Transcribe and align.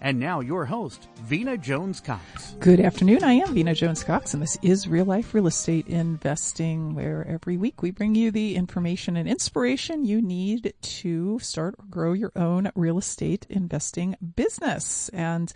And 0.00 0.20
now 0.20 0.40
your 0.40 0.66
host, 0.66 1.08
Vena 1.22 1.56
Jones 1.56 2.00
Cox. 2.00 2.54
Good 2.60 2.80
afternoon. 2.80 3.24
I 3.24 3.32
am 3.32 3.54
Vena 3.54 3.74
Jones 3.74 4.04
Cox, 4.04 4.34
and 4.34 4.42
this 4.42 4.58
is 4.62 4.86
Real 4.86 5.06
Life 5.06 5.32
Real 5.32 5.46
Estate 5.46 5.88
Investing, 5.88 6.94
where 6.94 7.26
every 7.26 7.56
week 7.56 7.82
we 7.82 7.90
bring 7.90 8.14
you 8.14 8.30
the 8.30 8.56
information 8.56 9.16
and 9.16 9.28
inspiration 9.28 10.04
you 10.04 10.20
need 10.20 10.74
to 10.80 11.38
start 11.38 11.74
or 11.78 11.86
grow 11.86 12.12
your 12.12 12.32
own 12.36 12.70
real 12.74 12.98
estate 12.98 13.46
investing 13.48 14.16
business. 14.36 15.08
And 15.10 15.52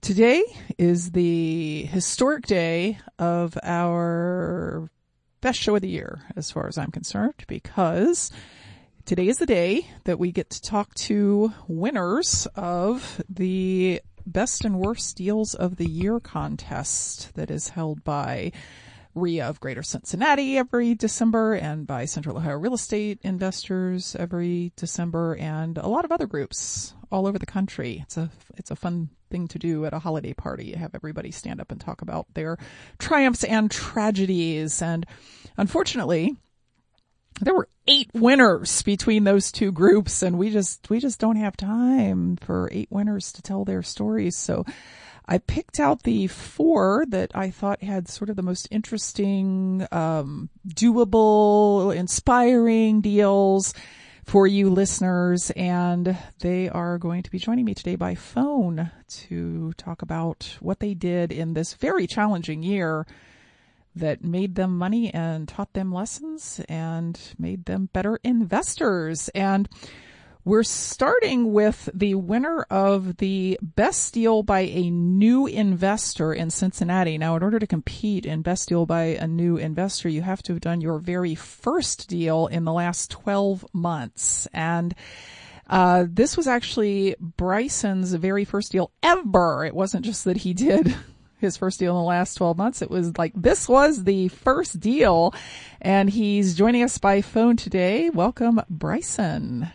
today 0.00 0.42
is 0.78 1.10
the 1.10 1.82
historic 1.84 2.46
day 2.46 2.98
of 3.18 3.58
our 3.62 4.88
best 5.40 5.58
show 5.58 5.74
of 5.74 5.82
the 5.82 5.88
year, 5.88 6.22
as 6.36 6.50
far 6.50 6.68
as 6.68 6.78
I'm 6.78 6.92
concerned, 6.92 7.44
because 7.48 8.30
Today 9.06 9.28
is 9.28 9.38
the 9.38 9.46
day 9.46 9.86
that 10.04 10.20
we 10.20 10.30
get 10.30 10.50
to 10.50 10.62
talk 10.62 10.94
to 10.94 11.52
winners 11.66 12.46
of 12.54 13.20
the 13.28 14.00
best 14.24 14.64
and 14.64 14.78
worst 14.78 15.16
deals 15.16 15.54
of 15.54 15.76
the 15.76 15.88
year 15.88 16.20
contest 16.20 17.34
that 17.34 17.50
is 17.50 17.70
held 17.70 18.04
by 18.04 18.52
REIA 19.14 19.48
of 19.48 19.58
Greater 19.58 19.82
Cincinnati 19.82 20.56
every 20.56 20.94
December 20.94 21.54
and 21.54 21.86
by 21.86 22.04
Central 22.04 22.36
Ohio 22.36 22.56
Real 22.56 22.74
Estate 22.74 23.18
Investors 23.22 24.14
every 24.16 24.72
December 24.76 25.34
and 25.34 25.78
a 25.78 25.88
lot 25.88 26.04
of 26.04 26.12
other 26.12 26.26
groups 26.26 26.94
all 27.10 27.26
over 27.26 27.38
the 27.38 27.46
country. 27.46 28.00
It's 28.02 28.16
a, 28.16 28.30
it's 28.56 28.70
a 28.70 28.76
fun 28.76 29.10
thing 29.30 29.48
to 29.48 29.58
do 29.58 29.84
at 29.86 29.94
a 29.94 29.98
holiday 29.98 30.34
party. 30.34 30.66
You 30.66 30.76
have 30.76 30.94
everybody 30.94 31.32
stand 31.32 31.60
up 31.60 31.72
and 31.72 31.80
talk 31.80 32.02
about 32.02 32.26
their 32.34 32.58
triumphs 32.98 33.42
and 33.42 33.70
tragedies. 33.70 34.80
And 34.80 35.04
unfortunately, 35.56 36.36
there 37.40 37.54
were 37.54 37.68
eight 37.86 38.10
winners 38.14 38.82
between 38.82 39.24
those 39.24 39.50
two 39.50 39.72
groups 39.72 40.22
and 40.22 40.38
we 40.38 40.50
just, 40.50 40.88
we 40.90 41.00
just 41.00 41.18
don't 41.18 41.36
have 41.36 41.56
time 41.56 42.36
for 42.36 42.68
eight 42.72 42.90
winners 42.90 43.32
to 43.32 43.42
tell 43.42 43.64
their 43.64 43.82
stories. 43.82 44.36
So 44.36 44.64
I 45.26 45.38
picked 45.38 45.78
out 45.78 46.02
the 46.02 46.26
four 46.26 47.04
that 47.08 47.30
I 47.34 47.50
thought 47.50 47.82
had 47.82 48.08
sort 48.08 48.30
of 48.30 48.36
the 48.36 48.42
most 48.42 48.66
interesting, 48.70 49.86
um, 49.92 50.50
doable, 50.68 51.94
inspiring 51.94 53.00
deals 53.00 53.74
for 54.24 54.46
you 54.46 54.70
listeners. 54.70 55.50
And 55.52 56.16
they 56.40 56.68
are 56.68 56.98
going 56.98 57.22
to 57.22 57.30
be 57.30 57.38
joining 57.38 57.64
me 57.64 57.74
today 57.74 57.96
by 57.96 58.16
phone 58.16 58.90
to 59.08 59.72
talk 59.74 60.02
about 60.02 60.56
what 60.60 60.80
they 60.80 60.94
did 60.94 61.32
in 61.32 61.54
this 61.54 61.74
very 61.74 62.06
challenging 62.06 62.62
year 62.62 63.06
that 64.00 64.24
made 64.24 64.56
them 64.56 64.76
money 64.76 65.12
and 65.14 65.48
taught 65.48 65.72
them 65.72 65.92
lessons 65.92 66.60
and 66.68 67.18
made 67.38 67.64
them 67.64 67.88
better 67.92 68.18
investors. 68.24 69.30
And 69.34 69.68
we're 70.44 70.62
starting 70.62 71.52
with 71.52 71.90
the 71.92 72.14
winner 72.14 72.62
of 72.70 73.18
the 73.18 73.58
best 73.62 74.14
deal 74.14 74.42
by 74.42 74.60
a 74.60 74.90
new 74.90 75.46
investor 75.46 76.32
in 76.32 76.50
Cincinnati. 76.50 77.18
Now, 77.18 77.36
in 77.36 77.42
order 77.42 77.58
to 77.58 77.66
compete 77.66 78.24
in 78.24 78.40
best 78.40 78.68
deal 78.68 78.86
by 78.86 79.02
a 79.02 79.26
new 79.26 79.58
investor, 79.58 80.08
you 80.08 80.22
have 80.22 80.42
to 80.44 80.54
have 80.54 80.62
done 80.62 80.80
your 80.80 80.98
very 80.98 81.34
first 81.34 82.08
deal 82.08 82.46
in 82.46 82.64
the 82.64 82.72
last 82.72 83.10
12 83.10 83.66
months. 83.74 84.48
And 84.54 84.94
uh, 85.66 86.06
this 86.08 86.36
was 86.36 86.46
actually 86.46 87.16
Bryson's 87.20 88.14
very 88.14 88.44
first 88.44 88.72
deal 88.72 88.90
ever. 89.02 89.64
It 89.66 89.74
wasn't 89.74 90.04
just 90.04 90.24
that 90.24 90.38
he 90.38 90.54
did 90.54 90.96
his 91.40 91.56
first 91.56 91.78
deal 91.78 91.96
in 91.96 92.02
the 92.02 92.08
last 92.08 92.34
12 92.34 92.56
months. 92.56 92.82
It 92.82 92.90
was 92.90 93.16
like, 93.18 93.32
this 93.34 93.68
was 93.68 94.04
the 94.04 94.28
first 94.28 94.80
deal. 94.80 95.34
And 95.80 96.10
he's 96.10 96.54
joining 96.54 96.82
us 96.82 96.98
by 96.98 97.22
phone 97.22 97.56
today. 97.56 98.10
Welcome, 98.10 98.60
Bryson. 98.68 99.70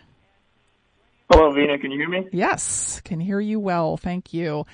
Hello, 1.30 1.50
Vena. 1.52 1.78
Can 1.78 1.90
you 1.90 1.98
hear 1.98 2.08
me? 2.08 2.28
Yes, 2.32 3.00
can 3.04 3.18
hear 3.18 3.40
you 3.40 3.58
well. 3.58 3.96
Thank 3.96 4.32
you. 4.32 4.64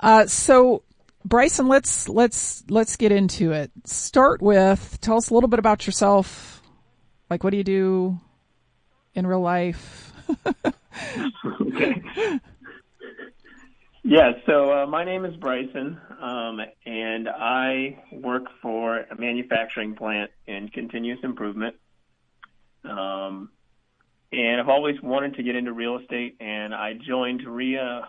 Uh, 0.00 0.26
so 0.26 0.82
Bryson, 1.24 1.66
let's, 1.66 2.08
let's, 2.08 2.62
let's 2.68 2.96
get 2.96 3.10
into 3.10 3.52
it. 3.52 3.70
Start 3.84 4.42
with, 4.42 4.98
tell 5.00 5.16
us 5.16 5.30
a 5.30 5.34
little 5.34 5.48
bit 5.48 5.58
about 5.58 5.86
yourself. 5.86 6.62
Like, 7.30 7.42
what 7.42 7.50
do 7.50 7.56
you 7.56 7.64
do 7.64 8.20
in 9.14 9.26
real 9.26 9.40
life? 9.40 10.12
okay. 11.62 12.02
Yeah, 14.04 14.32
so 14.46 14.72
uh, 14.72 14.86
my 14.86 15.04
name 15.04 15.24
is 15.24 15.34
Bryson, 15.36 16.00
um, 16.20 16.60
and 16.86 17.28
I 17.28 18.02
work 18.12 18.44
for 18.62 18.98
a 18.98 19.16
manufacturing 19.18 19.96
plant 19.96 20.30
in 20.46 20.68
continuous 20.68 21.18
improvement. 21.24 21.74
Um, 22.84 23.50
and 24.30 24.60
I've 24.60 24.68
always 24.68 25.00
wanted 25.02 25.34
to 25.34 25.42
get 25.42 25.56
into 25.56 25.72
real 25.72 25.98
estate, 25.98 26.36
and 26.38 26.74
I 26.74 26.94
joined 26.94 27.42
REIA, 27.44 28.08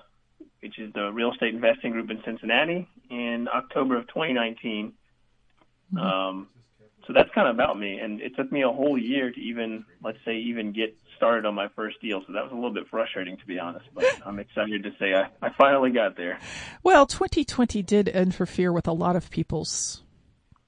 which 0.61 0.77
is 0.77 0.93
the 0.93 1.11
real 1.11 1.31
estate 1.31 1.55
investing 1.55 1.91
group 1.91 2.11
in 2.11 2.21
Cincinnati, 2.23 2.87
in 3.09 3.47
October 3.53 3.97
of 3.97 4.07
2019. 4.07 4.93
Mm-hmm. 5.93 5.97
Um, 5.97 6.47
so 7.07 7.13
that's 7.13 7.29
kind 7.33 7.47
of 7.47 7.55
about 7.55 7.79
me, 7.79 7.97
and 7.97 8.21
it 8.21 8.35
took 8.35 8.51
me 8.51 8.61
a 8.61 8.69
whole 8.69 8.97
year 8.97 9.31
to 9.31 9.39
even, 9.39 9.85
let's 10.03 10.19
say, 10.23 10.37
even 10.37 10.71
get 10.71 10.95
started 11.19 11.45
on 11.45 11.53
my 11.53 11.67
first 11.75 12.01
deal, 12.01 12.21
so 12.25 12.33
that 12.33 12.43
was 12.43 12.51
a 12.51 12.55
little 12.55 12.73
bit 12.73 12.87
frustrating 12.89 13.37
to 13.37 13.45
be 13.45 13.59
honest. 13.59 13.85
But 13.93 14.05
I'm 14.25 14.39
excited 14.39 14.83
to 14.83 14.91
say 14.97 15.13
I, 15.13 15.27
I 15.45 15.49
finally 15.57 15.91
got 15.91 16.15
there. 16.15 16.39
Well, 16.81 17.05
2020 17.05 17.83
did 17.83 18.07
interfere 18.07 18.71
with 18.71 18.87
a 18.87 18.93
lot 18.93 19.15
of 19.15 19.29
people's 19.29 20.01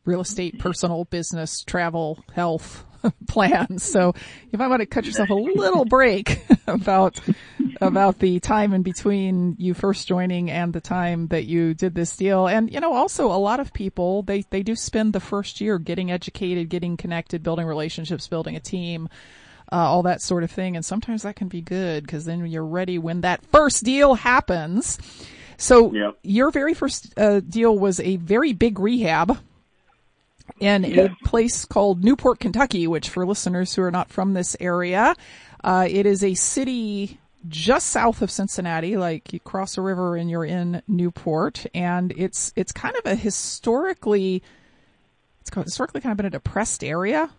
real 0.06 0.22
estate, 0.22 0.60
personal, 0.60 1.06
business, 1.06 1.64
travel, 1.64 2.24
health 2.34 2.86
plans. 3.28 3.84
So 3.84 4.14
you 4.52 4.60
might 4.60 4.68
want 4.68 4.82
to 4.82 4.86
cut 4.86 5.06
yourself 5.06 5.30
a 5.30 5.34
little 5.34 5.86
break 5.86 6.42
about 6.68 7.20
about 7.80 8.20
the 8.20 8.40
time 8.40 8.74
in 8.74 8.84
between 8.84 9.56
you 9.58 9.74
first 9.74 10.08
joining 10.08 10.52
and 10.52 10.72
the 10.72 10.82
time 10.82 11.28
that 11.28 11.46
you 11.46 11.74
did 11.74 11.96
this 11.96 12.16
deal. 12.16 12.48
And 12.48 12.72
you 12.72 12.80
know, 12.80 12.94
also 12.94 13.28
a 13.28 13.38
lot 13.38 13.60
of 13.60 13.74
people 13.74 14.24
they 14.24 14.44
they 14.50 14.64
do 14.64 14.76
spend 14.76 15.14
the 15.14 15.20
first 15.20 15.62
year 15.62 15.80
getting 15.80 16.12
educated, 16.12 16.70
getting 16.70 16.98
connected, 16.98 17.44
building 17.44 17.66
relationships, 17.66 18.28
building 18.28 18.56
a 18.56 18.60
team 18.60 19.10
uh, 19.72 19.78
all 19.78 20.04
that 20.04 20.22
sort 20.22 20.44
of 20.44 20.52
thing. 20.52 20.76
And 20.76 20.86
sometimes 20.86 21.24
that 21.24 21.36
can 21.36 21.48
be 21.48 21.62
good 21.62 22.04
because 22.04 22.26
then 22.26 22.46
you're 22.48 22.66
ready 22.66 22.98
when 22.98 23.22
that 23.22 23.44
first 23.48 23.84
deal 23.84 24.16
happens. 24.16 24.98
So 25.58 25.94
yep. 25.94 26.18
your 26.24 26.52
very 26.52 26.74
first 26.74 27.14
uh, 27.18 27.40
deal 27.40 27.78
was 27.78 28.00
a 28.00 28.16
very 28.18 28.54
big 28.54 28.80
rehab 28.80 29.38
in 30.60 30.86
a 30.86 31.10
place 31.24 31.66
called 31.66 32.04
Newport, 32.04 32.40
Kentucky, 32.40 32.88
which 32.88 33.10
for 33.10 33.26
listeners 33.26 33.74
who 33.74 33.82
are 33.84 33.92
not 33.92 34.10
from 34.10 34.34
this 34.34 34.56
area, 34.60 35.16
uh, 35.64 35.88
it 35.90 36.06
is 36.06 36.24
a 36.24 36.34
city 36.34 37.20
just 37.48 37.88
south 37.88 38.22
of 38.22 38.30
Cincinnati, 38.30 38.98
like 38.98 39.34
you 39.34 39.40
cross 39.40 39.78
a 39.78 39.82
river 39.82 40.16
and 40.16 40.30
you're 40.30 40.46
in 40.46 40.82
Newport, 40.88 41.66
and 41.74 42.14
it's 42.16 42.54
it's 42.56 42.72
kind 42.72 42.96
of 42.96 43.12
a 43.12 43.16
historically 43.16 44.44
it's 45.42 45.52
historically 45.54 46.02
kind 46.02 46.12
of 46.12 46.18
been 46.18 46.28
a 46.28 46.32
depressed 46.32 46.84
area 46.84 47.32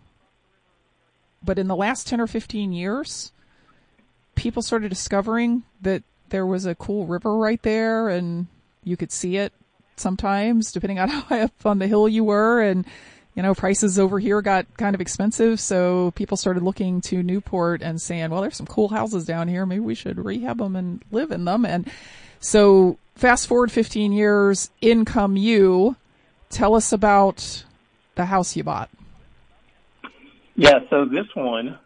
but 1.43 1.59
in 1.59 1.67
the 1.67 1.75
last 1.75 2.07
10 2.07 2.21
or 2.21 2.27
15 2.27 2.71
years, 2.71 3.31
people 4.35 4.61
started 4.61 4.89
discovering 4.89 5.63
that 5.81 6.03
there 6.29 6.45
was 6.45 6.65
a 6.65 6.75
cool 6.75 7.05
river 7.05 7.37
right 7.37 7.61
there 7.61 8.09
and 8.09 8.47
you 8.83 8.97
could 8.97 9.11
see 9.11 9.37
it 9.37 9.53
sometimes 9.95 10.71
depending 10.71 10.99
on 10.99 11.09
how 11.09 11.21
high 11.21 11.41
up 11.41 11.65
on 11.65 11.79
the 11.79 11.87
hill 11.87 12.07
you 12.07 12.23
were. 12.23 12.61
And 12.61 12.85
you 13.35 13.41
know 13.41 13.55
prices 13.55 13.97
over 13.97 14.19
here 14.19 14.41
got 14.41 14.65
kind 14.77 14.95
of 14.95 15.01
expensive. 15.01 15.59
So 15.59 16.11
people 16.11 16.37
started 16.37 16.63
looking 16.63 17.01
to 17.01 17.23
Newport 17.23 17.81
and 17.81 18.01
saying 18.01 18.29
well 18.29 18.41
there's 18.41 18.57
some 18.57 18.67
cool 18.67 18.89
houses 18.89 19.25
down 19.25 19.47
here. 19.47 19.65
Maybe 19.65 19.81
we 19.81 19.95
should 19.95 20.23
rehab 20.23 20.59
them 20.59 20.75
and 20.75 21.03
live 21.11 21.31
in 21.31 21.45
them. 21.45 21.65
And 21.65 21.89
so 22.39 22.97
fast 23.15 23.47
forward 23.47 23.71
15 23.71 24.11
years 24.11 24.69
income 24.81 25.37
you. 25.37 25.95
Tell 26.49 26.75
us 26.75 26.91
about 26.91 27.63
the 28.15 28.25
house 28.25 28.55
you 28.55 28.63
bought. 28.63 28.89
Yeah, 30.55 30.79
so 30.89 31.05
this 31.05 31.27
one 31.33 31.79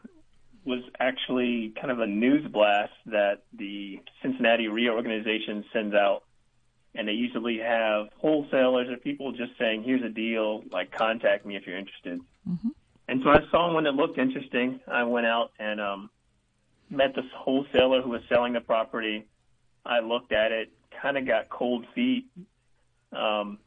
was 0.66 0.82
actually 1.00 1.74
kind 1.80 1.92
of 1.92 2.00
a 2.00 2.08
news 2.08 2.46
blast 2.52 2.92
that 3.06 3.44
the 3.54 4.02
Cincinnati 4.22 4.68
reorganization 4.68 5.64
sends 5.72 5.96
out. 5.96 6.24
And 6.94 7.08
they 7.08 7.14
usually 7.14 7.60
have 7.60 8.08
wholesalers 8.18 8.90
or 8.90 8.98
people 8.98 9.32
just 9.32 9.52
saying, 9.60 9.84
here's 9.84 10.02
a 10.02 10.10
deal, 10.10 10.64
like 10.72 10.92
contact 10.92 11.46
me 11.46 11.56
if 11.56 11.68
you're 11.68 11.78
interested. 11.78 12.20
Mm-hmm. 12.50 12.70
And 13.08 13.22
so 13.24 13.30
I 13.30 13.40
saw 13.52 13.72
one 13.74 13.86
that 13.86 13.94
looked 13.94 14.18
interesting. 14.18 14.80
I 14.88 15.04
went 15.04 15.26
out 15.26 15.52
and 15.60 15.80
um, 15.80 16.10
met 16.90 17.16
this 17.16 17.26
wholesaler 17.36 18.02
who 18.02 18.10
was 18.10 18.22
selling 18.28 18.54
the 18.54 18.62
property. 18.62 19.26
I 19.86 20.00
looked 20.00 20.32
at 20.34 20.52
it, 20.52 20.70
kind 21.02 21.18
of 21.18 21.26
got 21.26 21.50
cold 21.50 21.86
feet 21.96 22.26
um, 23.14 23.60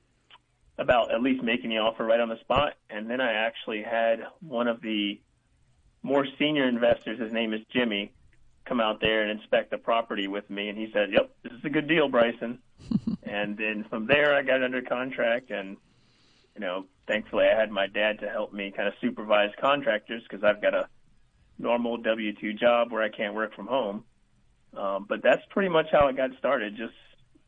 about 0.79 1.13
at 1.13 1.23
least 1.23 1.43
making 1.43 1.71
the 1.71 1.79
offer 1.79 2.05
right 2.05 2.21
on 2.21 2.29
the 2.29 2.39
spot. 2.41 2.75
And 2.89 3.09
then 3.09 3.21
I 3.21 3.33
actually 3.33 3.83
had 3.83 4.27
one 4.41 4.69
of 4.69 4.81
the 4.81 5.21
more 6.03 6.27
senior 6.39 6.67
investors, 6.67 7.21
his 7.21 7.33
name 7.33 7.53
is 7.53 7.61
Jimmy, 7.73 8.13
come 8.65 8.81
out 8.81 9.01
there 9.01 9.23
and 9.23 9.31
inspect 9.31 9.71
the 9.71 9.79
property 9.79 10.29
with 10.29 10.49
me. 10.49 10.69
And 10.69 10.79
he 10.79 10.91
said, 10.93 11.13
Yep, 11.13 11.31
this 11.43 11.53
is 11.53 11.65
a 11.65 11.71
good 11.71 11.89
deal, 11.89 12.09
Bryson. 12.09 12.59
and 13.23 13.57
then 13.57 13.85
from 13.89 14.07
there, 14.07 14.35
I 14.35 14.43
got 14.43 14.63
under 14.63 14.81
contract. 14.81 15.51
And, 15.51 15.77
you 16.55 16.61
know, 16.61 16.87
thankfully, 17.07 17.47
I 17.47 17.59
had 17.59 17.71
my 17.71 17.87
dad 17.87 18.21
to 18.21 18.29
help 18.29 18.53
me 18.53 18.73
kind 18.75 18.89
of 18.89 18.95
supervise 19.01 19.51
contractors 19.61 20.23
because 20.23 20.45
I've 20.45 20.63
got 20.63 20.75
a 20.75 20.89
normal 21.59 21.99
W 21.99 22.33
2 22.33 22.55
job 22.55 22.91
where 22.91 23.03
I 23.03 23.11
can't 23.11 23.35
work 23.35 23.55
from 23.55 23.67
home. 23.67 24.05
Um, 24.77 25.05
but 25.09 25.23
that's 25.23 25.43
pretty 25.51 25.69
much 25.69 25.87
how 25.91 26.07
it 26.07 26.17
got 26.17 26.31
started. 26.39 26.77
Just 26.77 26.95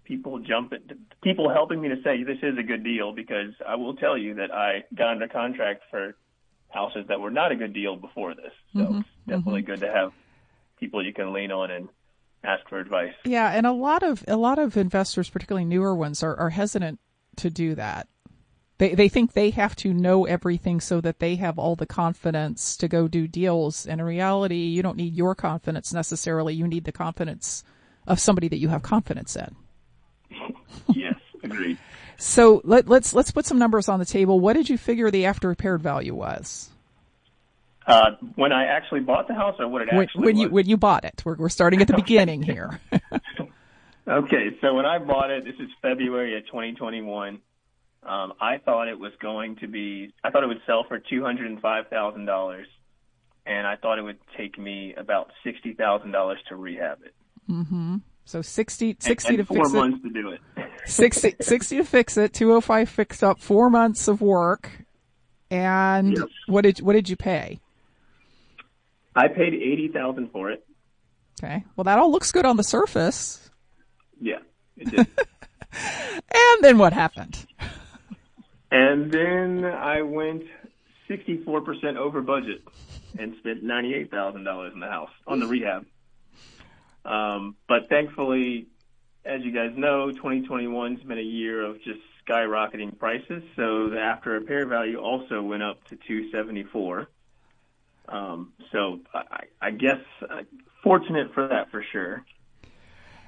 people 0.05 0.39
jumping, 0.41 0.81
people 1.23 1.49
helping 1.51 1.81
me 1.81 1.89
to 1.89 1.97
say 2.03 2.23
this 2.23 2.39
is 2.43 2.59
a 2.59 2.63
good 2.63 2.85
deal 2.85 3.13
because 3.13 3.53
I 3.67 3.77
will 3.77 3.95
tell 3.95 4.17
you 4.17 4.35
that 4.35 4.53
I 4.53 4.85
got 4.95 5.13
under 5.13 5.29
contract 5.29 5.83
for 5.91 6.15
houses 6.69 7.07
that 7.09 7.21
were 7.21 7.31
not 7.31 7.53
a 7.53 7.57
good 7.57 7.73
deal 7.73 7.97
before 7.97 8.35
this. 8.35 8.53
So 8.73 8.81
mm-hmm. 8.81 8.99
it's 8.99 9.09
definitely 9.27 9.63
mm-hmm. 9.63 9.73
good 9.73 9.81
to 9.81 9.93
have 9.93 10.13
people 10.81 11.05
you 11.05 11.13
can 11.13 11.33
lean 11.33 11.53
on 11.53 11.71
and 11.71 11.89
ask 12.45 12.69
for 12.69 12.79
advice. 12.79 13.15
Yeah, 13.25 13.51
and 13.51 13.67
a 13.67 13.73
lot 13.73 14.03
of 14.03 14.25
a 14.27 14.37
lot 14.37 14.59
of 14.59 14.77
investors, 14.77 15.31
particularly 15.31 15.65
newer 15.65 15.95
ones, 15.95 16.23
are, 16.23 16.37
are 16.37 16.51
hesitant 16.51 16.99
to 17.37 17.51
do 17.51 17.75
that. 17.77 18.09
They 18.79 18.95
they 18.95 19.09
think 19.09 19.33
they 19.33 19.51
have 19.51 19.77
to 19.77 19.93
know 19.93 20.25
everything 20.25 20.81
so 20.81 21.01
that 21.03 21.21
they 21.21 21.37
have 21.37 21.59
all 21.59 21.77
the 21.77 21.87
confidence 21.87 22.77
to 22.79 22.89
go 22.89 23.07
do 23.07 23.29
deals. 23.29 23.87
And 23.87 24.01
in 24.01 24.07
reality, 24.07 24.57
you 24.57 24.83
don't 24.83 24.97
need 24.97 25.15
your 25.15 25.35
confidence 25.35 25.93
necessarily. 25.93 26.55
You 26.55 26.67
need 26.67 26.85
the 26.85 26.93
confidence 26.93 27.63
of 28.07 28.19
somebody 28.19 28.49
that 28.49 28.59
you 28.59 28.69
have 28.69 28.83
confidence 28.83 29.37
in. 29.37 29.55
Yes, 30.95 31.15
agreed. 31.43 31.79
So 32.19 32.61
let, 32.65 32.89
let's 32.89 33.15
let's 33.15 33.31
put 33.31 33.47
some 33.47 33.59
numbers 33.59 33.89
on 33.89 33.99
the 33.99 34.05
table. 34.05 34.39
What 34.39 34.53
did 34.55 34.69
you 34.69 34.79
figure 34.79 35.11
the 35.11 35.27
after 35.27 35.49
repaired 35.49 35.83
value 35.83 36.15
was? 36.15 36.71
Uh, 37.87 38.13
when 38.37 38.53
I 38.53 38.67
actually 38.67 39.01
bought 39.01 39.27
the 39.27 39.35
house, 39.35 39.57
or 39.59 39.67
what 39.67 39.83
it 39.83 39.89
actually 39.89 40.07
when, 40.15 40.25
when 40.25 40.35
was? 40.37 40.43
you 40.43 40.51
when 40.51 40.69
you 40.69 40.77
bought 40.77 41.05
it. 41.05 41.23
We're 41.25 41.35
we're 41.35 41.49
starting 41.49 41.81
at 41.81 41.89
the 41.89 41.95
beginning 41.95 42.43
here. 42.45 42.81
okay, 44.09 44.57
so 44.61 44.75
when 44.75 44.87
I 44.87 44.99
bought 44.99 45.31
it, 45.31 45.45
this 45.45 45.57
is 45.59 45.69
February 45.81 46.37
of 46.37 46.47
2021. 46.47 47.41
Um, 48.05 48.33
I 48.41 48.59
thought 48.59 48.89
it 48.89 48.99
was 48.99 49.13
going 49.21 49.57
to 49.57 49.69
be. 49.69 50.13
I 50.23 50.31
thought 50.31 50.45
it 50.45 50.49
would 50.49 50.63
sell 50.67 50.85
for 50.87 50.99
two 50.99 51.23
hundred 51.23 51.51
and 51.51 51.61
five 51.61 51.89
thousand 51.89 52.27
dollars, 52.27 52.67
and 53.47 53.67
I 53.67 53.77
thought 53.77 53.99
it 53.99 54.03
would 54.03 54.19
take 54.37 54.59
me 54.59 54.95
about 54.97 55.31
sixty 55.45 55.75
thousand 55.75 56.13
dollars 56.13 56.39
to 56.49 56.57
rehab 56.57 56.99
it. 57.05 57.15
Mm-hmm. 57.51 57.97
So 58.25 58.41
60, 58.41 58.97
60 58.99 59.29
and, 59.29 59.39
and 59.39 59.49
to 59.49 59.55
fix 59.55 59.71
four 59.71 59.81
months 59.81 60.03
to 60.03 60.11
do 60.11 60.31
it. 60.31 60.41
60, 60.87 61.37
60 61.41 61.77
to 61.77 61.85
fix 61.85 62.17
it. 62.17 62.33
205 62.33 62.89
fixed 62.89 63.25
up. 63.25 63.41
Four 63.41 63.71
months 63.71 64.09
of 64.09 64.21
work. 64.21 64.71
And 65.51 66.17
yes. 66.17 66.27
what 66.47 66.63
did 66.63 66.81
what 66.81 66.95
did 66.95 67.11
you 67.11 67.17
pay? 67.17 67.61
I 69.15 69.29
paid 69.29 69.53
eighty 69.53 69.89
thousand 69.89 70.31
for 70.31 70.51
it. 70.51 70.67
Okay. 71.43 71.63
Well, 71.77 71.85
that 71.85 71.99
all 71.99 72.11
looks 72.11 72.33
good 72.33 72.47
on 72.47 72.57
the 72.57 72.65
surface. 72.65 73.51
Yeah, 74.19 74.39
it 74.79 74.91
did. 74.91 74.99
and 75.73 76.63
then 76.63 76.79
what 76.79 76.95
happened? 76.95 77.47
And 78.71 79.13
then 79.13 79.67
I 79.67 80.01
went 80.01 80.45
sixty-four 81.07 81.61
percent 81.61 81.99
over 81.99 82.23
budget 82.23 82.63
and 83.19 83.35
spent 83.41 83.63
ninety-eight 83.63 84.11
thousand 84.11 84.45
dollars 84.45 84.73
in 84.73 84.81
the 84.81 84.89
house 84.89 85.11
on 85.27 85.39
the 85.39 85.47
rehab. 85.47 85.85
Um, 87.05 87.57
but 87.69 87.89
thankfully, 87.89 88.67
as 89.25 89.43
you 89.43 89.53
guys 89.53 89.73
know, 89.77 90.11
2021's 90.11 91.03
been 91.03 91.19
a 91.19 91.23
year 91.23 91.65
of 91.65 91.77
just 91.83 92.01
skyrocketing 92.27 92.99
prices. 92.99 93.43
So 93.57 93.89
the 93.91 93.99
after 94.01 94.31
repair 94.31 94.67
value 94.67 94.99
also 94.99 95.43
went 95.43 95.63
up 95.63 95.85
to 95.85 95.97
274. 95.97 97.09
Um, 98.09 98.53
so 98.73 99.01
I, 99.15 99.45
I 99.61 99.71
guess 99.71 100.01
uh, 100.29 100.43
fortunate 100.83 101.33
for 101.35 101.49
that 101.49 101.71
for 101.71 101.85
sure. 101.93 102.25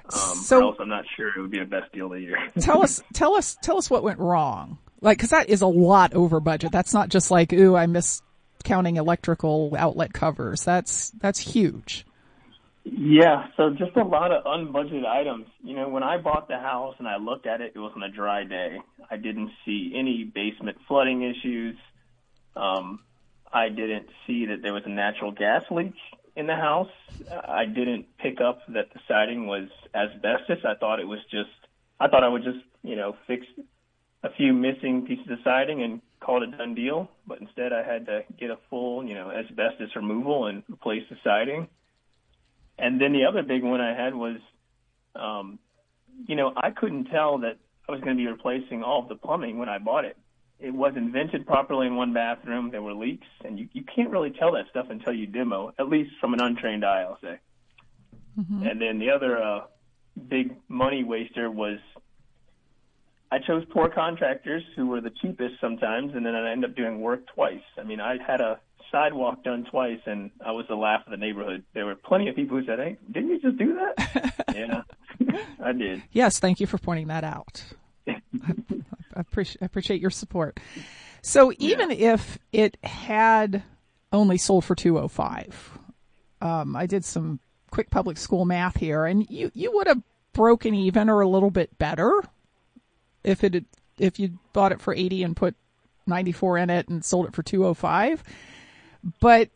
Um, 0.05 0.37
so 0.37 0.61
else 0.61 0.77
I'm 0.79 0.89
not 0.89 1.05
sure 1.15 1.29
it 1.29 1.41
would 1.41 1.49
be 1.49 1.59
the 1.59 1.65
best 1.65 1.91
deal 1.91 2.07
of 2.07 2.13
the 2.13 2.19
year. 2.19 2.37
tell 2.59 2.83
us, 2.83 3.01
tell 3.13 3.35
us, 3.35 3.57
tell 3.61 3.77
us 3.77 3.89
what 3.89 4.03
went 4.03 4.19
wrong. 4.19 4.77
Like, 5.01 5.19
cause 5.19 5.29
that 5.29 5.49
is 5.49 5.61
a 5.61 5.67
lot 5.67 6.13
over 6.13 6.39
budget. 6.39 6.71
That's 6.71 6.93
not 6.93 7.09
just 7.09 7.31
like, 7.31 7.53
ooh, 7.53 7.75
I 7.75 7.87
missed 7.87 8.23
counting 8.63 8.97
electrical 8.97 9.73
outlet 9.77 10.13
covers. 10.13 10.63
That's, 10.63 11.11
that's 11.11 11.39
huge. 11.39 12.05
Yeah, 12.87 13.47
so 13.57 13.71
just 13.71 13.97
a 13.97 14.03
lot 14.03 14.31
of 14.31 14.43
unbudgeted 14.43 15.07
items. 15.07 15.47
You 15.63 15.75
know, 15.75 15.89
when 15.89 16.03
I 16.03 16.19
bought 16.19 16.47
the 16.47 16.59
house 16.59 16.93
and 16.99 17.07
I 17.07 17.17
looked 17.17 17.47
at 17.47 17.59
it, 17.59 17.73
it 17.75 17.79
was 17.79 17.91
on 17.95 18.03
a 18.03 18.09
dry 18.09 18.43
day. 18.43 18.77
I 19.09 19.17
didn't 19.17 19.49
see 19.65 19.93
any 19.97 20.23
basement 20.23 20.77
flooding 20.87 21.23
issues. 21.23 21.75
Um, 22.55 22.99
I 23.51 23.69
didn't 23.69 24.05
see 24.27 24.45
that 24.45 24.61
there 24.61 24.71
was 24.71 24.83
a 24.85 24.89
natural 24.89 25.31
gas 25.31 25.63
leak 25.71 25.95
in 26.35 26.45
the 26.45 26.55
house. 26.55 26.91
I 27.47 27.65
didn't 27.65 28.05
pick 28.19 28.39
up 28.39 28.59
that 28.67 28.93
the 28.93 28.99
siding 29.07 29.47
was 29.47 29.67
asbestos. 29.95 30.63
I 30.63 30.75
thought 30.75 30.99
it 30.99 31.07
was 31.07 31.19
just, 31.31 31.49
I 31.99 32.07
thought 32.07 32.23
I 32.23 32.27
would 32.27 32.43
just, 32.43 32.63
you 32.83 32.95
know, 32.95 33.15
fix 33.25 33.47
a 34.21 34.29
few 34.37 34.53
missing 34.53 35.07
pieces 35.07 35.25
of 35.31 35.39
siding 35.43 35.81
and 35.81 36.01
call 36.19 36.43
it 36.43 36.53
a 36.53 36.57
done 36.57 36.75
deal. 36.75 37.09
But 37.25 37.41
instead 37.41 37.73
I 37.73 37.81
had 37.81 38.05
to 38.05 38.21
get 38.39 38.51
a 38.51 38.59
full, 38.69 39.03
you 39.03 39.15
know, 39.15 39.31
asbestos 39.31 39.95
removal 39.95 40.45
and 40.45 40.61
replace 40.71 41.03
the 41.09 41.17
siding. 41.23 41.67
And 42.77 42.99
then 42.99 43.13
the 43.13 43.25
other 43.25 43.43
big 43.43 43.63
one 43.63 43.81
I 43.81 43.95
had 43.95 44.13
was, 44.13 44.37
um, 45.15 45.59
you 46.27 46.35
know, 46.35 46.53
I 46.55 46.71
couldn't 46.71 47.05
tell 47.05 47.39
that 47.39 47.57
I 47.87 47.91
was 47.91 48.01
going 48.01 48.17
to 48.17 48.21
be 48.21 48.27
replacing 48.27 48.83
all 48.83 49.03
of 49.03 49.09
the 49.09 49.15
plumbing 49.15 49.57
when 49.57 49.69
I 49.69 49.77
bought 49.77 50.05
it. 50.05 50.17
It 50.59 50.73
wasn't 50.73 51.11
vented 51.11 51.45
properly 51.45 51.87
in 51.87 51.95
one 51.95 52.13
bathroom. 52.13 52.71
There 52.71 52.81
were 52.81 52.93
leaks, 52.93 53.27
and 53.43 53.59
you, 53.59 53.67
you 53.73 53.83
can't 53.83 54.09
really 54.09 54.31
tell 54.31 54.53
that 54.53 54.65
stuff 54.69 54.87
until 54.89 55.13
you 55.13 55.27
demo, 55.27 55.73
at 55.77 55.89
least 55.89 56.11
from 56.19 56.33
an 56.33 56.41
untrained 56.41 56.85
eye, 56.85 57.01
I'll 57.01 57.19
say. 57.21 57.39
Mm-hmm. 58.39 58.65
And 58.65 58.81
then 58.81 58.99
the 58.99 59.09
other 59.11 59.41
uh, 59.41 59.61
big 60.29 60.55
money 60.69 61.03
waster 61.03 61.51
was 61.51 61.79
I 63.31 63.39
chose 63.39 63.65
poor 63.69 63.89
contractors 63.89 64.63
who 64.75 64.87
were 64.87 65.01
the 65.01 65.11
cheapest 65.21 65.55
sometimes, 65.59 66.13
and 66.15 66.25
then 66.25 66.35
I 66.35 66.51
ended 66.51 66.69
up 66.69 66.75
doing 66.75 67.01
work 67.01 67.27
twice. 67.27 67.63
I 67.77 67.83
mean, 67.83 67.99
I 67.99 68.17
had 68.25 68.39
a 68.39 68.59
sidewalk 68.91 69.43
done 69.43 69.65
twice, 69.69 69.99
and 70.05 70.31
I 70.45 70.51
was 70.51 70.65
the 70.67 70.75
laugh 70.75 71.01
of 71.05 71.11
the 71.11 71.17
neighborhood. 71.17 71.63
There 71.73 71.85
were 71.85 71.95
plenty 71.95 72.27
of 72.29 72.35
people 72.35 72.57
who 72.57 72.65
said, 72.65 72.79
"Hey, 72.79 72.97
didn't 73.11 73.29
you 73.29 73.39
just 73.39 73.57
do 73.57 73.75
that?" 73.75 74.33
yeah, 74.55 74.81
I 75.63 75.71
did. 75.71 76.03
Yes, 76.11 76.39
thank 76.39 76.59
you 76.59 76.67
for 76.67 76.77
pointing 76.77 77.07
that 77.07 77.23
out. 77.23 77.63
I, 78.07 78.21
I, 79.15 79.19
appreciate, 79.19 79.61
I 79.61 79.65
appreciate 79.65 80.01
your 80.01 80.11
support. 80.11 80.59
So 81.21 81.51
even 81.57 81.89
yeah. 81.91 82.13
if 82.13 82.37
it 82.51 82.77
had 82.83 83.63
only 84.11 84.37
sold 84.37 84.65
for 84.65 84.75
two 84.75 84.99
oh 84.99 85.07
five, 85.07 85.77
um, 86.41 86.75
I 86.75 86.85
did 86.85 87.03
some 87.03 87.39
quick 87.71 87.89
public 87.89 88.17
school 88.17 88.45
math 88.45 88.77
here, 88.77 89.05
and 89.05 89.29
you 89.29 89.51
you 89.53 89.71
would 89.73 89.87
have 89.87 90.01
broken 90.33 90.75
even 90.75 91.09
or 91.09 91.21
a 91.21 91.27
little 91.27 91.51
bit 91.51 91.77
better 91.77 92.23
if 93.23 93.43
it 93.43 93.53
had, 93.53 93.65
if 93.97 94.19
you 94.19 94.37
bought 94.53 94.71
it 94.71 94.81
for 94.81 94.93
eighty 94.93 95.23
and 95.23 95.35
put 95.35 95.55
94 96.07 96.57
in 96.59 96.69
it 96.69 96.87
and 96.87 97.03
sold 97.03 97.27
it 97.27 97.33
for 97.33 97.43
205 97.43 98.23
but 99.19 99.49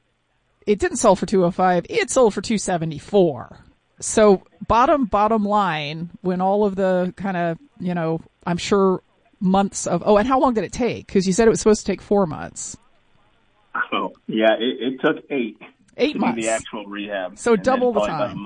it 0.65 0.79
didn't 0.79 0.97
sell 0.97 1.15
for 1.15 1.25
205. 1.25 1.87
It 1.89 2.09
sold 2.09 2.33
for 2.33 2.41
274. 2.41 3.59
So 3.99 4.43
bottom, 4.67 5.05
bottom 5.05 5.43
line, 5.43 6.11
when 6.21 6.41
all 6.41 6.65
of 6.65 6.75
the 6.75 7.13
kind 7.17 7.35
of, 7.35 7.57
you 7.79 7.93
know, 7.93 8.21
I'm 8.45 8.57
sure 8.57 9.01
months 9.39 9.87
of, 9.87 10.03
oh, 10.05 10.17
and 10.17 10.27
how 10.27 10.39
long 10.39 10.53
did 10.53 10.63
it 10.63 10.71
take? 10.71 11.07
Cause 11.07 11.25
you 11.25 11.33
said 11.33 11.47
it 11.47 11.49
was 11.49 11.59
supposed 11.59 11.85
to 11.85 11.91
take 11.91 12.01
four 12.01 12.25
months. 12.25 12.77
Oh, 13.91 14.13
yeah, 14.27 14.53
it, 14.59 14.93
it 14.93 15.01
took 15.01 15.25
eight. 15.29 15.57
Eight 15.97 16.17
months. 16.17 16.41
The 16.41 16.49
actual 16.49 16.85
rehab. 16.85 17.37
So 17.37 17.55
double 17.55 17.91
the 17.91 18.01
time. 18.01 18.45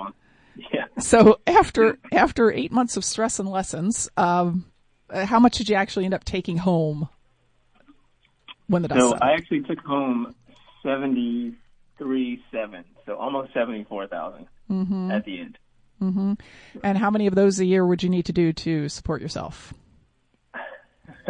Yeah. 0.55 0.86
So 1.00 1.39
after, 1.45 2.00
after 2.12 2.51
eight 2.51 2.72
months 2.72 2.98
of 2.98 3.05
stress 3.05 3.39
and 3.39 3.50
lessons, 3.50 4.10
um, 4.17 4.65
how 5.12 5.39
much 5.39 5.57
did 5.57 5.69
you 5.69 5.75
actually 5.75 6.05
end 6.05 6.13
up 6.13 6.24
taking 6.24 6.57
home 6.57 7.10
when 8.67 8.81
the 8.81 8.88
dust 8.88 9.01
So 9.01 9.17
I 9.22 9.33
actually 9.33 9.62
took 9.62 9.79
home 9.79 10.36
seventy 10.84 11.56
three 11.98 12.44
seven, 12.52 12.84
so 13.06 13.16
almost 13.16 13.54
seventy 13.54 13.86
four 13.86 14.08
thousand 14.08 14.48
mm-hmm. 14.70 15.12
at 15.12 15.25
the 15.25 15.40
end. 15.40 15.58
Mm-hmm. 16.02 16.34
And 16.84 16.98
how 16.98 17.10
many 17.10 17.28
of 17.28 17.36
those 17.36 17.60
a 17.60 17.66
year 17.66 17.86
would 17.86 18.04
you 18.04 18.10
need 18.10 18.25
to 18.25 18.34
do 18.34 18.54
to 18.54 18.90
support 18.90 19.22
yourself? 19.22 19.74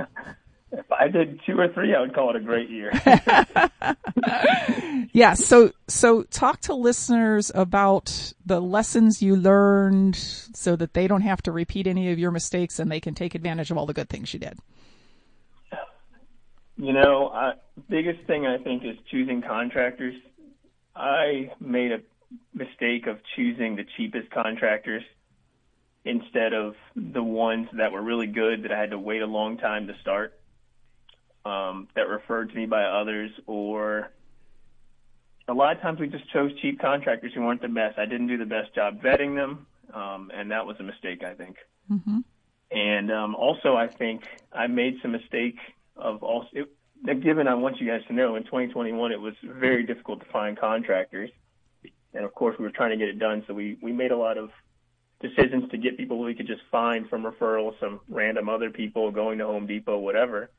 if 0.74 0.91
I 0.91 1.07
did 1.07 1.39
two 1.45 1.60
or 1.60 1.67
three, 1.69 1.93
I 1.93 2.01
would 2.01 2.15
call 2.15 2.31
it 2.31 2.36
a 2.36 2.39
great 2.39 2.69
year. 2.69 2.91
yeah. 5.13 5.36
So, 5.36 5.72
so 5.88 6.24
talk 6.24 6.62
to 6.62 6.74
listeners 6.74 7.51
about 7.53 8.33
the 8.45 8.60
lessons 8.60 9.22
you 9.22 9.36
learned 9.36 10.15
so 10.15 10.75
that 10.75 10.93
they 10.93 11.07
don't 11.07 11.22
have 11.22 11.43
to 11.43 11.51
repeat 11.51 11.86
any 11.86 12.12
of 12.12 12.17
your 12.17 12.31
mistakes 12.31 12.79
and 12.79 12.91
they 12.91 13.00
can 13.00 13.13
take 13.13 13.36
advantage 13.36 13.69
of 13.69 13.77
all 13.77 13.86
the 13.86 13.93
good 13.93 14.10
things 14.10 14.33
you 14.33 14.39
did. 14.39 14.57
You 16.77 16.93
know, 16.93 17.27
uh, 17.27 17.53
biggest 17.89 18.25
thing 18.25 18.47
I 18.47 18.57
think 18.57 18.83
is 18.83 18.97
choosing 19.11 19.41
contractors. 19.41 20.15
I 20.95 21.51
made 21.59 21.91
a 21.91 21.99
mistake 22.53 23.07
of 23.07 23.19
choosing 23.35 23.75
the 23.75 23.85
cheapest 23.95 24.31
contractors 24.31 25.03
instead 26.05 26.53
of 26.53 26.75
the 26.95 27.23
ones 27.23 27.67
that 27.73 27.91
were 27.91 28.01
really 28.01 28.27
good 28.27 28.63
that 28.63 28.71
I 28.71 28.79
had 28.79 28.91
to 28.91 28.99
wait 28.99 29.21
a 29.21 29.27
long 29.27 29.57
time 29.57 29.87
to 29.87 29.93
start, 30.01 30.37
um, 31.45 31.87
that 31.95 32.09
referred 32.09 32.49
to 32.49 32.55
me 32.55 32.65
by 32.65 32.83
others, 32.83 33.31
or 33.45 34.11
a 35.47 35.53
lot 35.53 35.75
of 35.75 35.81
times 35.81 35.99
we 35.99 36.07
just 36.07 36.29
chose 36.31 36.51
cheap 36.61 36.79
contractors 36.79 37.33
who 37.33 37.41
weren't 37.41 37.61
the 37.61 37.67
best. 37.67 37.97
I 37.97 38.05
didn't 38.05 38.27
do 38.27 38.37
the 38.37 38.45
best 38.45 38.73
job 38.75 39.01
vetting 39.01 39.35
them, 39.35 39.65
um, 39.93 40.31
and 40.33 40.51
that 40.51 40.65
was 40.65 40.77
a 40.79 40.83
mistake, 40.83 41.23
I 41.23 41.33
think. 41.33 41.57
Mm-hmm. 41.91 42.19
And 42.71 43.11
um, 43.11 43.35
also, 43.35 43.75
I 43.75 43.87
think 43.87 44.23
I 44.51 44.67
made 44.67 44.95
some 45.01 45.11
mistake 45.11 45.57
of 45.95 46.23
also. 46.23 46.47
It, 46.53 46.69
given 47.21 47.47
I 47.47 47.55
want 47.55 47.81
you 47.81 47.88
guys 47.88 48.01
to 48.07 48.13
know, 48.13 48.35
in 48.35 48.43
2021 48.43 49.12
it 49.12 49.19
was 49.19 49.33
very 49.43 49.85
difficult 49.85 50.21
to 50.21 50.25
find 50.31 50.57
contractors, 50.57 51.29
and 52.13 52.23
of 52.23 52.33
course 52.33 52.55
we 52.57 52.63
were 52.63 52.71
trying 52.71 52.91
to 52.91 52.97
get 52.97 53.09
it 53.09 53.19
done. 53.19 53.43
So 53.47 53.53
we 53.53 53.77
we 53.81 53.91
made 53.91 54.12
a 54.12 54.17
lot 54.17 54.38
of 54.38 54.50
decisions 55.19 55.69
to 55.71 55.77
get 55.77 55.97
people 55.97 56.19
we 56.19 56.35
could 56.35 56.47
just 56.47 56.62
find 56.71 57.09
from 57.09 57.23
referrals, 57.23 57.79
some 57.79 58.01
random 58.09 58.50
other 58.50 58.69
people 58.69 59.12
going 59.12 59.38
to 59.39 59.45
Home 59.45 59.65
Depot, 59.65 59.97
whatever. 59.97 60.50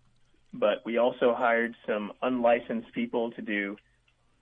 But 0.52 0.82
we 0.84 0.98
also 0.98 1.34
hired 1.34 1.74
some 1.86 2.12
unlicensed 2.22 2.92
people 2.92 3.30
to 3.32 3.42
do 3.42 3.76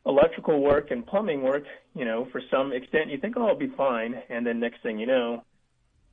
electrical 0.07 0.61
work 0.61 0.91
and 0.91 1.07
plumbing 1.07 1.43
work, 1.43 1.65
you 1.95 2.05
know, 2.05 2.29
for 2.31 2.41
some 2.51 2.73
extent. 2.73 3.11
You 3.11 3.19
think, 3.19 3.37
oh, 3.37 3.45
it'll 3.45 3.57
be 3.57 3.73
fine. 3.77 4.15
And 4.29 4.47
then 4.47 4.61
next 4.61 4.83
thing 4.83 4.99
you 4.99 5.07
know, 5.07 5.45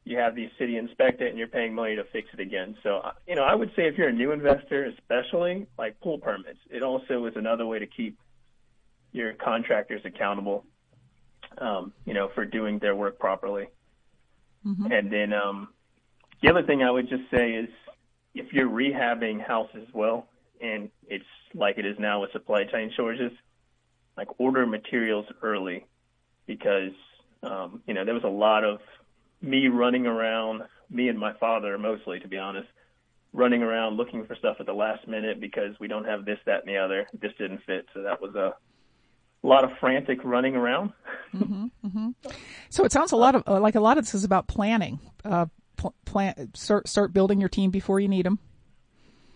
you 0.10 0.18
have 0.18 0.34
the 0.34 0.50
city 0.58 0.78
inspect 0.78 1.22
it 1.22 1.30
and 1.30 1.38
you're 1.38 1.48
paying 1.48 1.74
money 1.74 1.96
to 1.96 2.04
fix 2.06 2.28
it 2.34 2.40
again. 2.40 2.76
So, 2.82 2.98
uh, 2.98 3.12
you 3.28 3.36
know, 3.36 3.44
I 3.44 3.54
would 3.54 3.70
say 3.76 3.88
if 3.88 3.96
you're 3.96 4.10
a 4.10 4.14
new 4.14 4.32
investor, 4.32 4.86
especially 4.86 5.68
like 5.78 6.00
pool 6.02 6.18
permits, 6.18 6.58
it 6.72 6.82
also 6.82 7.26
is 7.28 7.34
another 7.36 7.68
way 7.68 7.78
to 7.78 7.86
keep 7.86 8.18
your 9.12 9.34
contractors 9.34 10.02
accountable, 10.06 10.66
um, 11.60 11.94
you 12.06 12.16
know, 12.16 12.30
for 12.34 12.44
doing 12.44 12.80
their 12.80 12.96
work 12.96 13.20
properly. 13.20 13.68
Mm-hmm. 14.66 14.92
And 14.92 15.14
then 15.14 15.32
um, 15.32 15.70
the 16.42 16.50
other 16.50 16.64
thing 16.64 16.82
I 16.82 16.90
would 16.90 17.08
just 17.08 17.30
say 17.32 17.52
is 17.52 17.70
if 18.34 18.52
you're 18.52 18.70
rehabbing 18.70 19.46
houses 19.46 19.88
well, 19.94 20.28
and 20.60 20.90
it's 21.08 21.24
like 21.54 21.78
it 21.78 21.86
is 21.86 21.98
now 22.00 22.22
with 22.22 22.32
supply 22.32 22.64
chain 22.64 22.92
shortages, 22.98 23.32
like 24.18 24.28
order 24.40 24.66
materials 24.66 25.28
early 25.44 25.86
because 26.48 26.92
um, 27.44 27.84
you 27.86 27.94
know 27.94 28.06
there 28.06 28.16
was 28.16 28.24
a 28.24 28.28
lot 28.28 28.64
of 28.64 28.80
me 29.42 29.68
running 29.68 30.06
around, 30.06 30.64
me 30.90 31.10
and 31.10 31.18
my 31.18 31.34
father 31.34 31.78
mostly, 31.78 32.20
to 32.20 32.28
be 32.28 32.38
honest, 32.38 32.68
running 33.34 33.62
around 33.62 33.96
looking 33.96 34.26
for 34.26 34.36
stuff 34.36 34.58
at 34.60 34.66
the 34.66 34.74
last 34.74 35.08
minute 35.08 35.40
because 35.40 35.80
we 35.80 35.88
don't 35.88 36.06
have 36.06 36.26
this, 36.26 36.40
that, 36.46 36.62
and 36.62 36.70
the 36.70 36.78
other. 36.78 37.08
This 37.20 37.32
didn't 37.38 37.62
fit, 37.66 37.86
so 37.94 38.04
that 38.04 38.22
was 38.22 38.36
a 38.36 38.54
a 39.42 39.48
lot 39.48 39.64
of 39.64 39.72
frantic 39.80 40.20
running 40.24 40.56
around. 40.56 40.92
mm-hmm, 41.34 41.66
mm-hmm. 41.86 42.10
So 42.70 42.84
it 42.84 42.92
sounds 42.92 43.12
a 43.12 43.16
lot 43.16 43.36
of 43.36 43.44
uh, 43.48 43.60
like 43.60 43.76
a 43.76 43.80
lot 43.80 43.98
of 43.98 44.06
this 44.06 44.14
is 44.14 44.24
about 44.24 44.48
planning. 44.48 45.00
Uh, 45.26 45.48
pl- 45.76 45.96
plan, 46.06 46.52
start 46.54 46.88
start 46.88 47.14
building 47.14 47.40
your 47.40 47.50
team 47.50 47.72
before 47.72 48.00
you 48.00 48.08
need 48.08 48.26
them. 48.26 48.40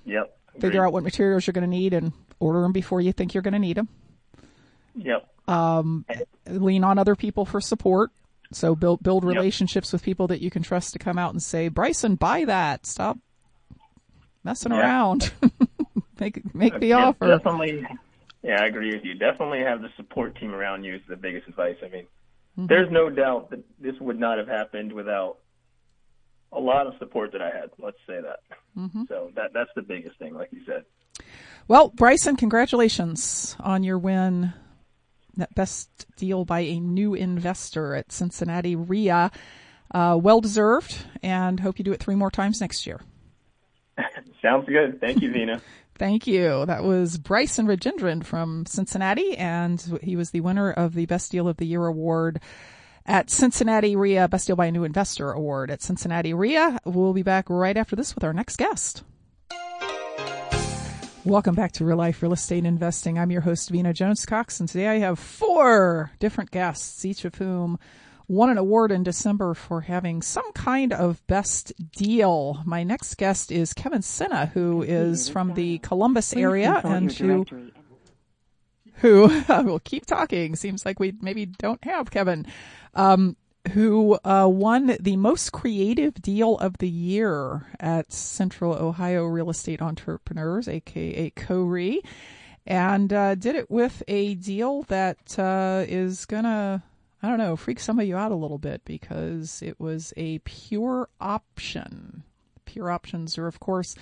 Yep. 0.06 0.38
Figure 0.60 0.86
out 0.86 0.94
what 0.94 1.04
materials 1.04 1.48
you're 1.48 1.54
going 1.54 1.64
to 1.64 1.70
need 1.70 1.94
and 1.94 2.14
order 2.40 2.62
them 2.62 2.74
before 2.74 3.02
you 3.02 3.12
think 3.12 3.34
you're 3.34 3.42
going 3.42 3.54
to 3.54 3.60
need 3.60 3.78
them. 3.78 3.90
Yep. 4.96 5.28
Um, 5.48 6.06
lean 6.48 6.84
on 6.84 7.00
other 7.00 7.16
people 7.16 7.46
for 7.46 7.60
support. 7.60 8.12
So 8.56 8.76
build 8.76 9.04
build 9.04 9.24
relationships 9.24 9.90
yep. 9.90 9.94
with 9.94 10.04
people 10.04 10.28
that 10.28 10.42
you 10.42 10.50
can 10.50 10.64
trust 10.64 10.94
to 10.94 11.00
come 11.00 11.18
out 11.18 11.32
and 11.32 11.42
say, 11.42 11.68
Bryson, 11.68 12.16
buy 12.16 12.46
that. 12.46 12.86
Stop 12.86 13.18
messing 14.44 14.72
yeah. 14.72 14.82
around. 14.82 15.32
make 16.20 16.54
make 16.56 16.80
the 16.80 16.88
yeah, 16.88 17.08
offer. 17.08 17.28
Definitely 17.28 17.86
yeah, 18.44 18.62
I 18.62 18.66
agree 18.66 18.94
with 18.94 19.06
you. 19.06 19.16
Definitely 19.16 19.62
have 19.62 19.82
the 19.82 19.90
support 19.96 20.38
team 20.38 20.54
around 20.54 20.84
you 20.84 20.96
is 20.96 21.02
the 21.08 21.16
biggest 21.16 21.48
advice. 21.48 21.78
I 21.82 21.88
mean, 21.90 22.04
mm-hmm. 22.58 22.68
there's 22.68 22.92
no 22.92 23.10
doubt 23.10 23.50
that 23.52 23.64
this 23.80 23.96
would 24.02 24.20
not 24.20 24.38
have 24.38 24.48
happened 24.48 24.92
without 24.92 25.38
a 26.52 26.60
lot 26.60 26.86
of 26.86 26.94
support 27.00 27.32
that 27.32 27.42
I 27.42 27.48
had. 27.48 27.70
Let's 27.80 27.98
say 28.06 28.20
that. 28.22 28.40
Mm-hmm. 28.78 29.04
So 29.08 29.32
that 29.36 29.52
that's 29.54 29.70
the 29.76 29.82
biggest 29.82 30.20
thing, 30.20 30.34
like 30.34 30.50
you 30.52 30.62
said. 30.66 30.84
Well, 31.70 31.90
Bryson, 31.90 32.36
congratulations 32.36 33.56
on 33.62 33.84
your 33.84 33.98
win. 33.98 34.54
That 35.38 35.54
best 35.56 35.90
deal 36.16 36.46
by 36.46 36.62
a 36.62 36.80
new 36.80 37.14
investor 37.14 37.96
at 37.96 38.12
Cincinnati 38.12 38.76
REIA. 38.76 39.32
Uh, 39.92 40.18
well 40.20 40.42
deserved, 40.42 41.06
and 41.22 41.60
hope 41.60 41.78
you 41.78 41.86
do 41.86 41.92
it 41.92 42.00
three 42.00 42.16
more 42.16 42.32
times 42.32 42.62
next 42.62 42.88
year. 42.88 43.02
Sounds 44.42 44.68
good. 44.68 45.00
Thank 45.00 45.22
you, 45.22 45.32
Vena. 45.32 45.62
Thank 45.96 46.26
you. 46.26 46.66
That 46.66 46.84
was 46.84 47.18
Bryson 47.18 47.68
Rajendran 47.68 48.24
from 48.24 48.66
Cincinnati, 48.66 49.38
and 49.38 50.00
he 50.02 50.16
was 50.16 50.32
the 50.32 50.42
winner 50.42 50.72
of 50.72 50.96
the 50.96 51.06
Best 51.06 51.32
Deal 51.32 51.48
of 51.48 51.58
the 51.58 51.68
Year 51.68 51.86
award 51.86 52.40
at 53.06 53.30
Cincinnati 53.30 53.96
REIA, 53.96 54.28
Best 54.28 54.48
Deal 54.48 54.56
by 54.56 54.68
a 54.68 54.72
New 54.72 54.84
Investor 54.84 55.32
award 55.32 55.70
at 55.70 55.82
Cincinnati 55.82 56.34
REIA. 56.34 56.80
We'll 56.86 57.14
be 57.14 57.22
back 57.22 57.50
right 57.50 57.78
after 57.78 57.96
this 57.96 58.16
with 58.16 58.24
our 58.24 58.34
next 58.34 58.58
guest. 58.58 59.04
Welcome 61.26 61.56
back 61.56 61.72
to 61.74 61.86
Real 61.86 61.96
Life 61.96 62.22
Real 62.22 62.34
Estate 62.34 62.66
Investing. 62.66 63.18
I'm 63.18 63.32
your 63.32 63.40
host, 63.40 63.70
Vena 63.70 63.94
Jones 63.94 64.26
Cox, 64.26 64.60
and 64.60 64.68
today 64.68 64.90
I 64.90 65.00
have 65.00 65.18
four 65.18 66.12
different 66.20 66.52
guests, 66.52 67.06
each 67.06 67.24
of 67.24 67.36
whom 67.36 67.80
won 68.28 68.50
an 68.50 68.58
award 68.58 68.92
in 68.92 69.04
December 69.04 69.54
for 69.54 69.80
having 69.80 70.22
some 70.22 70.52
kind 70.52 70.92
of 70.92 71.26
best 71.28 71.72
deal. 71.94 72.62
My 72.66 72.84
next 72.84 73.16
guest 73.16 73.54
is 73.54 73.72
Kevin 73.72 74.02
Senna, 74.02 74.48
who 74.48 74.82
is 74.82 75.30
from 75.30 75.54
the 75.54 75.78
Columbus 75.78 76.36
area 76.36 76.82
and 76.84 77.10
who 77.10 77.46
who 78.96 79.44
will 79.64 79.80
keep 79.80 80.06
talking. 80.06 80.58
Seems 80.58 80.86
like 80.86 81.00
we 81.00 81.14
maybe 81.22 81.46
don't 81.46 81.84
have 81.86 82.12
Kevin. 82.12 82.46
Um, 82.96 83.38
who 83.72 84.20
uh, 84.24 84.48
won 84.52 84.98
the 85.00 85.16
most 85.16 85.52
creative 85.52 86.16
deal 86.16 86.58
of 86.58 86.78
the 86.80 86.90
year 86.90 87.68
at 87.80 88.12
Central 88.12 88.74
Ohio 88.74 89.24
Real 89.26 89.50
Estate 89.50 89.82
Entrepreneurs, 89.82 90.68
aka 90.68 91.30
CORE, 91.32 92.00
and 92.68 93.14
uh, 93.14 93.36
did 93.36 93.56
it 93.56 93.72
with 93.72 94.04
a 94.08 94.36
deal 94.36 94.84
that 94.84 95.40
uh, 95.40 95.86
is 95.88 96.26
gonna 96.26 96.84
I 97.24 97.30
don't 97.30 97.38
know, 97.38 97.56
freak 97.56 97.80
some 97.80 98.00
of 98.00 98.06
you 98.06 98.18
out 98.18 98.34
a 98.34 98.36
little 98.36 98.58
bit 98.58 98.84
because 98.84 99.62
it 99.62 99.80
was 99.80 100.14
a 100.18 100.40
pure 100.40 101.08
option. 101.22 102.24
Pure 102.66 102.92
options 102.92 103.38
are, 103.38 103.48
of 103.48 103.62
course, 103.62 103.96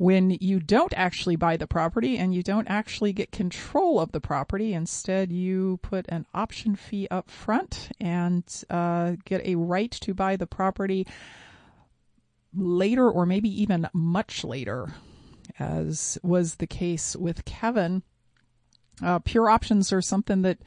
when 0.00 0.30
you 0.40 0.58
don't 0.58 0.94
actually 0.96 1.36
buy 1.36 1.58
the 1.58 1.66
property 1.66 2.16
and 2.16 2.34
you 2.34 2.42
don't 2.42 2.68
actually 2.68 3.12
get 3.12 3.30
control 3.30 4.00
of 4.00 4.12
the 4.12 4.20
property. 4.20 4.72
Instead, 4.72 5.30
you 5.30 5.78
put 5.82 6.06
an 6.08 6.24
option 6.32 6.74
fee 6.74 7.06
up 7.10 7.30
front 7.30 7.90
and 8.00 8.42
uh, 8.70 9.12
get 9.26 9.44
a 9.44 9.56
right 9.56 9.90
to 9.90 10.14
buy 10.14 10.36
the 10.36 10.46
property 10.46 11.06
later 12.54 13.10
or 13.10 13.26
maybe 13.26 13.50
even 13.60 13.90
much 13.92 14.42
later, 14.42 14.88
as 15.58 16.16
was 16.22 16.54
the 16.54 16.66
case 16.66 17.14
with 17.14 17.44
Kevin. 17.44 18.02
Uh, 19.02 19.18
pure 19.18 19.50
options 19.50 19.92
are 19.92 20.00
something 20.00 20.40
that 20.40 20.60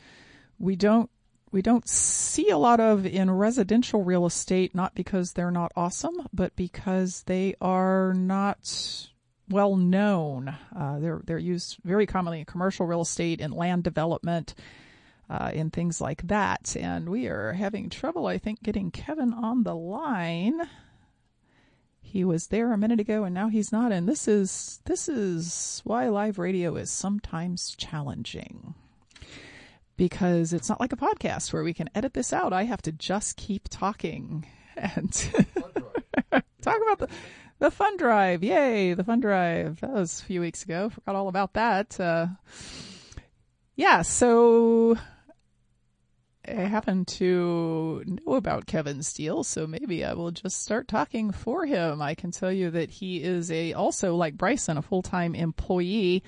we 0.60 0.75
don't 0.75 1.10
we 1.52 1.63
don't 1.63 1.90
see 1.90 2.50
a 2.50 2.58
lot 2.60 2.80
of 2.80 3.04
in 3.04 3.32
residential 3.32 4.04
real 4.04 4.28
estate, 4.28 4.75
not 4.75 4.94
because 4.94 5.34
they're 5.34 5.50
not 5.50 5.72
awesome, 5.75 6.28
but 6.32 6.56
because 6.56 7.24
they 7.24 7.56
are 7.60 8.13
not 8.13 9.10
well 9.50 9.76
known. 9.76 10.56
Uh, 10.76 11.00
they're 11.00 11.22
they're 11.26 11.38
used 11.38 11.78
very 11.84 12.06
commonly 12.06 12.40
in 12.40 12.46
commercial 12.46 12.86
real 12.86 13.02
estate 13.02 13.42
and 13.42 13.54
land 13.54 13.84
development, 13.84 14.56
uh, 15.30 15.52
in 15.54 15.70
things 15.70 16.02
like 16.02 16.28
that. 16.28 16.76
And 16.80 17.10
we 17.10 17.28
are 17.28 17.54
having 17.54 17.90
trouble, 17.90 18.28
I 18.28 18.38
think, 18.38 18.62
getting 18.64 18.92
Kevin 18.92 19.34
on 19.34 19.64
the 19.64 19.76
line. 19.76 20.62
He 22.02 22.24
was 22.24 22.48
there 22.48 22.72
a 22.72 22.78
minute 22.78 23.00
ago, 23.00 23.24
and 23.24 23.34
now 23.34 23.50
he's 23.50 23.72
not. 23.72 23.92
And 23.92 24.08
this 24.08 24.28
is 24.28 24.82
this 24.86 25.10
is 25.10 25.82
why 25.84 26.08
live 26.10 26.38
radio 26.38 26.76
is 26.76 26.92
sometimes 26.92 27.76
challenging 27.76 28.76
because 29.98 30.54
it's 30.54 30.70
not 30.70 30.80
like 30.80 30.94
a 30.94 30.98
podcast 30.98 31.54
where 31.54 31.64
we 31.64 31.74
can 31.74 31.90
edit 31.96 32.14
this 32.14 32.34
out. 32.34 32.54
I 32.54 32.64
have 32.64 32.82
to 32.84 32.92
just 32.92 33.38
keep 33.38 33.68
talking 33.70 34.46
and 34.76 35.12
talk 36.62 36.80
about 36.82 37.00
the 37.00 37.10
the 37.63 37.72
fun 37.72 37.96
drive. 37.96 38.43
Yay, 38.43 38.93
the 38.93 39.05
fun 39.05 39.22
drive. 39.22 39.79
That 39.79 39.91
was 39.91 40.20
a 40.20 40.25
few 40.25 40.41
weeks 40.41 40.63
ago. 40.63 40.89
Forgot 40.89 41.15
all 41.15 41.29
about 41.29 41.53
that. 41.53 41.98
Uh, 41.98 42.27
yeah, 43.77 44.01
so 44.01 44.98
I 46.46 46.51
happen 46.51 47.05
to 47.05 48.03
know 48.05 48.34
about 48.34 48.65
Kevin 48.65 49.01
Steele, 49.01 49.46
so 49.46 49.65
maybe 49.65 50.03
I 50.03 50.12
will 50.12 50.32
just 50.32 50.62
start 50.62 50.89
talking 50.89 51.32
for 51.32 51.65
him. 51.65 52.01
I 52.01 52.15
can 52.15 52.32
tell 52.32 52.51
you 52.51 52.70
that 52.72 52.89
he 52.89 53.24
is 53.24 53.50
a 53.50 53.72
also 53.72 54.17
like 54.17 54.36
Bryson, 54.36 54.77
a 54.77 54.82
full-time 54.82 55.34
employee 55.34 56.22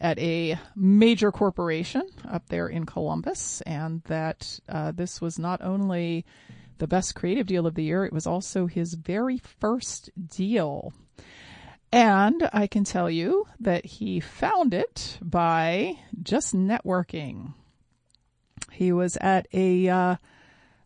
at 0.00 0.18
a 0.18 0.58
major 0.74 1.30
corporation 1.30 2.08
up 2.26 2.48
there 2.48 2.66
in 2.66 2.86
Columbus, 2.86 3.60
and 3.66 4.02
that 4.04 4.58
uh, 4.70 4.92
this 4.92 5.20
was 5.20 5.38
not 5.38 5.60
only 5.60 6.24
the 6.78 6.86
best 6.86 7.14
creative 7.14 7.46
deal 7.46 7.66
of 7.66 7.74
the 7.74 7.84
year, 7.84 8.04
it 8.04 8.12
was 8.12 8.26
also 8.26 8.66
his 8.66 8.94
very 8.94 9.38
first 9.38 10.10
deal. 10.28 10.92
And 11.90 12.48
I 12.52 12.66
can 12.66 12.84
tell 12.84 13.10
you 13.10 13.46
that 13.60 13.84
he 13.86 14.20
found 14.20 14.74
it 14.74 15.18
by 15.22 15.98
just 16.22 16.54
networking. 16.54 17.54
He 18.70 18.92
was 18.92 19.16
at 19.16 19.48
a, 19.52 19.88
uh, 19.88 20.16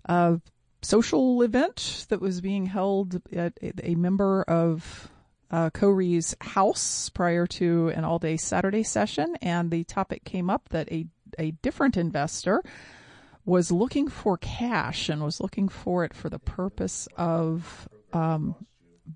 a 0.04 0.40
social 0.82 1.42
event 1.42 2.06
that 2.08 2.20
was 2.20 2.40
being 2.40 2.66
held 2.66 3.20
at 3.34 3.58
a 3.82 3.94
member 3.96 4.42
of 4.42 5.08
uh, 5.50 5.70
Corey's 5.70 6.34
house 6.40 7.10
prior 7.10 7.46
to 7.46 7.88
an 7.88 8.04
all 8.04 8.18
day 8.18 8.36
Saturday 8.36 8.82
session, 8.82 9.36
and 9.42 9.70
the 9.70 9.84
topic 9.84 10.24
came 10.24 10.48
up 10.48 10.68
that 10.70 10.90
a, 10.90 11.06
a 11.38 11.50
different 11.50 11.96
investor 11.96 12.62
was 13.44 13.72
looking 13.72 14.08
for 14.08 14.36
cash 14.36 15.08
and 15.08 15.22
was 15.22 15.40
looking 15.40 15.68
for 15.68 16.04
it 16.04 16.14
for 16.14 16.28
the 16.28 16.38
purpose 16.38 17.08
of 17.16 17.88
um, 18.12 18.54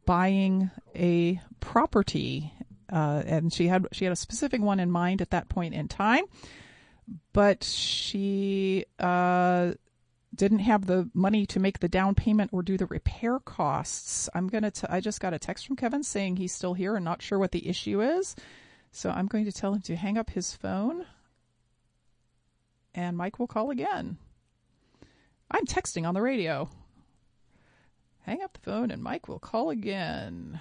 buying 0.04 0.70
a 0.94 1.40
property. 1.60 2.52
Uh, 2.92 3.22
and 3.26 3.52
she 3.52 3.66
had 3.66 3.86
she 3.92 4.04
had 4.04 4.12
a 4.12 4.16
specific 4.16 4.60
one 4.60 4.80
in 4.80 4.90
mind 4.90 5.20
at 5.20 5.30
that 5.30 5.48
point 5.48 5.74
in 5.74 5.88
time, 5.88 6.24
but 7.32 7.64
she 7.64 8.84
uh, 9.00 9.72
didn't 10.34 10.60
have 10.60 10.86
the 10.86 11.10
money 11.12 11.46
to 11.46 11.58
make 11.58 11.80
the 11.80 11.88
down 11.88 12.14
payment 12.14 12.50
or 12.52 12.62
do 12.62 12.76
the 12.76 12.86
repair 12.86 13.40
costs. 13.40 14.28
I'm 14.34 14.46
gonna. 14.48 14.70
T- 14.70 14.86
I 14.88 15.00
just 15.00 15.20
got 15.20 15.34
a 15.34 15.38
text 15.38 15.66
from 15.66 15.74
Kevin 15.76 16.04
saying 16.04 16.36
he's 16.36 16.52
still 16.52 16.74
here 16.74 16.94
and 16.94 17.04
not 17.04 17.22
sure 17.22 17.40
what 17.40 17.50
the 17.50 17.68
issue 17.68 18.00
is. 18.00 18.36
So 18.92 19.10
I'm 19.10 19.26
going 19.26 19.44
to 19.44 19.52
tell 19.52 19.74
him 19.74 19.82
to 19.82 19.96
hang 19.96 20.16
up 20.16 20.30
his 20.30 20.54
phone, 20.54 21.04
and 22.96 23.16
Mike 23.16 23.38
will 23.38 23.46
call 23.46 23.70
again. 23.70 24.16
I'm 25.50 25.66
texting 25.66 26.08
on 26.08 26.14
the 26.14 26.22
radio. 26.22 26.68
Hang 28.22 28.42
up 28.42 28.54
the 28.54 28.60
phone, 28.60 28.90
and 28.90 29.02
Mike 29.02 29.28
will 29.28 29.38
call 29.38 29.70
again. 29.70 30.58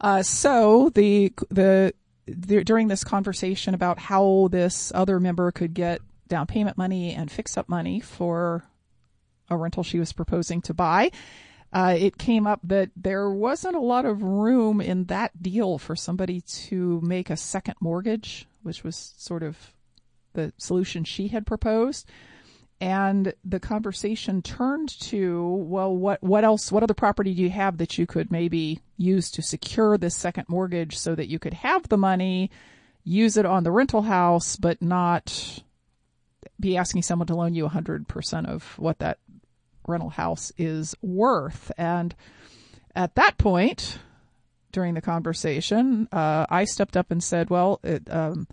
Uh, 0.00 0.22
so 0.22 0.90
the 0.94 1.32
the 1.48 1.92
during 2.38 2.88
this 2.88 3.02
conversation 3.02 3.74
about 3.74 3.98
how 3.98 4.48
this 4.52 4.92
other 4.94 5.18
member 5.18 5.50
could 5.50 5.74
get 5.74 6.00
down 6.28 6.46
payment 6.46 6.78
money 6.78 7.12
and 7.12 7.30
fix 7.30 7.58
up 7.58 7.68
money 7.68 7.98
for 7.98 8.64
a 9.48 9.56
rental 9.56 9.82
she 9.82 9.98
was 9.98 10.12
proposing 10.12 10.62
to 10.62 10.72
buy. 10.72 11.10
Uh, 11.72 11.96
it 11.98 12.18
came 12.18 12.46
up 12.46 12.60
that 12.64 12.90
there 12.96 13.30
wasn't 13.30 13.76
a 13.76 13.80
lot 13.80 14.04
of 14.04 14.22
room 14.22 14.80
in 14.80 15.04
that 15.06 15.42
deal 15.42 15.78
for 15.78 15.96
somebody 15.96 16.40
to 16.40 17.00
make 17.00 17.30
a 17.30 17.36
second 17.36 17.74
mortgage, 17.80 18.46
which 18.62 18.84
was 18.84 19.14
sort 19.16 19.42
of 19.42 19.72
the 20.32 20.52
solution 20.58 21.04
she 21.04 21.28
had 21.28 21.46
proposed. 21.46 22.08
And 22.80 23.34
the 23.44 23.60
conversation 23.60 24.40
turned 24.40 24.88
to, 25.00 25.44
well, 25.46 25.94
what, 25.94 26.22
what 26.22 26.44
else, 26.44 26.72
what 26.72 26.82
other 26.82 26.94
property 26.94 27.34
do 27.34 27.42
you 27.42 27.50
have 27.50 27.76
that 27.76 27.98
you 27.98 28.06
could 28.06 28.32
maybe 28.32 28.80
use 28.96 29.30
to 29.32 29.42
secure 29.42 29.98
this 29.98 30.16
second 30.16 30.46
mortgage 30.48 30.96
so 30.96 31.14
that 31.14 31.28
you 31.28 31.38
could 31.38 31.52
have 31.52 31.86
the 31.88 31.98
money, 31.98 32.50
use 33.04 33.36
it 33.36 33.44
on 33.44 33.64
the 33.64 33.70
rental 33.70 34.02
house, 34.02 34.56
but 34.56 34.80
not 34.80 35.62
be 36.58 36.78
asking 36.78 37.02
someone 37.02 37.26
to 37.26 37.34
loan 37.34 37.54
you 37.54 37.68
100% 37.68 38.46
of 38.46 38.78
what 38.78 38.98
that 39.00 39.18
rental 39.86 40.10
house 40.10 40.50
is 40.56 40.94
worth. 41.02 41.70
And 41.76 42.14
at 42.94 43.14
that 43.16 43.36
point, 43.36 43.98
during 44.72 44.94
the 44.94 45.00
conversation, 45.00 46.08
uh, 46.12 46.46
I 46.48 46.64
stepped 46.64 46.96
up 46.96 47.10
and 47.10 47.22
said, 47.22 47.50
well, 47.50 47.80
it, 47.82 48.08
um, 48.10 48.46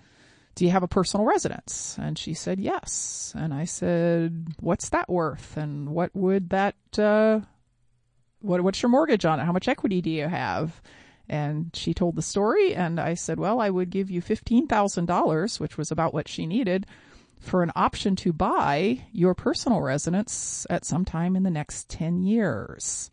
do 0.58 0.66
you 0.66 0.72
have 0.72 0.82
a 0.82 0.88
personal 0.88 1.24
residence? 1.24 1.96
And 2.02 2.18
she 2.18 2.34
said, 2.34 2.60
yes. 2.60 3.32
And 3.38 3.54
I 3.54 3.66
said, 3.66 4.48
what's 4.60 4.90
that 4.90 5.08
worth? 5.08 5.56
And 5.56 5.90
what 5.90 6.16
would 6.16 6.50
that, 6.50 6.76
uh, 6.98 7.42
what, 8.42 8.62
what's 8.62 8.82
your 8.82 8.90
mortgage 8.90 9.24
on 9.24 9.40
it? 9.40 9.46
How 9.46 9.52
much 9.52 9.68
equity 9.68 10.02
do 10.02 10.10
you 10.10 10.28
have? 10.28 10.82
And 11.30 11.70
she 11.76 11.94
told 11.94 12.16
the 12.16 12.24
story 12.24 12.74
and 12.74 13.00
I 13.00 13.14
said, 13.14 13.40
well, 13.40 13.62
I 13.62 13.70
would 13.70 13.92
give 13.92 14.10
you 14.10 14.20
$15,000, 14.20 15.60
which 15.60 15.78
was 15.78 15.92
about 15.92 16.12
what 16.12 16.28
she 16.28 16.48
needed 16.48 16.88
for 17.40 17.62
an 17.62 17.72
option 17.76 18.16
to 18.16 18.34
buy 18.34 19.06
your 19.12 19.36
personal 19.36 19.82
residence 19.82 20.66
at 20.72 20.86
some 20.86 21.06
time 21.06 21.36
in 21.36 21.44
the 21.44 21.52
next 21.52 21.88
10 21.90 22.24
years. 22.24 23.12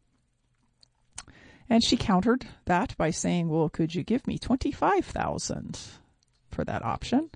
And 1.69 1.85
she 1.85 1.99
countered 1.99 2.47
that 2.65 2.97
by 2.97 3.11
saying, 3.11 3.51
well, 3.51 3.69
could 3.69 3.95
you 3.95 4.03
give 4.03 4.27
me 4.27 4.39
25,000 4.39 5.79
for 6.55 6.65
that 6.65 6.85
option? 6.85 7.31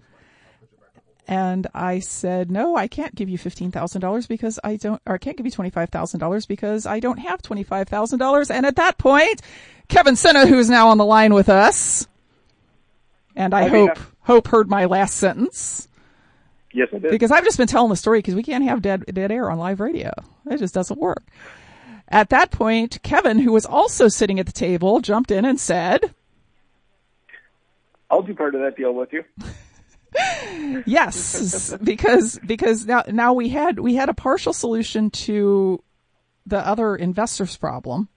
And 1.27 1.67
I 1.75 1.99
said, 1.99 2.51
no, 2.51 2.75
I 2.75 2.89
can't 2.89 3.15
give 3.15 3.29
you 3.29 3.37
$15,000 3.37 4.29
because 4.29 4.59
I 4.65 4.77
don't, 4.77 5.01
or 5.05 5.17
I 5.17 5.19
can't 5.19 5.37
give 5.37 5.45
you 5.45 5.53
$25,000 5.53 6.49
because 6.49 6.87
I 6.87 7.01
don't 7.01 7.19
have 7.19 7.43
$25,000. 7.43 8.51
And 8.51 8.65
at 8.65 8.77
that 8.77 8.97
point, 8.97 9.43
Kevin 9.89 10.17
Senna, 10.17 10.47
who's 10.47 10.71
now 10.71 10.89
on 10.89 10.97
the 10.97 11.05
line 11.05 11.35
with 11.35 11.51
us, 11.51 12.09
and 13.37 13.53
I, 13.53 13.65
I 13.65 13.69
hope, 13.69 13.99
hope 14.23 14.49
heard 14.49 14.71
my 14.71 14.87
last 14.87 15.19
sentence. 15.19 15.89
Yes, 16.73 16.89
I 16.95 16.99
did. 16.99 17.11
Because 17.11 17.31
I've 17.31 17.45
just 17.45 17.59
been 17.59 17.69
telling 17.69 17.91
the 17.91 17.97
story 17.97 18.21
because 18.21 18.35
we 18.35 18.43
can't 18.43 18.65
have 18.65 18.83
dead 18.83 19.05
dead 19.13 19.31
air 19.31 19.51
on 19.51 19.59
live 19.59 19.81
radio. 19.81 20.13
It 20.51 20.59
just 20.59 20.75
doesn't 20.75 20.99
work. 20.99 21.25
At 22.09 22.31
that 22.31 22.51
point, 22.51 23.03
Kevin, 23.03 23.39
who 23.39 23.53
was 23.53 23.67
also 23.67 24.09
sitting 24.09 24.41
at 24.41 24.47
the 24.47 24.53
table, 24.53 25.01
jumped 25.01 25.31
in 25.31 25.45
and 25.45 25.61
said, 25.61 26.15
"I'll 28.11 28.23
do 28.23 28.35
part 28.35 28.55
of 28.55 28.61
that 28.63 28.77
deal 28.77 28.95
with 28.95 29.13
you." 29.13 29.25
yes, 30.87 31.75
because 31.83 32.39
because 32.45 32.87
now 32.87 33.05
now 33.09 33.33
we 33.33 33.49
had 33.49 33.79
we 33.79 33.95
had 33.95 34.09
a 34.09 34.15
partial 34.15 34.53
solution 34.53 35.11
to 35.11 35.83
the 36.47 36.67
other 36.67 36.97
investor's 36.97 37.57
problem. 37.57 38.09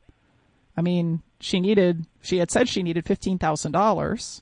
I 0.78 0.82
mean, 0.82 1.22
she 1.40 1.60
needed 1.60 2.06
she 2.22 2.38
had 2.38 2.52
said 2.52 2.70
she 2.70 2.84
needed 2.84 3.06
fifteen 3.06 3.38
thousand 3.38 3.74
dollars 3.74 4.42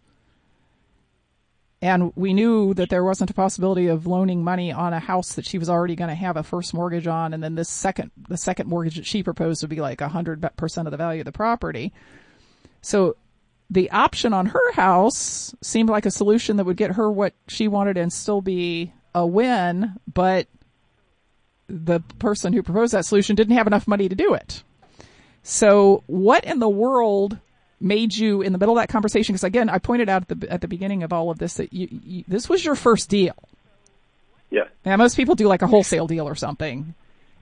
and 1.81 2.11
we 2.15 2.33
knew 2.33 2.73
that 2.73 2.89
there 2.89 3.03
wasn't 3.03 3.29
a 3.29 3.33
possibility 3.33 3.87
of 3.87 4.05
loaning 4.05 4.43
money 4.43 4.71
on 4.71 4.93
a 4.93 4.99
house 4.99 5.33
that 5.35 5.45
she 5.45 5.57
was 5.57 5.69
already 5.69 5.95
going 5.95 6.09
to 6.09 6.15
have 6.15 6.35
a 6.35 6.43
first 6.43 6.73
mortgage 6.73 7.07
on 7.07 7.33
and 7.33 7.41
then 7.41 7.55
this 7.55 7.69
second 7.69 8.11
the 8.27 8.37
second 8.37 8.67
mortgage 8.67 8.95
that 8.95 9.05
she 9.05 9.23
proposed 9.23 9.63
would 9.63 9.69
be 9.69 9.81
like 9.81 10.01
hundred 10.01 10.47
percent 10.57 10.87
of 10.87 10.91
the 10.91 10.97
value 10.97 11.21
of 11.21 11.25
the 11.25 11.31
property 11.31 11.93
so 12.81 13.15
the 13.69 13.91
option 13.91 14.33
on 14.33 14.47
her 14.47 14.71
house 14.73 15.53
seemed 15.61 15.89
like 15.89 16.05
a 16.05 16.11
solution 16.11 16.57
that 16.57 16.65
would 16.65 16.77
get 16.77 16.91
her 16.91 17.11
what 17.11 17.33
she 17.47 17.67
wanted 17.67 17.97
and 17.97 18.11
still 18.11 18.41
be 18.41 18.93
a 19.13 19.25
win 19.25 19.93
but 20.11 20.47
the 21.67 21.99
person 22.17 22.53
who 22.53 22.63
proposed 22.63 22.93
that 22.93 23.05
solution 23.05 23.35
didn't 23.35 23.55
have 23.55 23.67
enough 23.67 23.87
money 23.87 24.09
to 24.09 24.15
do 24.15 24.33
it 24.33 24.63
so 25.43 26.03
what 26.07 26.43
in 26.43 26.59
the 26.59 26.69
world 26.69 27.37
made 27.79 28.15
you 28.15 28.41
in 28.41 28.51
the 28.51 28.59
middle 28.59 28.77
of 28.77 28.81
that 28.81 28.89
conversation? 28.89 29.33
Because 29.33 29.43
again, 29.43 29.69
I 29.69 29.77
pointed 29.79 30.09
out 30.09 30.29
at 30.29 30.39
the 30.39 30.51
at 30.51 30.61
the 30.61 30.67
beginning 30.67 31.03
of 31.03 31.13
all 31.13 31.29
of 31.29 31.39
this 31.39 31.55
that 31.55 31.73
you, 31.73 31.87
you, 31.91 32.23
this 32.27 32.49
was 32.49 32.63
your 32.63 32.75
first 32.75 33.09
deal. 33.09 33.35
Yeah. 34.49 34.65
Now 34.85 34.97
most 34.97 35.15
people 35.15 35.35
do 35.35 35.47
like 35.47 35.61
a 35.61 35.67
wholesale 35.67 36.07
deal 36.07 36.27
or 36.27 36.35
something, 36.35 36.93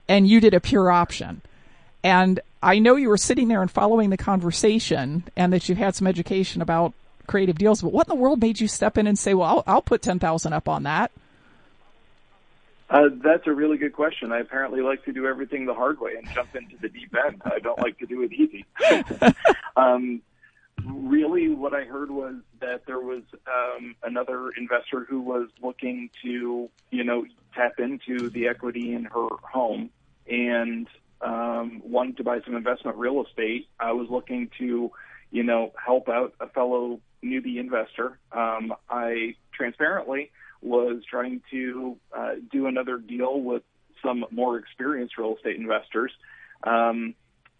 and 0.08 0.28
you 0.28 0.40
did 0.40 0.54
a 0.54 0.60
pure 0.60 0.90
option. 0.90 1.42
And 2.02 2.40
I 2.62 2.78
know 2.78 2.96
you 2.96 3.08
were 3.08 3.16
sitting 3.16 3.48
there 3.48 3.62
and 3.62 3.70
following 3.70 4.10
the 4.10 4.16
conversation, 4.16 5.24
and 5.36 5.52
that 5.52 5.68
you 5.68 5.74
had 5.74 5.94
some 5.94 6.06
education 6.06 6.60
about 6.60 6.92
creative 7.26 7.58
deals. 7.58 7.82
But 7.82 7.92
what 7.92 8.08
in 8.08 8.16
the 8.16 8.20
world 8.20 8.40
made 8.40 8.60
you 8.60 8.68
step 8.68 8.98
in 8.98 9.06
and 9.06 9.18
say, 9.18 9.34
"Well, 9.34 9.48
I'll, 9.48 9.64
I'll 9.66 9.82
put 9.82 10.02
ten 10.02 10.18
thousand 10.18 10.52
up 10.52 10.68
on 10.68 10.82
that"? 10.84 11.12
Uh, 12.90 13.10
that's 13.22 13.46
a 13.46 13.52
really 13.52 13.76
good 13.76 13.92
question. 13.92 14.32
I 14.32 14.38
apparently 14.38 14.80
like 14.80 15.04
to 15.04 15.12
do 15.12 15.26
everything 15.26 15.66
the 15.66 15.74
hard 15.74 16.00
way 16.00 16.14
and 16.16 16.26
jump 16.30 16.56
into 16.56 16.76
the 16.80 16.88
deep 16.88 17.14
end. 17.26 17.42
I 17.44 17.58
don't 17.58 17.78
like 17.78 17.98
to 17.98 18.06
do 18.06 18.22
it 18.22 18.32
easy. 18.32 18.64
um, 19.76 20.22
really, 20.84 21.50
what 21.50 21.74
I 21.74 21.84
heard 21.84 22.10
was 22.10 22.36
that 22.60 22.86
there 22.86 23.00
was 23.00 23.22
um, 23.46 23.94
another 24.02 24.50
investor 24.56 25.04
who 25.04 25.20
was 25.20 25.48
looking 25.62 26.08
to, 26.22 26.70
you 26.90 27.04
know, 27.04 27.26
tap 27.54 27.78
into 27.78 28.30
the 28.30 28.48
equity 28.48 28.94
in 28.94 29.04
her 29.04 29.28
home 29.42 29.90
and 30.26 30.88
um, 31.20 31.82
wanted 31.84 32.16
to 32.18 32.24
buy 32.24 32.40
some 32.44 32.54
investment 32.54 32.96
real 32.96 33.24
estate. 33.24 33.68
I 33.78 33.92
was 33.92 34.08
looking 34.10 34.50
to, 34.58 34.90
you 35.30 35.42
know, 35.42 35.72
help 35.84 36.08
out 36.08 36.34
a 36.40 36.48
fellow 36.48 37.00
newbie 37.24 37.58
investor. 37.58 38.18
Um, 38.32 38.74
I 38.88 39.34
transparently 39.52 40.30
was 40.60 41.02
trying 41.08 41.42
to 41.50 41.96
uh, 42.16 42.34
do 42.50 42.66
another 42.66 42.98
deal 42.98 43.40
with 43.40 43.62
some 44.02 44.24
more 44.30 44.58
experienced 44.58 45.18
real 45.18 45.36
estate 45.36 45.56
investors. 45.56 46.12
Um, 46.62 47.14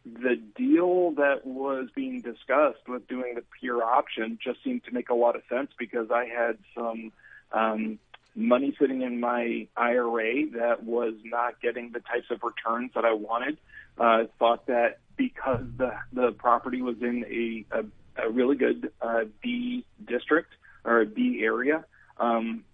the 0.04 0.36
deal 0.56 1.12
that 1.12 1.44
was 1.44 1.88
being 1.94 2.20
discussed 2.20 2.88
with 2.88 3.06
doing 3.08 3.34
the 3.34 3.44
pure 3.60 3.82
option 3.82 4.38
just 4.42 4.62
seemed 4.64 4.84
to 4.84 4.92
make 4.92 5.10
a 5.10 5.14
lot 5.14 5.36
of 5.36 5.42
sense 5.48 5.70
because 5.78 6.10
I 6.10 6.26
had 6.26 6.58
some 6.74 7.12
um, 7.52 7.98
money 8.38 8.74
sitting 8.80 9.02
in 9.02 9.18
my 9.18 9.66
IRA 9.76 10.46
that 10.52 10.84
was 10.84 11.14
not 11.24 11.60
getting 11.60 11.90
the 11.92 11.98
types 11.98 12.26
of 12.30 12.40
returns 12.42 12.92
that 12.94 13.04
I 13.04 13.12
wanted. 13.12 13.58
Uh, 13.98 14.24
thought 14.38 14.66
that 14.66 15.00
because 15.16 15.64
the 15.76 15.90
the 16.12 16.30
property 16.32 16.80
was 16.80 16.96
in 17.00 17.24
a 17.24 17.76
a, 17.76 18.26
a 18.28 18.30
really 18.30 18.56
good 18.56 18.92
uh, 19.02 19.24
B 19.42 19.84
district 20.06 20.52
or 20.84 21.00
a 21.00 21.06
B 21.06 21.40
area, 21.42 21.84
um, 22.18 22.64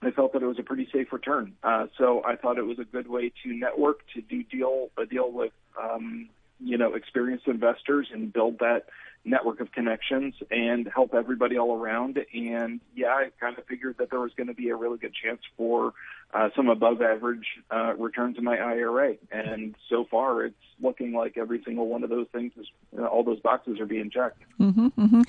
I 0.00 0.12
felt 0.12 0.32
that 0.32 0.42
it 0.42 0.46
was 0.46 0.60
a 0.60 0.62
pretty 0.62 0.88
safe 0.92 1.12
return. 1.12 1.54
Uh, 1.64 1.88
so 1.98 2.22
I 2.24 2.36
thought 2.36 2.58
it 2.58 2.66
was 2.66 2.78
a 2.78 2.84
good 2.84 3.08
way 3.08 3.32
to 3.42 3.52
network, 3.52 4.00
to 4.14 4.22
do 4.22 4.44
deal 4.44 4.90
a 4.96 5.06
deal 5.06 5.30
with 5.32 5.52
um, 5.80 6.28
you 6.60 6.78
know 6.78 6.94
experienced 6.94 7.48
investors 7.48 8.06
and 8.12 8.32
build 8.32 8.60
that 8.60 8.84
network 9.24 9.60
of 9.60 9.70
connections 9.72 10.34
and 10.50 10.88
help 10.94 11.14
everybody 11.14 11.58
all 11.58 11.76
around. 11.76 12.18
And 12.34 12.80
yeah, 12.94 13.08
I 13.08 13.30
kind 13.38 13.58
of 13.58 13.66
figured 13.66 13.96
that 13.98 14.10
there 14.10 14.20
was 14.20 14.32
going 14.34 14.46
to 14.46 14.54
be 14.54 14.70
a 14.70 14.76
really 14.76 14.98
good 14.98 15.12
chance 15.14 15.40
for 15.56 15.92
uh, 16.32 16.48
some 16.56 16.68
above 16.68 17.02
average 17.02 17.46
uh, 17.70 17.94
returns 17.98 18.38
in 18.38 18.44
my 18.44 18.56
IRA. 18.56 19.16
And 19.30 19.74
so 19.88 20.06
far, 20.10 20.44
it's 20.44 20.54
looking 20.80 21.12
like 21.12 21.36
every 21.36 21.62
single 21.64 21.86
one 21.86 22.02
of 22.02 22.08
those 22.08 22.28
things 22.32 22.52
is 22.58 22.66
you 22.92 23.00
know, 23.00 23.06
all 23.06 23.22
those 23.22 23.40
boxes 23.40 23.78
are 23.78 23.86
being 23.86 24.10
checked. 24.10 24.42
Mm-hmm, 24.58 24.86
mm-hmm. 24.86 25.22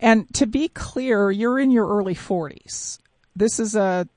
And 0.00 0.32
to 0.34 0.46
be 0.46 0.68
clear, 0.68 1.30
you're 1.30 1.58
in 1.58 1.70
your 1.70 1.86
early 1.86 2.14
40s. 2.14 2.98
This 3.36 3.60
is 3.60 3.74
a 3.76 4.08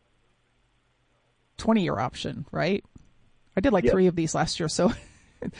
20 1.57 1.83
year 1.83 1.99
option, 1.99 2.45
right? 2.51 2.83
I 3.57 3.59
did 3.61 3.73
like 3.73 3.83
Yes. 3.85 3.91
three 3.91 4.07
of 4.07 4.15
these 4.15 4.35
last 4.35 4.59
year, 4.59 4.69
so 4.69 4.93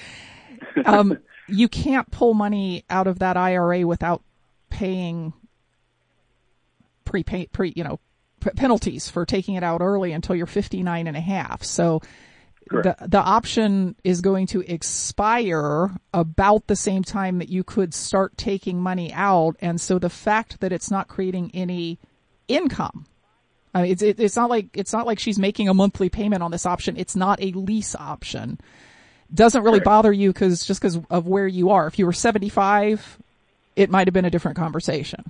um, 0.86 1.18
you 1.48 1.68
can't 1.68 2.10
pull 2.12 2.34
money 2.34 2.84
out 2.90 3.08
of 3.08 3.20
that 3.20 3.38
IRA 3.38 3.86
without 3.86 4.24
paying 4.70 5.34
pre 7.06 7.24
pre 7.24 7.74
you 7.76 7.84
know 7.84 8.00
p- 8.42 8.50
penalties 8.52 9.10
for 9.10 9.26
taking 9.26 9.56
it 9.56 9.64
out 9.64 9.82
early 9.82 10.12
until 10.12 10.36
you're 10.36 10.46
59 10.46 11.08
and 11.08 11.18
a 11.18 11.22
half. 11.22 11.64
So 11.64 12.02
the 12.70 12.96
the 13.02 13.20
option 13.20 13.96
is 14.04 14.22
going 14.22 14.48
to 14.48 14.62
expire 14.62 15.92
about 16.14 16.68
the 16.68 16.76
same 16.76 17.04
time 17.04 17.40
that 17.40 17.50
you 17.50 17.64
could 17.64 17.94
start 17.94 18.38
taking 18.38 18.82
money 18.82 19.14
out, 19.14 19.56
and 19.62 19.80
so 19.80 20.00
the 20.00 20.10
fact 20.10 20.60
that 20.60 20.72
it's 20.72 20.92
not 20.92 21.08
creating 21.08 21.52
any 21.54 22.00
income. 22.48 23.06
I 23.74 23.84
mean, 23.84 23.92
it's 23.92 24.02
it, 24.02 24.20
it's 24.20 24.36
not 24.36 24.50
like 24.50 24.68
it's 24.74 24.94
not 24.94 25.06
like 25.06 25.20
she's 25.20 25.40
making 25.40 25.70
a 25.70 25.74
monthly 25.74 26.10
payment 26.10 26.44
on 26.44 26.52
this 26.52 26.66
option. 26.66 26.98
It's 26.98 27.16
not 27.16 27.42
a 27.42 27.52
lease 27.52 27.96
option. 27.96 28.60
Doesn't 29.34 29.64
really 29.64 29.80
Correct. 29.80 29.86
bother 29.86 30.12
you 30.12 30.32
because 30.32 30.66
just 30.66 30.82
because 30.82 31.00
of 31.10 31.28
where 31.28 31.48
you 31.48 31.72
are. 31.72 31.88
If 31.88 32.00
you 32.00 32.06
were 32.06 32.14
seventy 32.14 32.50
five, 32.50 33.18
it 33.76 33.90
might 33.90 34.08
have 34.08 34.14
been 34.14 34.26
a 34.26 34.30
different 34.30 34.58
conversation. 34.58 35.30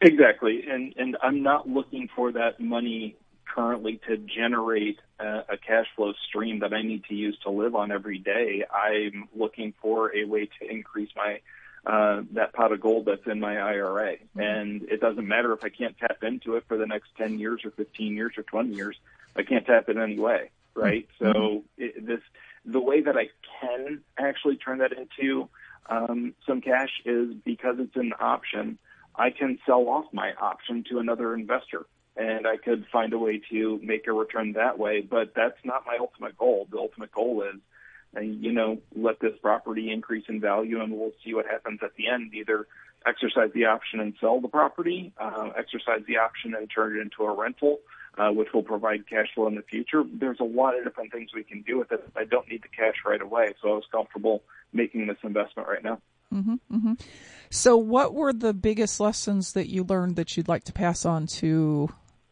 Exactly, 0.00 0.64
and 0.68 0.94
and 0.96 1.16
I'm 1.22 1.42
not 1.42 1.68
looking 1.68 2.08
for 2.14 2.32
that 2.32 2.58
money 2.58 3.16
currently 3.54 4.00
to 4.08 4.16
generate 4.16 4.98
a, 5.20 5.44
a 5.50 5.56
cash 5.56 5.86
flow 5.94 6.12
stream 6.28 6.60
that 6.60 6.72
I 6.72 6.82
need 6.82 7.04
to 7.04 7.14
use 7.14 7.38
to 7.44 7.50
live 7.50 7.74
on 7.74 7.92
every 7.92 8.18
day. 8.18 8.64
I'm 8.72 9.28
looking 9.34 9.74
for 9.80 10.14
a 10.16 10.24
way 10.24 10.48
to 10.58 10.70
increase 10.70 11.10
my 11.14 11.40
uh, 11.84 12.22
that 12.32 12.52
pot 12.52 12.72
of 12.72 12.80
gold 12.80 13.06
that's 13.06 13.26
in 13.26 13.40
my 13.40 13.58
IRA, 13.58 14.16
and 14.36 14.82
it 14.84 15.00
doesn't 15.00 15.26
matter 15.26 15.52
if 15.52 15.64
I 15.64 15.68
can't 15.68 15.96
tap 15.98 16.22
into 16.22 16.56
it 16.56 16.64
for 16.68 16.76
the 16.76 16.86
next 16.86 17.08
10 17.18 17.38
years 17.38 17.64
or 17.64 17.70
15 17.70 18.14
years 18.14 18.34
or 18.36 18.42
20 18.42 18.74
years. 18.74 18.96
I 19.34 19.42
can't 19.42 19.66
tap 19.66 19.88
it 19.88 19.96
anyway, 19.96 20.50
right? 20.74 21.08
So 21.18 21.64
it, 21.76 22.06
this 22.06 22.20
the 22.64 22.80
way 22.80 23.00
that 23.02 23.16
I 23.16 23.28
can 23.60 24.02
actually 24.18 24.56
turn 24.56 24.78
that 24.78 24.92
into 24.92 25.48
um, 25.88 26.34
some 26.46 26.60
cash 26.60 26.90
is 27.04 27.34
because 27.44 27.76
it's 27.78 27.96
an 27.96 28.12
option. 28.18 28.78
I 29.14 29.30
can 29.30 29.58
sell 29.66 29.88
off 29.88 30.06
my 30.12 30.32
option 30.40 30.84
to 30.90 30.98
another 30.98 31.34
investor 31.34 31.86
and 32.16 32.46
I 32.46 32.56
could 32.56 32.86
find 32.92 33.12
a 33.12 33.18
way 33.18 33.40
to 33.50 33.80
make 33.82 34.06
a 34.06 34.12
return 34.12 34.52
that 34.52 34.78
way. 34.78 35.00
But 35.00 35.32
that's 35.34 35.58
not 35.64 35.84
my 35.86 35.96
ultimate 35.98 36.36
goal. 36.36 36.68
The 36.70 36.78
ultimate 36.78 37.10
goal 37.12 37.42
is, 37.42 37.60
uh, 38.16 38.20
you 38.20 38.52
know, 38.52 38.78
let 38.94 39.18
this 39.20 39.32
property 39.40 39.90
increase 39.90 40.24
in 40.28 40.40
value 40.40 40.80
and 40.80 40.92
we'll 40.92 41.12
see 41.24 41.34
what 41.34 41.46
happens 41.46 41.80
at 41.82 41.94
the 41.96 42.08
end. 42.08 42.32
Either 42.34 42.66
exercise 43.06 43.50
the 43.54 43.64
option 43.64 44.00
and 44.00 44.14
sell 44.20 44.40
the 44.40 44.48
property, 44.48 45.12
uh, 45.18 45.50
exercise 45.56 46.02
the 46.06 46.18
option 46.18 46.54
and 46.54 46.70
turn 46.70 46.96
it 46.96 47.00
into 47.00 47.24
a 47.24 47.34
rental, 47.34 47.78
uh, 48.18 48.30
which 48.30 48.52
will 48.52 48.62
provide 48.62 49.08
cash 49.08 49.28
flow 49.34 49.46
in 49.46 49.54
the 49.54 49.62
future. 49.62 50.04
There's 50.06 50.40
a 50.40 50.44
lot 50.44 50.76
of 50.76 50.84
different 50.84 51.12
things 51.12 51.30
we 51.34 51.44
can 51.44 51.62
do 51.62 51.78
with 51.78 51.92
it. 51.92 52.04
I 52.16 52.24
don't 52.24 52.48
need 52.48 52.62
the 52.62 52.68
cash 52.68 52.96
right 53.06 53.20
away, 53.20 53.54
so 53.60 53.70
I 53.70 53.74
was 53.74 53.84
comfortable 53.90 54.42
making 54.72 55.06
this 55.06 55.18
investment 55.22 55.68
right 55.68 55.82
now. 55.82 56.00
So, 57.50 57.76
what 57.76 58.14
were 58.14 58.32
the 58.32 58.54
biggest 58.54 58.98
lessons 59.00 59.52
that 59.52 59.68
you 59.68 59.84
learned 59.84 60.16
that 60.16 60.36
you'd 60.36 60.48
like 60.48 60.64
to 60.64 60.72
pass 60.72 61.04
on 61.04 61.26
to 61.26 61.90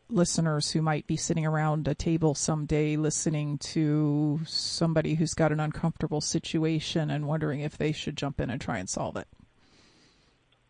listeners 0.09 0.73
who 0.73 0.83
might 0.83 1.07
be 1.07 1.17
sitting 1.17 1.47
around 1.47 1.87
a 1.87 1.95
table 1.95 2.35
someday 2.35 2.97
listening 2.97 3.59
to 3.59 4.41
somebody 4.47 5.15
who's 5.15 5.35
got 5.35 5.53
an 5.53 5.61
uncomfortable 5.61 6.21
situation 6.21 7.11
and 7.11 7.29
wondering 7.29 7.61
if 7.61 7.77
they 7.77 7.93
should 7.93 8.17
jump 8.17 8.41
in 8.41 8.51
and 8.51 8.61
try 8.61 8.79
and 8.79 8.89
solve 8.89 9.17
it? 9.17 9.29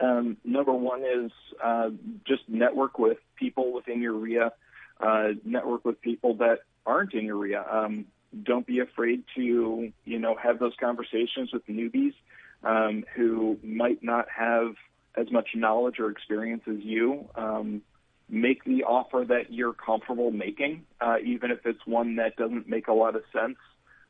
Um, 0.00 0.36
number 0.44 0.72
one 0.72 1.02
is 1.02 1.30
uh, 1.62 1.90
just 2.26 2.48
network 2.48 2.98
with 2.98 3.18
people 3.36 3.72
within 3.72 4.00
your 4.00 4.14
REIA, 4.14 4.52
uh, 5.00 5.28
network 5.44 5.84
with 5.84 6.00
people 6.00 6.34
that 6.34 6.60
aren't 6.86 7.14
in 7.14 7.24
your 7.24 7.36
REIA. 7.36 7.64
Um, 7.70 8.06
don't 8.42 8.66
be 8.66 8.78
afraid 8.80 9.24
to, 9.36 9.92
you 10.04 10.18
know, 10.18 10.36
have 10.36 10.58
those 10.58 10.74
conversations 10.78 11.50
with 11.52 11.66
newbies 11.66 12.14
um, 12.62 13.04
who 13.14 13.58
might 13.62 14.02
not 14.02 14.26
have 14.34 14.74
as 15.16 15.30
much 15.30 15.48
knowledge 15.54 15.98
or 15.98 16.10
experience 16.10 16.62
as 16.68 16.78
you. 16.80 17.28
Um, 17.34 17.82
make 18.28 18.62
the 18.64 18.84
offer 18.84 19.24
that 19.26 19.52
you're 19.52 19.72
comfortable 19.72 20.30
making, 20.30 20.84
uh, 21.00 21.16
even 21.24 21.50
if 21.50 21.66
it's 21.66 21.84
one 21.84 22.16
that 22.16 22.36
doesn't 22.36 22.68
make 22.68 22.86
a 22.86 22.92
lot 22.92 23.16
of 23.16 23.22
sense 23.32 23.56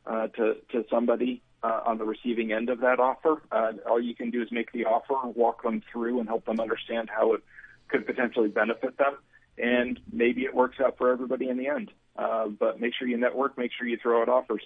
uh, 0.07 0.27
to 0.29 0.57
to 0.73 0.85
somebody 0.91 1.43
uh, 1.63 1.81
on 1.87 1.99
the 1.99 2.05
receiving 2.05 2.53
end 2.53 2.69
of 2.69 2.81
that 2.81 3.01
offer. 3.01 3.43
Uh, 3.51 3.73
all 3.89 4.01
you 4.01 4.15
can 4.15 4.31
do 4.31 4.43
is 4.43 4.49
make 4.51 4.73
the 4.73 4.85
offer, 4.85 5.29
walk 5.29 5.63
them 5.63 5.83
through, 5.91 6.21
and 6.21 6.29
help 6.29 6.45
them 6.45 6.61
understand 6.61 7.09
how 7.11 7.35
it 7.35 7.43
could 7.89 8.07
potentially 8.07 8.49
benefit 8.49 8.97
them. 8.99 9.15
And 9.59 10.01
maybe 10.11 10.43
it 10.43 10.55
works 10.55 10.79
out 10.81 10.97
for 10.97 11.11
everybody 11.11 11.49
in 11.49 11.59
the 11.59 11.69
end. 11.69 11.91
Uh, 12.17 12.49
but 12.49 12.81
make 12.81 12.93
sure 12.99 13.07
you 13.09 13.17
network. 13.17 13.57
Make 13.59 13.71
sure 13.77 13.87
you 13.87 13.99
throw 14.01 14.23
out 14.23 14.29
offers. 14.29 14.63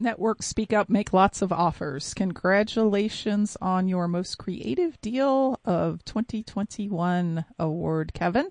Network, 0.00 0.42
speak 0.42 0.72
up, 0.72 0.88
make 0.88 1.12
lots 1.12 1.42
of 1.42 1.52
offers. 1.52 2.14
Congratulations 2.14 3.58
on 3.60 3.88
your 3.88 4.08
most 4.08 4.38
creative 4.38 4.98
deal 5.02 5.60
of 5.66 6.02
2021 6.06 7.44
award, 7.58 8.14
Kevin. 8.14 8.48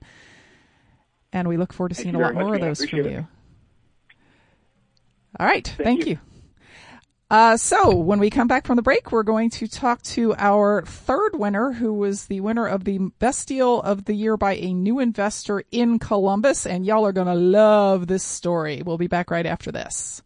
And 1.34 1.48
we 1.48 1.58
look 1.58 1.74
forward 1.74 1.90
to 1.90 1.96
Thank 1.96 2.06
seeing 2.06 2.16
a 2.16 2.20
lot 2.20 2.36
more 2.36 2.54
of 2.54 2.62
those 2.62 2.78
from 2.80 2.90
appreciate 2.90 3.12
you. 3.12 3.18
it. 3.20 3.26
All 5.40 5.48
right. 5.48 5.74
Thank, 5.78 6.06
you. 6.06 6.12
you. 6.12 6.20
Uh, 7.32 7.58
so 7.58 7.96
when 7.96 8.20
we 8.20 8.30
come 8.30 8.48
back 8.48 8.68
from 8.68 8.76
the 8.76 8.84
break, 8.84 9.12
we're 9.12 9.24
going 9.24 9.50
to 9.50 9.68
talk 9.68 10.00
to 10.04 10.36
our 10.38 10.84
third 10.84 11.36
winner, 11.36 11.72
who 11.72 11.92
was 11.92 12.28
the 12.28 12.40
winner 12.40 12.68
of 12.68 12.84
the 12.84 13.00
best 13.18 13.48
deal 13.48 13.82
of 13.82 14.06
the 14.06 14.14
year 14.14 14.38
by 14.38 14.54
a 14.54 14.72
new 14.76 15.00
investor 15.00 15.64
in 15.72 15.98
Columbus. 15.98 16.68
And 16.68 16.86
y'all 16.86 17.04
are 17.04 17.12
going 17.12 17.26
to 17.26 17.34
love 17.34 18.06
this 18.06 18.24
story. 18.24 18.84
We'll 18.86 19.00
be 19.00 19.08
back 19.08 19.32
right 19.32 19.48
after 19.48 19.72
this. 19.72 20.22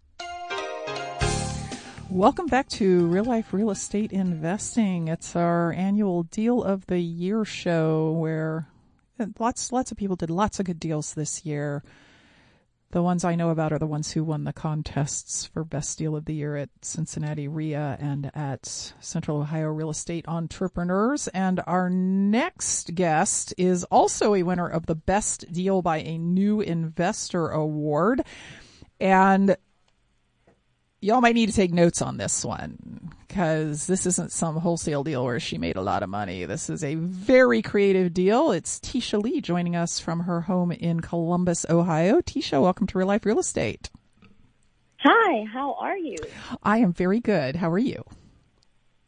Welcome 2.10 2.48
back 2.48 2.68
to 2.70 3.06
Real 3.06 3.24
Life 3.24 3.54
Real 3.54 3.72
Estate 3.72 4.12
Investing. 4.12 5.08
It's 5.08 5.38
our 5.38 5.72
annual 5.72 6.24
Deal 6.24 6.62
of 6.62 6.86
the 6.88 7.00
Year 7.00 7.46
show 7.46 8.12
where 8.12 8.68
lots 9.40 9.72
lots 9.72 9.92
of 9.92 9.98
people 9.98 10.18
did 10.18 10.30
lots 10.30 10.60
of 10.60 10.66
good 10.66 10.82
deals 10.82 11.14
this 11.14 11.46
year. 11.46 11.82
The 12.92 13.04
ones 13.04 13.24
I 13.24 13.36
know 13.36 13.52
about 13.52 13.72
are 13.72 13.78
the 13.78 13.86
ones 13.86 14.14
who 14.14 14.24
won 14.24 14.46
the 14.46 14.54
contests 14.54 15.46
for 15.46 15.64
Best 15.64 16.00
Deal 16.00 16.16
of 16.16 16.26
the 16.26 16.34
Year 16.34 16.56
at 16.56 16.70
Cincinnati 16.82 17.48
REIA 17.48 17.96
and 18.00 18.32
at 18.34 18.66
Central 19.00 19.42
Ohio 19.42 19.68
Real 19.68 19.92
Estate 19.92 20.28
Entrepreneurs. 20.28 21.28
And 21.28 21.62
our 21.68 21.92
next 21.92 22.96
guest 22.96 23.54
is 23.60 23.84
also 23.86 24.34
a 24.34 24.42
winner 24.42 24.68
of 24.68 24.88
the 24.88 24.96
Best 24.96 25.54
Deal 25.54 25.84
by 25.84 26.00
a 26.00 26.18
New 26.18 26.62
Investor 26.62 27.50
Award. 27.50 28.24
And 29.00 29.56
y'all 31.02 31.22
might 31.22 31.36
need 31.36 31.50
to 31.50 31.56
take 31.56 31.74
notes 31.74 32.02
on 32.02 32.18
this 32.18 32.44
one 32.44 33.12
because 33.28 33.88
this 33.88 34.06
isn't 34.06 34.32
some 34.32 34.58
wholesale 34.58 35.04
deal 35.04 35.24
where 35.24 35.40
she 35.40 35.58
made 35.58 35.76
a 35.76 35.82
lot 35.82 36.04
of 36.04 36.10
money. 36.10 36.46
This 36.46 36.70
is 36.70 36.84
a 36.84 36.96
very 36.96 37.62
creative 37.62 38.14
deal. 38.14 38.52
It's 38.52 38.80
Tisha 38.80 39.22
Lee 39.22 39.42
joining 39.42 39.76
us 39.76 40.00
from 40.00 40.22
her 40.22 40.42
home 40.42 40.72
in 40.72 41.00
Columbus, 41.00 41.66
Ohio. 41.70 42.22
Tisha, 42.22 42.62
welcome 42.62 42.88
to 42.88 42.98
Real 42.98 43.08
Life 43.08 43.26
Real 43.26 43.40
Estate. 43.40 43.90
Hi, 44.98 45.46
how 45.54 45.76
are 45.80 45.98
you? 45.98 46.18
I 46.62 46.80
am 46.80 46.92
very 46.92 47.22
good. 47.22 47.56
How 47.56 47.72
are 47.72 47.78
you? 47.78 48.04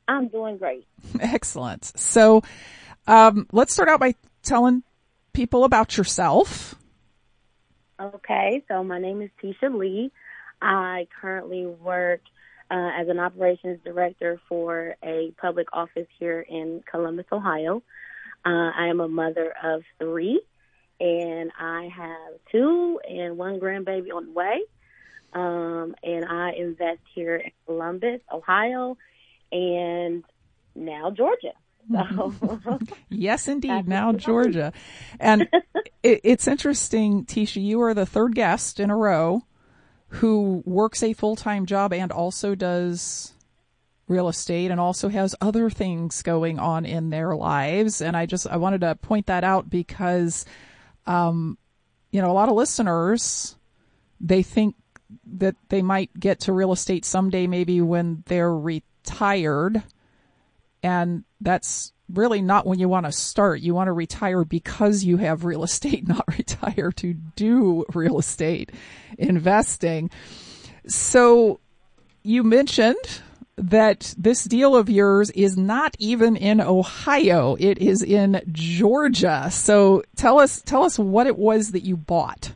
I'm 0.08 0.30
doing 0.30 0.58
great. 0.58 0.88
Excellent. 1.20 1.86
So, 2.00 2.44
um, 3.08 3.48
let's 3.52 3.74
start 3.74 3.90
out 3.90 4.00
by 4.00 4.16
telling 4.44 4.84
people 5.34 5.66
about 5.66 5.98
yourself. 5.98 6.76
Okay, 8.00 8.64
so 8.68 8.84
my 8.84 9.00
name 9.00 9.22
is 9.22 9.30
Tisha 9.44 9.78
Lee. 9.78 10.12
I 10.62 11.08
currently 11.20 11.66
work 11.66 12.22
uh, 12.70 12.92
as 12.98 13.10
an 13.10 13.20
operations 13.20 13.80
director 13.84 14.40
for 14.48 14.96
a 15.04 15.34
public 15.40 15.68
office 15.74 16.08
here 16.20 16.42
in 16.42 16.84
Columbus, 16.90 17.26
Ohio. 17.32 17.84
Uh, 18.46 18.72
I 18.76 18.88
am 18.88 19.00
a 19.02 19.08
mother 19.08 19.54
of 19.64 19.84
three, 20.00 20.42
and 21.00 21.52
I 21.60 21.90
have 21.96 22.40
two 22.52 23.00
and 23.08 23.38
one 23.38 23.60
grandbaby 23.60 24.12
on 24.16 24.28
the 24.28 24.32
way. 24.32 24.62
Um, 25.34 25.96
and 26.04 26.26
I 26.26 26.52
invest 26.54 27.00
here 27.14 27.38
in 27.38 27.52
Columbus, 27.66 28.22
Ohio, 28.32 28.98
and 29.52 30.24
now 30.76 31.12
Georgia. 31.12 31.54
So. 31.92 32.32
yes, 33.10 33.48
indeed. 33.48 33.88
Now 33.88 34.14
Georgia, 34.14 34.72
and 35.20 35.50
it, 36.04 36.22
it's 36.24 36.48
interesting, 36.48 37.26
Tisha. 37.26 37.62
You 37.62 37.82
are 37.82 37.96
the 37.96 38.06
third 38.06 38.36
guest 38.36 38.80
in 38.80 38.92
a 38.92 38.96
row 38.96 39.44
who 40.16 40.62
works 40.66 41.04
a 41.04 41.14
full 41.14 41.36
time 41.36 41.66
job 41.66 41.94
and 41.94 42.12
also 42.12 42.54
does 42.54 43.34
real 44.08 44.28
estate 44.28 44.70
and 44.70 44.80
also 44.80 45.08
has 45.08 45.34
other 45.40 45.70
things 45.70 46.22
going 46.22 46.60
on 46.60 46.86
in 46.86 47.10
their 47.10 47.34
lives. 47.34 48.02
And 48.02 48.16
I 48.18 48.26
just 48.26 48.46
I 48.46 48.58
wanted 48.58 48.82
to 48.82 48.96
point 48.96 49.28
that 49.28 49.46
out 49.46 49.70
because, 49.70 50.46
um, 51.08 51.58
you 52.12 52.22
know, 52.22 52.30
a 52.30 52.34
lot 52.34 52.50
of 52.50 52.56
listeners 52.56 53.56
they 54.20 54.44
think 54.44 54.76
that 55.26 55.56
they 55.70 55.82
might 55.82 56.12
get 56.20 56.42
to 56.42 56.54
real 56.54 56.74
estate 56.74 57.06
someday, 57.06 57.48
maybe 57.48 57.82
when 57.82 58.24
they're 58.28 58.56
retired, 58.56 59.82
and 60.84 61.24
that's 61.40 61.94
really 62.14 62.42
not 62.42 62.66
when 62.66 62.80
you 62.80 62.90
want 62.90 63.06
to 63.06 63.12
start. 63.12 63.62
You 63.62 63.74
want 63.74 63.88
to 63.88 63.94
retire 63.94 64.44
because 64.44 65.04
you 65.04 65.18
have 65.18 65.46
real 65.46 65.64
estate, 65.64 66.08
not 66.08 66.26
retire 66.28 66.92
to 66.94 67.14
do 67.14 67.86
real 67.94 68.20
estate 68.20 68.72
investing. 69.18 70.10
So 70.88 71.60
you 72.24 72.44
mentioned 72.44 73.22
that 73.58 74.14
this 74.18 74.44
deal 74.46 74.76
of 74.76 74.90
yours 74.90 75.30
is 75.32 75.58
not 75.58 75.96
even 76.00 76.36
in 76.36 76.62
Ohio. 76.62 77.56
It 77.60 77.78
is 77.78 78.02
in 78.02 78.42
Georgia. 78.52 79.50
So 79.52 80.04
tell 80.16 80.40
us, 80.40 80.62
tell 80.62 80.84
us 80.84 80.98
what 80.98 81.28
it 81.28 81.38
was 81.38 81.72
that 81.72 81.84
you 81.84 81.96
bought. 81.96 82.54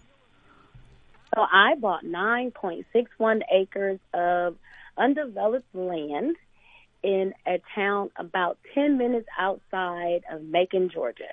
So 1.35 1.41
I 1.41 1.75
bought 1.75 2.05
9.61 2.05 3.41
acres 3.51 3.99
of 4.13 4.55
undeveloped 4.97 5.75
land 5.75 6.37
in 7.05 7.33
a 7.45 7.61
town 7.75 8.09
about 8.17 8.57
10 8.73 8.97
minutes 8.97 9.27
outside 9.37 10.23
of 10.31 10.41
Macon, 10.43 10.89
Georgia. 10.89 11.23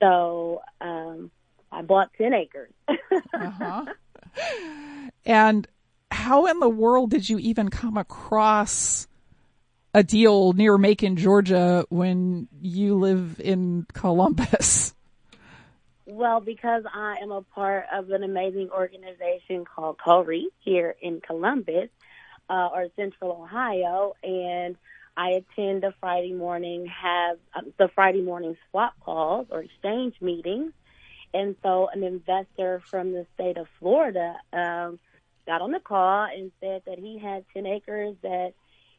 So 0.00 0.62
um, 0.80 1.30
I 1.70 1.82
bought 1.82 2.10
10 2.16 2.32
acres. 2.32 2.72
uh-huh. 2.88 3.84
And 5.26 5.68
how 6.10 6.46
in 6.46 6.58
the 6.60 6.68
world 6.68 7.10
did 7.10 7.28
you 7.28 7.38
even 7.38 7.68
come 7.68 7.98
across 7.98 9.06
a 9.92 10.02
deal 10.02 10.54
near 10.54 10.78
Macon, 10.78 11.16
Georgia 11.16 11.84
when 11.90 12.48
you 12.60 12.94
live 12.96 13.40
in 13.40 13.86
Columbus? 13.92 14.94
Well, 16.06 16.40
because 16.40 16.84
I 16.94 17.16
am 17.20 17.32
a 17.32 17.42
part 17.42 17.86
of 17.92 18.10
an 18.10 18.22
amazing 18.22 18.70
organization 18.70 19.64
called 19.64 19.98
CORE 19.98 20.34
here 20.60 20.94
in 21.02 21.20
Columbus, 21.20 21.88
uh, 22.48 22.68
or 22.72 22.88
Central 22.96 23.32
Ohio, 23.42 24.14
and 24.22 24.76
I 25.16 25.30
attend 25.30 25.82
the 25.82 25.94
Friday 25.98 26.32
morning 26.32 26.86
have 26.86 27.38
um, 27.54 27.72
the 27.78 27.88
Friday 27.88 28.20
morning 28.20 28.56
swap 28.70 28.94
calls 29.00 29.46
or 29.50 29.62
exchange 29.62 30.14
meetings. 30.20 30.72
And 31.32 31.56
so 31.62 31.88
an 31.92 32.02
investor 32.02 32.82
from 32.90 33.12
the 33.12 33.26
state 33.34 33.56
of 33.56 33.66
Florida 33.78 34.36
um, 34.52 34.98
got 35.46 35.62
on 35.62 35.72
the 35.72 35.80
call 35.80 36.24
and 36.24 36.52
said 36.60 36.82
that 36.86 36.98
he 36.98 37.18
had 37.18 37.44
10 37.54 37.66
acres 37.66 38.14
that 38.22 38.52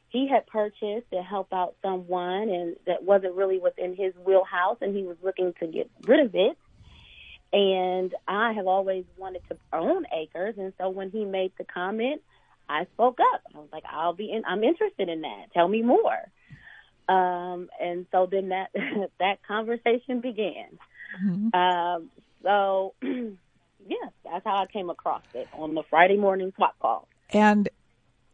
he 0.10 0.28
had 0.28 0.48
purchased 0.48 1.10
to 1.12 1.22
help 1.22 1.54
out 1.54 1.76
someone 1.82 2.50
and 2.50 2.76
that 2.86 3.04
wasn't 3.04 3.36
really 3.36 3.60
within 3.60 3.96
his 3.96 4.14
wheelhouse 4.26 4.78
and 4.82 4.96
he 4.96 5.04
was 5.04 5.18
looking 5.22 5.54
to 5.60 5.68
get 5.68 5.90
rid 6.04 6.20
of 6.26 6.34
it. 6.34 6.58
And 7.54 8.14
I 8.28 8.54
have 8.54 8.68
always 8.68 9.06
wanted 9.18 9.42
to 9.50 9.58
own 9.72 10.06
acres. 10.14 10.56
And 10.58 10.74
so 10.78 10.90
when 10.90 11.12
he 11.12 11.26
made 11.26 11.52
the 11.58 11.64
comment, 11.64 12.22
I 12.70 12.86
spoke 12.94 13.20
up. 13.34 13.42
I 13.54 13.60
was 13.60 13.70
like, 13.72 13.84
I'll 13.90 14.14
be 14.14 14.32
in, 14.32 14.44
I'm 14.46 14.64
interested 14.64 15.10
in 15.10 15.22
that. 15.22 15.54
Tell 15.54 15.68
me 15.68 15.82
more. 15.82 16.32
Um, 17.10 17.70
and 17.82 18.06
so 18.12 18.28
then 18.30 18.50
that, 18.50 18.72
that 19.20 19.44
conversation 19.48 20.20
began. 20.22 20.78
Mm-hmm. 21.24 21.56
Um, 21.58 22.10
so 22.44 22.94
yeah, 23.02 24.10
that's 24.26 24.46
how 24.46 24.58
I 24.58 24.66
came 24.66 24.90
across 24.90 25.24
it 25.34 25.48
on 25.54 25.74
the 25.74 25.84
Friday 25.90 26.18
morning 26.18 26.52
swap 26.56 26.78
call. 26.80 27.08
And 27.30 27.70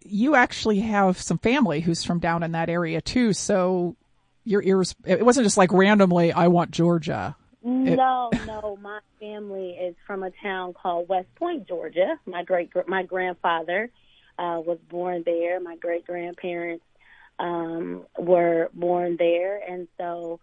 you 0.04 0.36
actually 0.36 0.80
have 0.80 1.19
some 1.19 1.38
family 1.38 1.82
who's 1.82 2.04
from 2.04 2.19
down 2.19 2.43
in 2.43 2.52
that 2.54 2.69
area 2.69 3.02
too. 3.02 3.34
So 3.34 3.96
your 4.43 4.62
ears, 4.62 4.96
it 5.06 5.26
wasn't 5.26 5.46
just 5.46 5.58
like 5.58 5.72
randomly, 5.72 6.32
I 6.32 6.48
want 6.48 6.72
Georgia. 6.72 7.36
No, 7.65 8.30
no, 8.46 8.78
my 8.82 9.00
family 9.22 9.69
is 9.69 9.96
from 10.06 10.22
a 10.22 10.32
town 10.43 10.74
called 10.74 11.08
West 11.08 11.34
Point, 11.36 11.65
Georgia. 11.65 12.19
My 12.26 12.43
great, 12.43 12.72
my 12.88 13.04
grandfather 13.04 13.89
uh, 14.38 14.62
was 14.65 14.80
born 14.89 15.24
there. 15.26 15.60
My 15.60 15.76
great 15.76 16.06
grandparents 16.06 16.84
um, 17.39 18.06
were 18.17 18.69
born 18.74 19.17
there, 19.17 19.58
and 19.58 19.88
so 19.98 20.39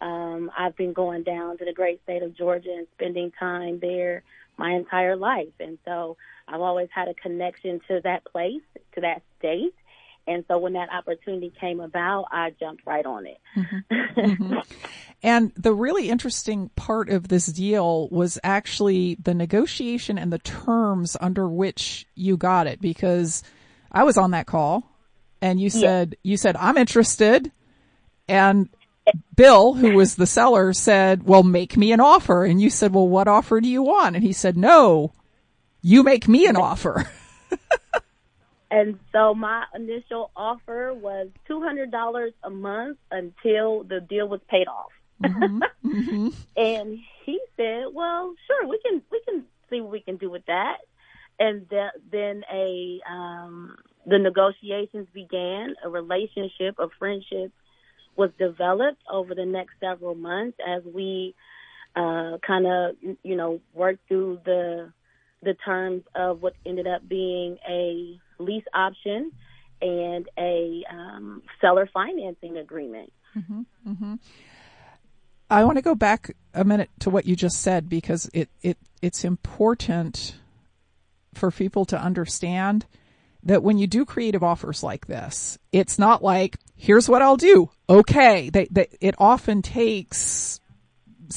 um, 0.00 0.50
I've 0.56 0.76
been 0.76 0.92
going 0.92 1.22
down 1.22 1.58
to 1.58 1.64
the 1.64 1.72
great 1.72 2.02
state 2.02 2.22
of 2.22 2.36
Georgia 2.36 2.72
and 2.76 2.86
spending 2.94 3.32
time 3.38 3.78
there 3.80 4.22
my 4.56 4.72
entire 4.72 5.16
life. 5.16 5.52
And 5.60 5.78
so 5.84 6.16
I've 6.46 6.60
always 6.60 6.88
had 6.94 7.08
a 7.08 7.14
connection 7.14 7.80
to 7.88 8.00
that 8.04 8.24
place, 8.24 8.62
to 8.94 9.00
that 9.00 9.22
state. 9.38 9.74
And 10.26 10.44
so 10.48 10.58
when 10.58 10.72
that 10.72 10.88
opportunity 10.90 11.52
came 11.60 11.80
about, 11.80 12.26
I 12.30 12.54
jumped 12.58 12.86
right 12.86 13.04
on 13.04 13.26
it. 13.26 13.38
Mm-hmm. 13.56 14.20
Mm-hmm. 14.20 14.58
and 15.22 15.52
the 15.56 15.74
really 15.74 16.08
interesting 16.08 16.70
part 16.76 17.10
of 17.10 17.28
this 17.28 17.46
deal 17.46 18.08
was 18.10 18.38
actually 18.42 19.16
the 19.22 19.34
negotiation 19.34 20.18
and 20.18 20.32
the 20.32 20.38
terms 20.38 21.16
under 21.20 21.48
which 21.48 22.06
you 22.14 22.36
got 22.36 22.66
it 22.66 22.80
because 22.80 23.42
I 23.92 24.04
was 24.04 24.16
on 24.16 24.30
that 24.30 24.46
call 24.46 24.84
and 25.40 25.60
you 25.60 25.68
said, 25.68 26.16
you 26.22 26.36
said, 26.36 26.56
I'm 26.56 26.78
interested. 26.78 27.52
And 28.28 28.70
Bill, 29.36 29.74
who 29.74 29.94
was 29.94 30.16
the 30.16 30.26
seller, 30.26 30.72
said, 30.72 31.24
well, 31.24 31.42
make 31.42 31.76
me 31.76 31.92
an 31.92 32.00
offer. 32.00 32.44
And 32.44 32.62
you 32.62 32.70
said, 32.70 32.94
well, 32.94 33.06
what 33.06 33.28
offer 33.28 33.60
do 33.60 33.68
you 33.68 33.82
want? 33.82 34.16
And 34.16 34.24
he 34.24 34.32
said, 34.32 34.56
no, 34.56 35.12
you 35.82 36.02
make 36.02 36.26
me 36.28 36.46
an 36.46 36.56
offer. 36.56 37.10
and 38.70 38.98
so 39.12 39.34
my 39.34 39.64
initial 39.74 40.30
offer 40.36 40.92
was 40.94 41.28
$200 41.48 42.32
a 42.42 42.50
month 42.50 42.98
until 43.10 43.84
the 43.84 44.00
deal 44.00 44.28
was 44.28 44.40
paid 44.48 44.68
off. 44.68 44.92
Mm-hmm. 45.22 45.62
Mm-hmm. 45.84 46.28
and 46.56 46.98
he 47.24 47.38
said, 47.58 47.84
well, 47.92 48.34
sure, 48.46 48.66
we 48.66 48.80
can, 48.84 49.02
we 49.12 49.20
can 49.28 49.44
see 49.70 49.82
what 49.82 49.92
we 49.92 50.00
can 50.00 50.16
do 50.16 50.30
with 50.30 50.44
that. 50.46 50.78
And 51.38 51.66
then 52.10 52.42
a, 52.50 53.00
um, 53.08 53.76
the 54.06 54.18
negotiations 54.18 55.06
began, 55.12 55.74
a 55.84 55.88
relationship, 55.90 56.76
a 56.78 56.88
friendship 56.98 57.52
was 58.16 58.30
developed 58.38 59.02
over 59.10 59.34
the 59.34 59.44
next 59.44 59.74
several 59.78 60.14
months 60.14 60.58
as 60.66 60.82
we 60.84 61.34
uh, 61.94 62.38
kind 62.44 62.66
of, 62.66 62.96
you 63.22 63.36
know, 63.36 63.60
worked 63.72 64.08
through 64.08 64.40
the 64.44 64.92
the 65.42 65.54
terms 65.54 66.02
of 66.14 66.40
what 66.40 66.54
ended 66.64 66.86
up 66.86 67.06
being 67.06 67.58
a 67.68 68.18
lease 68.38 68.64
option 68.74 69.32
and 69.80 70.28
a 70.38 70.82
um, 70.90 71.42
seller 71.60 71.88
financing 71.92 72.56
agreement. 72.56 73.12
Mm-hmm, 73.36 73.60
mm-hmm. 73.86 74.14
I 75.50 75.64
want 75.64 75.76
to 75.76 75.82
go 75.82 75.94
back 75.94 76.34
a 76.54 76.64
minute 76.64 76.90
to 77.00 77.10
what 77.10 77.26
you 77.26 77.36
just 77.36 77.60
said 77.60 77.88
because 77.88 78.30
it, 78.32 78.48
it 78.62 78.78
it's 79.02 79.24
important 79.24 80.36
for 81.34 81.50
people 81.50 81.84
to 81.86 82.00
understand 82.00 82.86
that 83.42 83.62
when 83.62 83.76
you 83.76 83.86
do 83.86 84.04
creative 84.04 84.42
offers 84.42 84.82
like 84.82 85.06
this, 85.06 85.58
it's 85.70 85.98
not 85.98 86.22
like, 86.22 86.56
here's 86.76 87.08
what 87.08 87.20
I'll 87.20 87.36
do. 87.36 87.70
Okay. 87.88 88.48
They, 88.48 88.66
they, 88.70 88.88
it 89.00 89.14
often 89.18 89.60
takes 89.60 90.60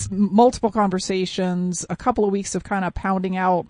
multiple 0.10 0.72
conversations, 0.72 1.86
a 1.90 1.96
couple 1.96 2.24
of 2.24 2.32
weeks 2.32 2.56
of 2.56 2.64
kind 2.64 2.86
of 2.86 2.94
pounding 2.94 3.36
out 3.36 3.68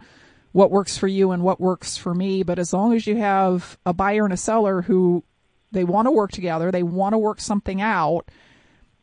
what 0.52 0.72
works 0.72 0.98
for 0.98 1.08
you 1.08 1.32
and 1.32 1.44
what 1.44 1.60
works 1.60 1.98
for 1.98 2.14
me. 2.14 2.44
But 2.44 2.60
as 2.60 2.74
long 2.74 2.94
as 2.94 3.06
you 3.06 3.18
have 3.18 3.78
a 3.86 3.94
buyer 3.94 4.24
and 4.24 4.34
a 4.34 4.38
seller 4.38 4.82
who 4.82 5.24
they 5.72 5.84
want 5.84 6.08
to 6.08 6.12
work 6.12 6.32
together, 6.32 6.72
they 6.72 6.84
want 6.84 7.14
to 7.14 7.18
work 7.18 7.42
something 7.42 7.82
out, 7.82 8.30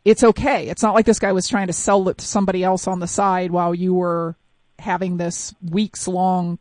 it's 0.05 0.25
okay. 0.25 0.69
It's 0.69 0.83
not 0.83 0.95
like 0.95 1.07
this 1.07 1.19
guy 1.19 1.33
was 1.33 1.49
trying 1.49 1.69
to 1.69 1.73
sell 1.73 2.09
it 2.09 2.19
to 2.19 2.27
somebody 2.27 2.63
else 2.63 2.87
on 2.87 3.01
the 3.01 3.07
side 3.07 3.51
while 3.51 3.75
you 3.75 3.95
were 3.95 4.37
having 4.79 5.17
this 5.17 5.55
weeks 5.63 6.07
long 6.09 6.59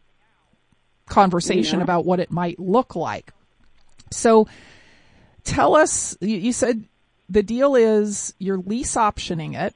conversation 1.08 1.80
yeah. 1.80 1.84
about 1.84 2.06
what 2.06 2.20
it 2.20 2.32
might 2.32 2.60
look 2.60 2.96
like. 2.96 3.34
So 4.12 4.48
tell 5.44 5.76
us, 5.76 6.16
you, 6.22 6.54
said 6.54 6.86
the 7.30 7.44
deal 7.44 7.76
is 7.76 8.34
you're 8.40 8.58
lease 8.58 8.96
optioning 8.96 9.60
it. 9.60 9.76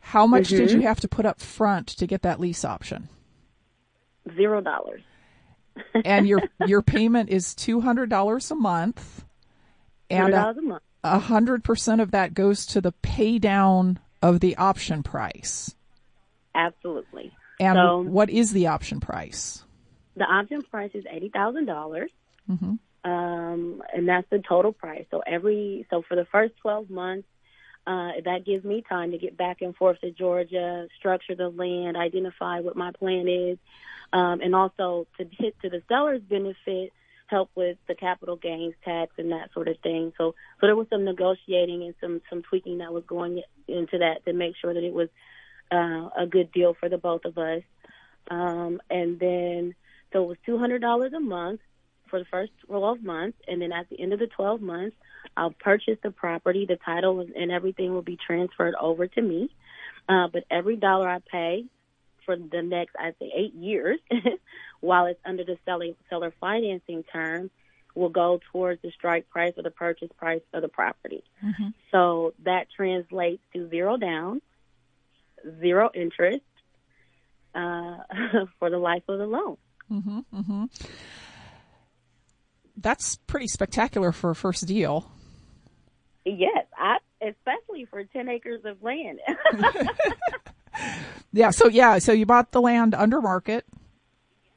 How 0.00 0.26
much 0.26 0.48
mm-hmm. 0.48 0.56
did 0.56 0.72
you 0.72 0.80
have 0.82 1.00
to 1.00 1.08
put 1.08 1.26
up 1.26 1.40
front 1.40 1.88
to 1.88 2.06
get 2.06 2.22
that 2.22 2.40
lease 2.40 2.64
option? 2.64 3.08
Zero 4.36 4.60
dollars. 4.60 5.02
and 6.04 6.26
your 6.28 6.42
your 6.66 6.82
payment 6.82 7.28
is 7.30 7.54
two 7.54 7.80
hundred 7.80 8.08
dollars 8.10 8.50
a 8.50 8.54
month. 8.54 9.24
And 10.10 10.34
a 11.04 11.18
hundred 11.18 11.64
percent 11.64 12.00
of 12.00 12.10
that 12.12 12.34
goes 12.34 12.66
to 12.66 12.80
the 12.80 12.92
pay 12.92 13.38
down 13.38 13.98
of 14.20 14.40
the 14.40 14.56
option 14.56 15.02
price. 15.02 15.74
Absolutely. 16.54 17.32
And 17.58 17.76
So- 17.76 18.00
what 18.02 18.30
is 18.30 18.52
the 18.52 18.66
option 18.68 19.00
price? 19.00 19.64
The 20.16 20.24
option 20.24 20.62
price 20.62 20.90
is 20.94 21.04
eighty 21.10 21.30
thousand 21.30 21.64
dollars. 21.66 22.10
Mhm. 22.50 22.78
Um, 23.04 23.82
and 23.92 24.06
that's 24.08 24.28
the 24.30 24.38
total 24.46 24.72
price. 24.72 25.06
So 25.10 25.22
every 25.26 25.86
so 25.90 26.02
for 26.02 26.14
the 26.14 26.26
first 26.26 26.54
twelve 26.60 26.90
months, 26.90 27.26
uh, 27.86 28.10
that 28.24 28.44
gives 28.44 28.64
me 28.64 28.84
time 28.88 29.10
to 29.12 29.18
get 29.18 29.36
back 29.38 29.62
and 29.62 29.74
forth 29.74 29.98
to 30.02 30.10
Georgia, 30.10 30.86
structure 30.98 31.34
the 31.34 31.48
land, 31.48 31.96
identify 31.96 32.60
what 32.60 32.76
my 32.76 32.92
plan 32.92 33.26
is, 33.26 33.58
um, 34.12 34.40
and 34.40 34.54
also 34.54 35.06
to 35.18 35.26
hit 35.30 35.56
to 35.62 35.70
the 35.70 35.82
seller's 35.88 36.22
benefit, 36.22 36.92
help 37.26 37.50
with 37.54 37.78
the 37.88 37.94
capital 37.94 38.36
gains 38.36 38.74
tax 38.84 39.12
and 39.16 39.32
that 39.32 39.52
sort 39.54 39.68
of 39.68 39.78
thing. 39.78 40.12
So 40.18 40.34
so 40.60 40.66
there 40.66 40.76
was 40.76 40.86
some 40.90 41.04
negotiating 41.04 41.82
and 41.82 41.94
some 42.00 42.20
some 42.28 42.42
tweaking 42.42 42.78
that 42.78 42.92
was 42.92 43.04
going 43.06 43.42
into 43.66 43.98
that 43.98 44.24
to 44.26 44.32
make 44.32 44.54
sure 44.60 44.74
that 44.74 44.84
it 44.84 44.92
was 44.92 45.08
uh, 45.70 46.10
a 46.16 46.26
good 46.28 46.52
deal 46.52 46.74
for 46.78 46.88
the 46.88 46.98
both 46.98 47.24
of 47.24 47.38
us. 47.38 47.62
Um, 48.30 48.80
and 48.90 49.18
then 49.18 49.74
so 50.12 50.24
it 50.24 50.28
was 50.28 50.36
two 50.44 50.58
hundred 50.58 50.80
dollars 50.80 51.12
a 51.14 51.20
month 51.20 51.60
for 52.12 52.18
the 52.18 52.26
first 52.26 52.52
12 52.66 53.02
months, 53.02 53.38
and 53.48 53.62
then 53.62 53.72
at 53.72 53.88
the 53.88 53.98
end 53.98 54.12
of 54.12 54.18
the 54.18 54.26
12 54.26 54.60
months, 54.60 54.94
I'll 55.34 55.54
purchase 55.58 55.96
the 56.02 56.10
property. 56.10 56.66
The 56.66 56.76
title 56.76 57.20
and 57.20 57.50
everything 57.50 57.94
will 57.94 58.02
be 58.02 58.18
transferred 58.18 58.74
over 58.78 59.06
to 59.06 59.22
me. 59.22 59.48
Uh, 60.10 60.28
but 60.30 60.44
every 60.50 60.76
dollar 60.76 61.08
I 61.08 61.20
pay 61.20 61.64
for 62.24 62.36
the 62.36 62.62
next, 62.62 62.94
I'd 62.98 63.14
say, 63.18 63.32
eight 63.34 63.54
years, 63.54 63.98
while 64.80 65.06
it's 65.06 65.20
under 65.24 65.44
the 65.44 65.58
seller, 65.64 65.88
seller 66.08 66.32
financing 66.40 67.04
term, 67.12 67.50
will 67.94 68.08
go 68.08 68.40
towards 68.50 68.80
the 68.82 68.90
strike 68.90 69.28
price 69.28 69.52
or 69.56 69.62
the 69.62 69.70
purchase 69.70 70.10
price 70.16 70.40
of 70.52 70.62
the 70.62 70.68
property. 70.68 71.22
Mm-hmm. 71.44 71.68
So 71.90 72.34
that 72.44 72.66
translates 72.74 73.42
to 73.52 73.68
zero 73.68 73.96
down, 73.96 74.40
zero 75.60 75.90
interest 75.94 76.42
uh, 77.54 77.98
for 78.58 78.70
the 78.70 78.78
life 78.78 79.02
of 79.08 79.18
the 79.18 79.26
loan. 79.26 79.56
Mm-hmm, 79.90 80.18
mm-hmm. 80.34 80.64
That's 82.76 83.16
pretty 83.16 83.48
spectacular 83.48 84.12
for 84.12 84.30
a 84.30 84.34
first 84.34 84.66
deal. 84.66 85.10
Yes, 86.24 86.66
I 86.76 86.98
especially 87.20 87.84
for 87.84 88.04
ten 88.04 88.28
acres 88.28 88.64
of 88.64 88.82
land. 88.82 89.20
Yeah, 91.32 91.50
so 91.50 91.68
yeah, 91.68 91.98
so 91.98 92.12
you 92.12 92.26
bought 92.26 92.52
the 92.52 92.60
land 92.60 92.94
under 92.94 93.20
market. 93.20 93.64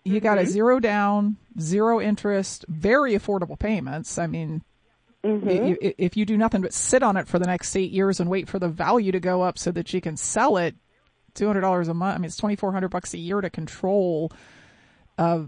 You 0.04 0.20
got 0.20 0.38
a 0.38 0.42
mm-hmm. 0.42 0.52
zero 0.52 0.80
down, 0.80 1.38
zero 1.60 2.00
interest, 2.02 2.66
very 2.68 3.14
affordable 3.14 3.58
payments. 3.58 4.18
I 4.18 4.28
mean, 4.28 4.62
i- 5.24 5.28
mm-hmm. 5.28 5.74
i- 5.84 5.96
if 5.98 6.16
you 6.16 6.26
do 6.26 6.38
nothing 6.38 6.62
but 6.62 6.74
sit 6.74 7.02
on 7.02 7.18
it 7.18 7.28
for 7.28 7.40
the 7.40 7.48
next 7.48 7.76
eight 7.76 7.92
years 7.92 8.20
and 8.20 8.30
wait 8.30 8.48
for 8.48 8.60
the 8.60 8.68
value 8.70 9.12
to 9.12 9.20
go 9.20 9.42
up 9.42 9.58
so 9.58 9.72
that 9.72 9.94
you 9.94 10.02
can 10.02 10.18
sell 10.18 10.58
it, 10.58 10.76
two 11.34 11.48
hundred 11.48 11.62
dollars 11.62 11.88
a 11.88 11.94
month. 11.94 12.16
I 12.16 12.18
mean, 12.20 12.26
it's 12.26 12.38
twenty 12.38 12.56
four 12.56 12.72
hundred 12.72 12.90
bucks 12.90 13.14
a 13.14 13.18
year 13.18 13.42
to 13.42 13.50
control 13.50 14.32
a 15.18 15.46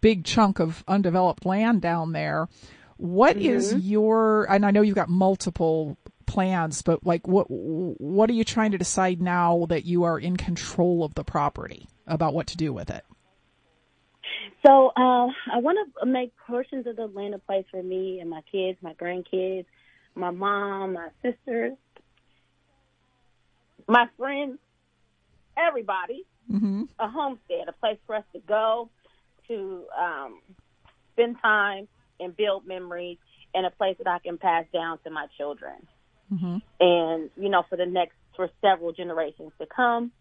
big 0.00 0.24
chunk 0.24 0.58
of 0.58 0.84
undeveloped 0.88 1.46
land 1.46 1.80
down 1.80 2.12
there. 2.12 2.48
What 2.96 3.36
is 3.36 3.70
mm-hmm. 3.72 3.78
your? 3.86 4.50
And 4.52 4.66
I 4.66 4.70
know 4.72 4.82
you've 4.82 4.96
got 4.96 5.08
multiple 5.08 5.96
plans, 6.28 6.82
but 6.82 7.04
like, 7.04 7.26
what 7.26 7.46
what 7.48 8.30
are 8.30 8.34
you 8.34 8.44
trying 8.44 8.70
to 8.70 8.78
decide 8.78 9.20
now 9.20 9.66
that 9.68 9.84
you 9.84 10.04
are 10.04 10.18
in 10.18 10.36
control 10.36 11.02
of 11.02 11.14
the 11.14 11.24
property 11.24 11.88
about 12.06 12.34
what 12.34 12.46
to 12.48 12.56
do 12.56 12.72
with 12.72 12.90
it? 12.90 13.04
so 14.66 14.88
uh, 14.96 15.26
I 15.52 15.58
want 15.58 15.78
to 16.00 16.06
make 16.06 16.32
portions 16.46 16.86
of 16.86 16.96
the 16.96 17.06
land 17.06 17.34
a 17.34 17.38
place 17.38 17.64
for 17.70 17.82
me 17.82 18.20
and 18.20 18.28
my 18.28 18.42
kids, 18.50 18.78
my 18.82 18.94
grandkids, 18.94 19.66
my 20.14 20.30
mom, 20.30 20.94
my 20.94 21.08
sisters, 21.22 21.74
my 23.86 24.06
friends, 24.16 24.58
everybody. 25.56 26.24
Mm-hmm. 26.50 26.84
A 26.98 27.08
homestead, 27.08 27.68
a 27.68 27.72
place 27.72 27.98
for 28.06 28.14
us 28.14 28.24
to 28.32 28.40
go 28.40 28.88
to 29.48 29.84
um, 29.98 30.40
spend 31.12 31.36
time 31.42 31.88
and 32.20 32.34
build 32.34 32.66
memories, 32.66 33.18
and 33.54 33.66
a 33.66 33.70
place 33.70 33.96
that 33.98 34.08
I 34.08 34.18
can 34.18 34.38
pass 34.38 34.64
down 34.72 34.98
to 35.04 35.10
my 35.10 35.26
children. 35.36 35.74
And 36.80 37.30
you 37.36 37.48
know 37.48 37.64
for 37.68 37.76
the 37.76 37.86
next 37.86 38.14
for 38.36 38.50
several 38.60 38.92
generations 38.92 39.52
to 39.58 39.66
come. 39.66 40.12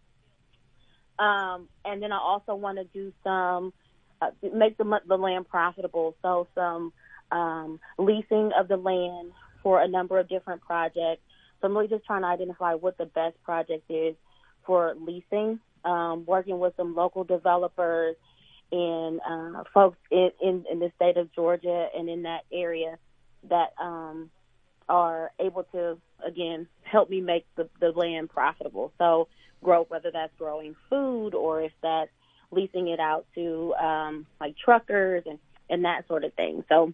Um, 1.19 1.67
and 1.83 2.01
then 2.01 2.11
I 2.11 2.19
also 2.19 2.55
want 2.55 2.77
to 2.77 2.83
do 2.85 3.11
some 3.23 3.73
uh, 4.21 4.31
make 4.53 4.77
the 4.77 4.99
the 5.07 5.17
land 5.17 5.47
profitable, 5.47 6.15
so 6.21 6.47
some 6.55 6.93
um, 7.31 7.79
leasing 7.97 8.51
of 8.57 8.67
the 8.67 8.77
land 8.77 9.31
for 9.63 9.81
a 9.81 9.87
number 9.87 10.19
of 10.19 10.29
different 10.29 10.61
projects. 10.61 11.21
So 11.59 11.67
I'm 11.67 11.75
really 11.75 11.87
just 11.87 12.05
trying 12.05 12.21
to 12.21 12.27
identify 12.27 12.75
what 12.75 12.97
the 12.97 13.05
best 13.05 13.41
project 13.43 13.89
is 13.89 14.15
for 14.65 14.95
leasing. 14.99 15.59
Um, 15.85 16.25
working 16.25 16.59
with 16.59 16.73
some 16.75 16.95
local 16.95 17.23
developers 17.23 18.15
and 18.71 19.21
uh, 19.21 19.63
folks 19.73 19.97
in, 20.11 20.31
in 20.41 20.65
in 20.71 20.79
the 20.79 20.91
state 20.95 21.17
of 21.17 21.33
Georgia 21.33 21.87
and 21.95 22.09
in 22.09 22.23
that 22.23 22.41
area 22.51 22.97
that 23.49 23.73
um, 23.81 24.29
are 24.89 25.31
able 25.39 25.63
to 25.73 25.97
again 26.25 26.67
help 26.83 27.09
me 27.09 27.21
make 27.21 27.45
the, 27.55 27.69
the 27.79 27.91
land 27.91 28.29
profitable. 28.29 28.91
So 28.97 29.27
grow 29.63 29.83
whether 29.85 30.11
that's 30.11 30.33
growing 30.37 30.75
food 30.89 31.33
or 31.33 31.61
if 31.61 31.71
that's 31.81 32.11
leasing 32.51 32.87
it 32.87 32.99
out 32.99 33.25
to 33.35 33.73
um, 33.75 34.25
like 34.39 34.55
truckers 34.57 35.23
and 35.25 35.39
and 35.69 35.85
that 35.85 36.07
sort 36.07 36.23
of 36.23 36.33
thing. 36.33 36.63
So 36.69 36.93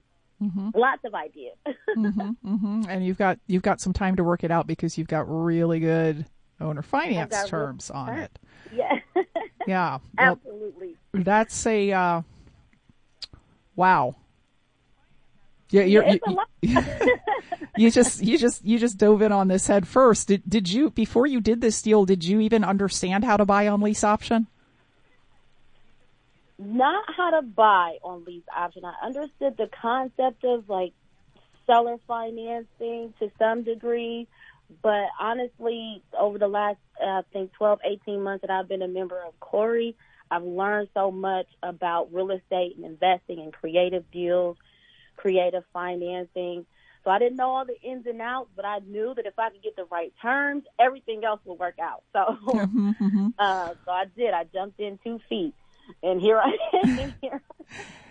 lots 0.75 1.03
of 1.06 1.13
ideas. 1.13 1.56
hmm 1.95 2.84
And 2.89 3.06
you've 3.06 3.17
got 3.17 3.39
you've 3.47 3.63
got 3.63 3.79
some 3.79 3.93
time 3.93 4.15
to 4.15 4.23
work 4.23 4.43
it 4.43 4.51
out 4.51 4.67
because 4.67 4.97
you've 4.97 5.08
got 5.08 5.25
really 5.29 5.79
good 5.79 6.25
owner 6.60 6.82
finance 6.82 7.36
terms 7.47 7.91
on 7.91 8.17
it. 8.17 8.39
yeah, 8.73 8.99
Yeah, 9.67 9.99
well, 10.17 10.39
absolutely. 10.43 10.95
that's 11.13 11.65
a 11.67 11.91
uh, 11.91 12.21
wow. 13.75 14.15
Yeah, 15.69 15.84
you're, 15.84 16.06
you, 16.08 16.19
you 17.78 17.91
just 17.91 18.21
you 18.21 18.38
just 18.38 18.63
you 18.63 18.78
just 18.78 18.97
dove 18.97 19.21
in 19.21 19.32
on 19.32 19.47
this 19.47 19.67
head 19.67 19.88
first. 19.88 20.28
Did 20.28 20.43
did 20.47 20.69
you 20.69 20.91
before 20.91 21.26
you 21.26 21.41
did 21.41 21.62
this 21.62 21.82
deal? 21.82 22.06
Did 22.06 22.23
you 22.23 22.39
even 22.41 22.63
understand 22.63 23.23
how 23.23 23.38
to 23.38 23.45
buy 23.45 23.67
on 23.67 23.82
lease 23.82 24.04
option? 24.04 24.47
Not 26.60 27.06
how 27.15 27.32
to 27.32 27.41
buy 27.41 27.97
on 28.04 28.23
lease 28.26 28.43
option. 28.56 28.86
I 28.86 28.93
understood 29.06 29.58
the 29.58 29.69
concept 29.82 30.43
of 30.43 30.69
like 30.69 30.93
seller 31.65 31.97
financing 32.08 33.13
to 33.19 33.32
some 33.39 33.63
degree, 33.63 34.28
but 34.82 35.08
honestly, 35.19 36.04
over 36.17 36.38
the 36.38 36.47
last 36.47 36.78
uh, 37.02 37.06
I 37.06 37.21
think 37.32 37.54
12, 37.54 37.80
18 37.84 38.21
months 38.21 38.41
that 38.41 38.52
I've 38.52 38.67
been 38.67 38.82
a 38.82 38.88
member 38.88 39.19
of 39.26 39.39
Corey, 39.39 39.95
I've 40.30 40.43
learned 40.43 40.89
so 40.93 41.12
much 41.12 41.47
about 41.62 42.13
real 42.13 42.32
estate 42.32 42.76
and 42.76 42.86
investing 42.86 43.39
and 43.39 43.52
creative 43.54 44.10
deals, 44.12 44.58
creative 45.17 45.63
financing. 45.73 46.65
So 47.04 47.12
I 47.12 47.19
didn't 47.19 47.36
know 47.36 47.49
all 47.49 47.65
the 47.65 47.80
ins 47.82 48.06
and 48.08 48.21
outs, 48.21 48.49
but 48.56 48.63
I 48.65 48.80
knew 48.80 49.13
that 49.15 49.26
if 49.26 49.38
I 49.38 49.49
could 49.49 49.62
get 49.62 49.76
the 49.76 49.86
right 49.86 50.13
terms, 50.21 50.63
everything 50.80 51.23
else 51.26 51.41
would 51.45 51.60
work 51.60 51.76
out. 51.82 52.04
So, 52.13 52.19
uh, 53.39 53.69
so 53.86 53.91
I 53.91 54.06
did. 54.15 54.34
I 54.34 54.45
jumped 54.45 54.80
in 54.80 54.97
two 55.04 55.19
feet, 55.28 55.54
and 56.02 56.21
here 56.21 56.39
I 56.39 56.56
am. 56.84 57.13
here. 57.21 57.41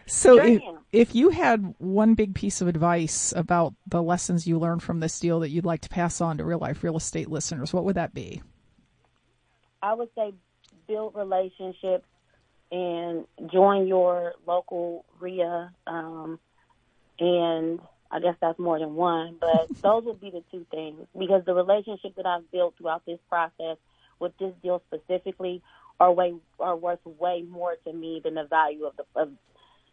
So 0.04 0.36
Sure 0.36 0.46
if, 0.46 0.62
am. 0.62 0.78
if 0.92 1.14
you 1.14 1.30
had 1.30 1.74
one 1.78 2.14
big 2.14 2.34
piece 2.34 2.60
of 2.60 2.68
advice 2.68 3.32
about 3.34 3.72
the 3.86 4.02
lessons 4.02 4.46
you 4.46 4.58
learned 4.58 4.82
from 4.82 5.00
this 5.00 5.18
deal 5.18 5.40
that 5.40 5.48
you'd 5.48 5.64
like 5.64 5.80
to 5.82 5.88
pass 5.88 6.20
on 6.20 6.36
to 6.38 6.44
real 6.44 6.58
life 6.58 6.82
real 6.82 6.96
estate 6.96 7.30
listeners, 7.30 7.72
what 7.72 7.84
would 7.84 7.94
that 7.96 8.12
be? 8.12 8.42
I 9.80 9.94
would 9.94 10.08
say 10.14 10.34
build 10.86 11.14
relationships 11.14 12.06
and 12.70 13.26
join 13.50 13.86
your 13.86 14.34
local 14.46 15.04
REIA. 15.18 15.72
Um, 15.86 16.38
and 17.22 17.80
I 18.10 18.18
guess 18.20 18.34
that's 18.40 18.58
more 18.58 18.78
than 18.78 18.94
one, 18.94 19.36
but 19.40 19.68
those 19.82 20.04
would 20.04 20.20
be 20.20 20.30
the 20.30 20.42
two 20.50 20.66
things 20.70 21.06
because 21.18 21.44
the 21.46 21.54
relationship 21.54 22.16
that 22.16 22.26
I've 22.26 22.50
built 22.50 22.74
throughout 22.76 23.06
this 23.06 23.20
process 23.28 23.76
with 24.18 24.36
this 24.38 24.52
deal 24.62 24.82
specifically 24.88 25.62
are 26.00 26.12
way 26.12 26.34
are 26.58 26.76
worth 26.76 26.98
way 27.04 27.44
more 27.48 27.76
to 27.84 27.92
me 27.92 28.20
than 28.22 28.34
the 28.34 28.44
value 28.44 28.84
of 28.86 28.96
the 28.96 29.04
of 29.14 29.30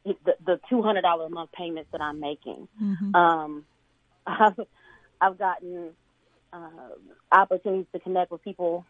the, 0.06 0.36
the 0.44 0.60
two 0.70 0.82
hundred 0.82 1.02
dollar 1.02 1.28
a 1.28 1.30
month 1.30 1.52
payments 1.52 1.90
that 1.92 2.02
I'm 2.02 2.20
making. 2.20 2.68
Um, 3.14 3.66
I've, 4.28 4.60
I've 5.22 5.38
gotten 5.38 5.92
uh, 6.52 6.70
opportunities 7.32 7.86
to 7.94 8.00
connect 8.00 8.32
with 8.32 8.44
people 8.44 8.86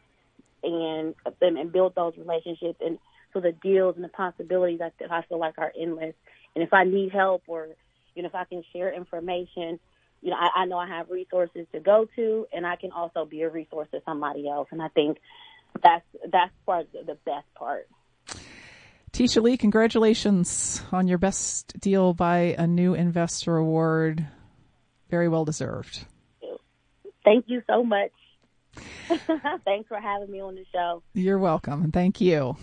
and 0.63 1.13
and, 1.41 1.57
and 1.57 1.71
build 1.71 1.93
those 1.95 2.13
relationships 2.17 2.79
and 2.85 2.99
so 3.33 3.41
the 3.41 3.51
deals 3.51 3.95
and 3.95 4.03
the 4.03 4.09
possibilities 4.09 4.79
I, 4.81 4.91
I 5.11 5.21
feel 5.23 5.39
like 5.39 5.57
are 5.57 5.71
endless. 5.79 6.15
And 6.55 6.63
if 6.63 6.73
I 6.73 6.83
need 6.83 7.11
help 7.11 7.43
or 7.47 7.67
you 8.19 8.23
know 8.23 8.27
if 8.27 8.35
I 8.35 8.43
can 8.43 8.63
share 8.73 8.93
information, 8.93 9.79
you 10.21 10.31
know 10.31 10.35
I, 10.35 10.63
I 10.63 10.65
know 10.65 10.77
I 10.77 10.89
have 10.89 11.09
resources 11.09 11.65
to 11.71 11.79
go 11.79 12.05
to, 12.17 12.47
and 12.51 12.67
I 12.67 12.75
can 12.75 12.91
also 12.91 13.23
be 13.23 13.43
a 13.43 13.49
resource 13.49 13.87
to 13.93 14.01
somebody 14.05 14.49
else. 14.49 14.67
And 14.71 14.81
I 14.81 14.89
think 14.89 15.19
that's 15.81 16.03
that's 16.29 16.51
part 16.65 16.87
of 16.99 17.05
the 17.05 17.17
best 17.25 17.47
part. 17.55 17.87
Tisha 19.13 19.41
Lee, 19.41 19.55
congratulations 19.55 20.83
on 20.91 21.07
your 21.07 21.17
best 21.17 21.79
deal 21.79 22.13
by 22.13 22.55
a 22.57 22.67
new 22.67 22.93
investor 22.93 23.55
award. 23.55 24.27
Very 25.09 25.29
well 25.29 25.45
deserved. 25.45 26.05
Thank 27.23 27.45
you 27.47 27.61
so 27.67 27.83
much. 27.85 28.11
Thanks 29.65 29.87
for 29.87 29.99
having 29.99 30.31
me 30.31 30.41
on 30.41 30.55
the 30.55 30.65
show. 30.71 31.01
You're 31.13 31.39
welcome. 31.39 31.91
Thank 31.91 32.21
you. 32.21 32.57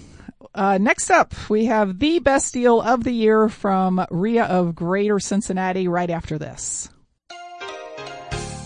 Uh, 0.55 0.78
next 0.78 1.11
up, 1.11 1.34
we 1.51 1.66
have 1.66 1.99
the 1.99 2.18
best 2.20 2.55
deal 2.55 2.80
of 2.80 3.05
the 3.05 3.12
year 3.12 3.49
from 3.49 4.05
REIA 4.11 4.44
of 4.44 4.74
Greater 4.74 5.18
Cincinnati 5.18 5.88
right 5.88 6.11
after 6.11 6.38
this. 6.38 6.88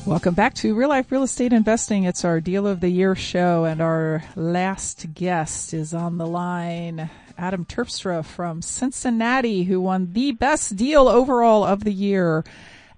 Welcome 0.07 0.35
back 0.35 0.55
to 0.55 0.75
Real 0.75 0.89
Life 0.89 1.13
Real 1.13 1.23
Estate 1.23 1.53
Investing. 1.53 2.05
It's 2.05 2.25
our 2.25 2.41
Deal 2.41 2.67
of 2.67 2.81
the 2.81 2.89
Year 2.89 3.15
show, 3.15 3.65
and 3.65 3.81
our 3.81 4.25
last 4.35 5.15
guest 5.15 5.73
is 5.73 5.95
on 5.95 6.19
the 6.19 6.27
line. 6.27 7.11
Adam 7.39 7.65
Terpstra 7.65 8.25
from 8.25 8.61
Cincinnati, 8.61 9.65
who 9.65 9.81
won 9.81 10.13
the 10.13 10.33
best 10.33 10.77
deal 10.77 11.09
overall 11.09 11.65
of 11.65 11.85
the 11.85 11.93
year 11.93 12.45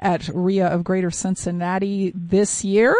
at 0.00 0.28
REIA 0.28 0.66
of 0.66 0.84
Greater 0.84 1.10
Cincinnati 1.10 2.12
this 2.14 2.64
year. 2.64 2.96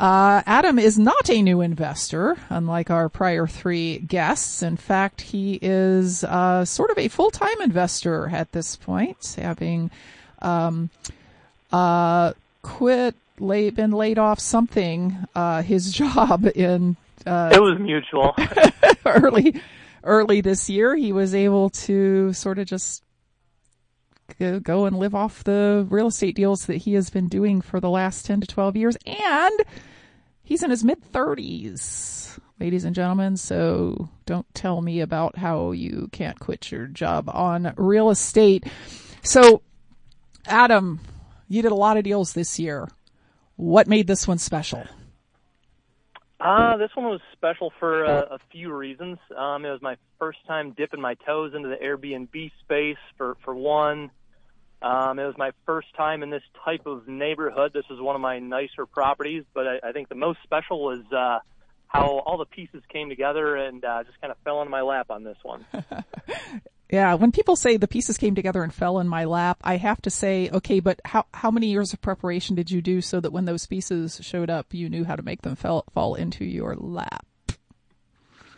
Uh, 0.00 0.42
Adam 0.46 0.78
is 0.78 0.98
not 0.98 1.28
a 1.28 1.42
new 1.42 1.60
investor, 1.60 2.34
unlike 2.48 2.90
our 2.90 3.10
prior 3.10 3.46
three 3.46 3.98
guests. 3.98 4.62
In 4.62 4.78
fact, 4.78 5.20
he 5.20 5.58
is 5.60 6.24
uh, 6.24 6.64
sort 6.64 6.90
of 6.90 6.96
a 6.96 7.08
full-time 7.08 7.60
investor 7.60 8.30
at 8.32 8.50
this 8.52 8.76
point, 8.76 9.36
having 9.38 9.90
um, 10.40 10.88
uh, 11.70 12.32
quit, 12.62 13.14
lay, 13.38 13.68
been 13.68 13.90
laid 13.90 14.18
off 14.18 14.40
something, 14.40 15.18
uh, 15.34 15.60
his 15.60 15.92
job 16.02 16.46
in. 16.54 16.96
Uh, 17.26 17.50
it 17.52 17.60
was 17.60 17.78
mutual. 17.78 18.34
early, 19.04 19.60
early 20.02 20.40
this 20.40 20.70
year, 20.70 20.96
he 20.96 21.12
was 21.12 21.34
able 21.34 21.68
to 21.68 22.32
sort 22.32 22.58
of 22.58 22.66
just 22.66 23.02
go 24.62 24.86
and 24.86 24.98
live 24.98 25.14
off 25.14 25.44
the 25.44 25.86
real 25.90 26.06
estate 26.06 26.36
deals 26.36 26.64
that 26.64 26.78
he 26.78 26.94
has 26.94 27.10
been 27.10 27.28
doing 27.28 27.60
for 27.60 27.80
the 27.80 27.90
last 27.90 28.24
10 28.24 28.40
to 28.40 28.46
12 28.46 28.76
years. 28.76 28.96
And 29.04 29.60
he's 30.50 30.64
in 30.64 30.70
his 30.70 30.84
mid 30.84 31.00
30s, 31.12 32.38
ladies 32.58 32.84
and 32.84 32.94
gentlemen. 32.94 33.38
So 33.38 34.10
don't 34.26 34.52
tell 34.52 34.82
me 34.82 35.00
about 35.00 35.38
how 35.38 35.70
you 35.70 36.10
can't 36.12 36.38
quit 36.38 36.70
your 36.70 36.86
job 36.88 37.30
on 37.32 37.72
real 37.76 38.10
estate. 38.10 38.64
So, 39.22 39.62
Adam, 40.46 41.00
you 41.48 41.62
did 41.62 41.72
a 41.72 41.76
lot 41.76 41.96
of 41.96 42.04
deals 42.04 42.34
this 42.34 42.58
year. 42.58 42.88
What 43.56 43.86
made 43.86 44.06
this 44.06 44.26
one 44.26 44.38
special? 44.38 44.84
Uh, 46.40 46.78
this 46.78 46.90
one 46.94 47.06
was 47.06 47.20
special 47.32 47.70
for 47.78 48.04
a, 48.04 48.20
a 48.30 48.38
few 48.50 48.74
reasons. 48.74 49.18
Um, 49.36 49.64
it 49.66 49.70
was 49.70 49.82
my 49.82 49.96
first 50.18 50.38
time 50.46 50.72
dipping 50.72 51.00
my 51.00 51.14
toes 51.14 51.52
into 51.54 51.68
the 51.68 51.76
Airbnb 51.76 52.50
space 52.64 52.96
for, 53.18 53.36
for 53.44 53.54
one. 53.54 54.10
Um, 54.82 55.18
it 55.18 55.26
was 55.26 55.36
my 55.36 55.50
first 55.66 55.88
time 55.94 56.22
in 56.22 56.30
this 56.30 56.42
type 56.64 56.86
of 56.86 57.06
neighborhood. 57.06 57.72
This 57.74 57.84
is 57.90 58.00
one 58.00 58.14
of 58.14 58.22
my 58.22 58.38
nicer 58.38 58.86
properties, 58.86 59.44
but 59.52 59.66
I, 59.66 59.90
I 59.90 59.92
think 59.92 60.08
the 60.08 60.14
most 60.14 60.38
special 60.42 60.82
was 60.82 61.00
uh, 61.12 61.40
how 61.86 62.20
all 62.20 62.38
the 62.38 62.46
pieces 62.46 62.82
came 62.88 63.08
together 63.08 63.56
and 63.56 63.84
uh, 63.84 64.04
just 64.04 64.18
kind 64.20 64.30
of 64.30 64.38
fell 64.44 64.62
into 64.62 64.70
my 64.70 64.80
lap 64.80 65.10
on 65.10 65.22
this 65.22 65.36
one. 65.42 65.66
yeah, 66.90 67.14
when 67.14 67.30
people 67.30 67.56
say 67.56 67.76
the 67.76 67.88
pieces 67.88 68.16
came 68.16 68.34
together 68.34 68.62
and 68.62 68.72
fell 68.72 69.00
in 69.00 69.08
my 69.08 69.24
lap, 69.24 69.58
I 69.62 69.76
have 69.76 70.00
to 70.02 70.10
say, 70.10 70.48
okay, 70.50 70.80
but 70.80 71.00
how 71.04 71.26
how 71.34 71.50
many 71.50 71.66
years 71.66 71.92
of 71.92 72.00
preparation 72.00 72.56
did 72.56 72.70
you 72.70 72.80
do 72.80 73.02
so 73.02 73.20
that 73.20 73.32
when 73.32 73.44
those 73.44 73.66
pieces 73.66 74.20
showed 74.22 74.48
up, 74.48 74.72
you 74.72 74.88
knew 74.88 75.04
how 75.04 75.16
to 75.16 75.22
make 75.22 75.42
them 75.42 75.56
fall 75.56 75.84
fall 75.92 76.14
into 76.14 76.44
your 76.44 76.74
lap? 76.74 77.26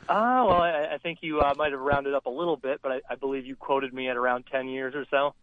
Ah, 0.08 0.42
uh, 0.42 0.46
well, 0.46 0.60
I, 0.60 0.94
I 0.94 0.98
think 0.98 1.20
you 1.22 1.40
uh, 1.40 1.54
might 1.56 1.72
have 1.72 1.80
rounded 1.80 2.14
up 2.14 2.26
a 2.26 2.30
little 2.30 2.56
bit, 2.56 2.80
but 2.82 2.92
I, 2.92 3.00
I 3.10 3.14
believe 3.14 3.46
you 3.46 3.56
quoted 3.56 3.94
me 3.94 4.08
at 4.08 4.16
around 4.16 4.44
ten 4.52 4.68
years 4.68 4.94
or 4.94 5.06
so. 5.10 5.34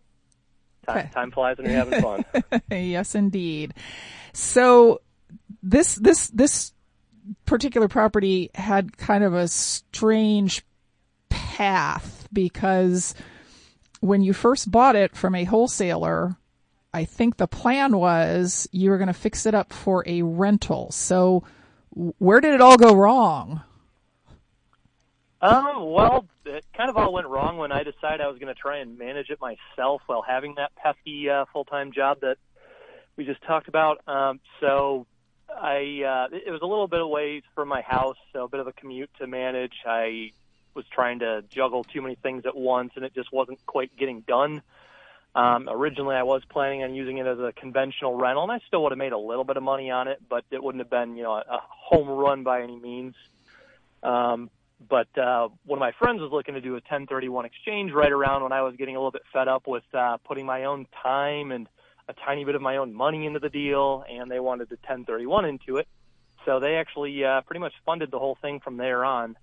Time, 0.93 1.09
time 1.09 1.31
flies 1.31 1.57
when 1.57 1.67
you're 1.67 1.75
having 1.75 2.01
fun. 2.01 2.25
yes, 2.71 3.15
indeed. 3.15 3.73
So 4.33 5.01
this 5.61 5.95
this 5.95 6.27
this 6.29 6.73
particular 7.45 7.87
property 7.87 8.49
had 8.55 8.97
kind 8.97 9.23
of 9.23 9.33
a 9.33 9.47
strange 9.47 10.63
path 11.29 12.27
because 12.31 13.15
when 13.99 14.21
you 14.21 14.33
first 14.33 14.71
bought 14.71 14.95
it 14.95 15.15
from 15.15 15.35
a 15.35 15.43
wholesaler, 15.43 16.35
I 16.93 17.05
think 17.05 17.37
the 17.37 17.47
plan 17.47 17.97
was 17.97 18.67
you 18.71 18.89
were 18.89 18.97
going 18.97 19.07
to 19.07 19.13
fix 19.13 19.45
it 19.45 19.53
up 19.53 19.73
for 19.73 20.03
a 20.07 20.21
rental. 20.21 20.91
So 20.91 21.43
where 21.91 22.39
did 22.39 22.53
it 22.53 22.61
all 22.61 22.77
go 22.77 22.95
wrong? 22.95 23.61
Um, 25.41 25.91
well, 25.91 26.25
it 26.45 26.65
kind 26.75 26.89
of 26.89 26.97
all 26.97 27.13
went 27.13 27.27
wrong 27.27 27.57
when 27.57 27.71
I 27.71 27.83
decided 27.83 28.19
I 28.19 28.27
was 28.27 28.39
going 28.39 28.53
to 28.53 28.59
try 28.59 28.79
and 28.79 28.97
manage 28.97 29.29
it 29.29 29.39
myself 29.39 30.01
while 30.05 30.21
having 30.21 30.55
that 30.55 30.75
pesky 30.75 31.29
uh, 31.29 31.45
full-time 31.53 31.93
job 31.93 32.21
that 32.21 32.37
we 33.15 33.25
just 33.25 33.41
talked 33.43 33.69
about. 33.69 34.01
Um, 34.05 34.41
so 34.59 35.07
I, 35.49 36.27
uh, 36.31 36.35
it 36.35 36.51
was 36.51 36.61
a 36.61 36.65
little 36.65 36.87
bit 36.87 36.99
away 36.99 37.41
from 37.55 37.69
my 37.69 37.81
house, 37.81 38.17
so 38.33 38.43
a 38.43 38.49
bit 38.49 38.59
of 38.59 38.67
a 38.67 38.73
commute 38.73 39.09
to 39.19 39.27
manage. 39.27 39.73
I 39.85 40.31
was 40.73 40.85
trying 40.91 41.19
to 41.19 41.43
juggle 41.49 41.85
too 41.85 42.01
many 42.01 42.15
things 42.15 42.45
at 42.45 42.55
once, 42.55 42.91
and 42.95 43.05
it 43.05 43.13
just 43.15 43.31
wasn't 43.31 43.65
quite 43.65 43.95
getting 43.95 44.21
done. 44.21 44.61
Um, 45.35 45.69
originally, 45.69 46.15
I 46.15 46.23
was 46.23 46.43
planning 46.49 46.83
on 46.83 46.95
using 46.95 47.17
it 47.17 47.27
as 47.27 47.39
a 47.39 47.53
conventional 47.55 48.15
rental, 48.15 48.43
and 48.43 48.51
I 48.51 48.59
still 48.67 48.83
would 48.83 48.91
have 48.91 48.99
made 48.99 49.13
a 49.13 49.17
little 49.17 49.45
bit 49.45 49.55
of 49.55 49.63
money 49.63 49.89
on 49.89 50.09
it, 50.09 50.19
but 50.27 50.43
it 50.51 50.61
wouldn't 50.61 50.81
have 50.81 50.89
been, 50.89 51.15
you 51.15 51.23
know, 51.23 51.33
a, 51.33 51.43
a 51.49 51.59
home 51.69 52.09
run 52.09 52.43
by 52.43 52.61
any 52.61 52.77
means. 52.77 53.15
Um, 54.03 54.49
but 54.87 55.07
uh, 55.17 55.49
one 55.65 55.77
of 55.77 55.81
my 55.81 55.91
friends 55.99 56.21
was 56.21 56.31
looking 56.31 56.53
to 56.53 56.61
do 56.61 56.71
a 56.71 56.73
1031 56.73 57.45
exchange 57.45 57.91
right 57.91 58.11
around 58.11 58.43
when 58.43 58.51
I 58.51 58.61
was 58.61 58.75
getting 58.77 58.95
a 58.95 58.99
little 58.99 59.11
bit 59.11 59.23
fed 59.33 59.47
up 59.47 59.67
with 59.67 59.83
uh, 59.93 60.17
putting 60.25 60.45
my 60.45 60.65
own 60.65 60.87
time 61.03 61.51
and 61.51 61.67
a 62.07 62.13
tiny 62.25 62.45
bit 62.45 62.55
of 62.55 62.61
my 62.61 62.77
own 62.77 62.93
money 62.93 63.25
into 63.25 63.39
the 63.39 63.49
deal, 63.49 64.03
and 64.09 64.31
they 64.31 64.39
wanted 64.39 64.69
to 64.69 64.75
1031 64.75 65.45
into 65.45 65.77
it. 65.77 65.87
So 66.45 66.59
they 66.59 66.75
actually 66.75 67.23
uh, 67.23 67.41
pretty 67.41 67.59
much 67.59 67.73
funded 67.85 68.09
the 68.11 68.19
whole 68.19 68.37
thing 68.41 68.59
from 68.61 68.77
there 68.77 69.03
on, 69.03 69.35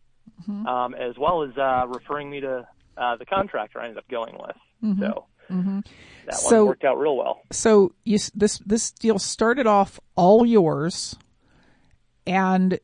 mm-hmm. 0.42 0.66
um, 0.66 0.94
as 0.94 1.16
well 1.18 1.42
as 1.42 1.56
uh, 1.56 1.86
referring 1.86 2.30
me 2.30 2.40
to 2.40 2.66
uh, 2.96 3.16
the 3.16 3.26
contractor 3.26 3.78
I 3.78 3.84
ended 3.84 3.98
up 3.98 4.08
going 4.08 4.34
with. 4.34 4.56
Mm-hmm. 4.82 5.02
So 5.02 5.24
mm-hmm. 5.50 5.80
that 6.24 6.34
so, 6.34 6.56
one 6.58 6.66
worked 6.68 6.84
out 6.84 6.98
real 6.98 7.16
well. 7.16 7.42
So 7.52 7.94
you, 8.04 8.18
this 8.34 8.58
this 8.58 8.90
deal 8.90 9.18
started 9.18 9.66
off 9.66 10.00
all 10.16 10.44
yours, 10.44 11.14
and 12.26 12.80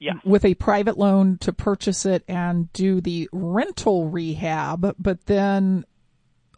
yeah. 0.00 0.14
with 0.24 0.44
a 0.44 0.54
private 0.54 0.98
loan 0.98 1.38
to 1.38 1.52
purchase 1.52 2.04
it 2.06 2.24
and 2.26 2.72
do 2.72 3.00
the 3.00 3.28
rental 3.32 4.08
rehab, 4.08 4.96
but 4.98 5.26
then 5.26 5.84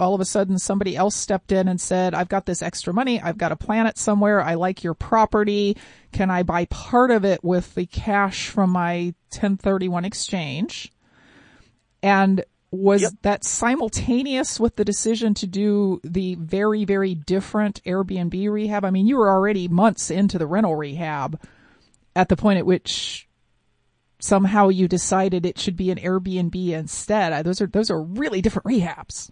all 0.01 0.15
of 0.15 0.21
a 0.21 0.25
sudden 0.25 0.59
somebody 0.59 0.97
else 0.97 1.15
stepped 1.15 1.53
in 1.53 1.69
and 1.69 1.81
said, 1.81 2.15
I've 2.15 2.29
got 2.29 2.47
this 2.47 2.63
extra 2.63 2.95
money. 2.95 3.21
I've 3.21 3.39
got 3.39 3.51
to 3.51 3.57
plant 3.57 3.89
it 3.89 3.99
somewhere. 3.99 4.41
I 4.41 4.55
like 4.55 4.83
your 4.83 4.95
property. 4.95 5.77
Can 6.13 6.31
I 6.31 6.45
buy 6.45 6.65
part 6.67 7.11
of 7.11 7.25
it 7.25 7.45
with 7.45 7.75
the 7.75 7.87
cash 7.87 8.49
from 8.49 8.71
my 8.71 9.15
1031 9.31 10.05
exchange? 10.05 10.93
And 12.03 12.45
was 12.71 13.03
yep. 13.03 13.13
that 13.23 13.45
simultaneous 13.45 14.59
with 14.59 14.77
the 14.77 14.85
decision 14.85 15.35
to 15.35 15.47
do 15.47 16.01
the 16.05 16.37
very, 16.37 16.85
very 16.85 17.15
different 17.15 17.83
Airbnb 17.85 18.51
rehab? 18.51 18.85
I 18.85 18.91
mean, 18.91 19.07
you 19.07 19.19
were 19.19 19.31
already 19.31 19.69
months 19.69 20.11
into 20.11 20.39
the 20.39 20.47
rental 20.47 20.75
rehab 20.75 21.41
at 22.17 22.29
the 22.29 22.37
point 22.37 22.59
at 22.59 22.67
which 22.67 23.29
somehow 24.23 24.69
you 24.69 24.87
decided 24.87 25.45
it 25.45 25.59
should 25.59 25.77
be 25.77 25.91
an 25.91 25.99
Airbnb 25.99 26.55
instead. 26.71 27.45
Those 27.45 27.61
are 27.61 27.67
those 27.67 27.91
are 27.91 28.01
really 28.01 28.41
different 28.41 28.67
rehabs. 28.67 29.31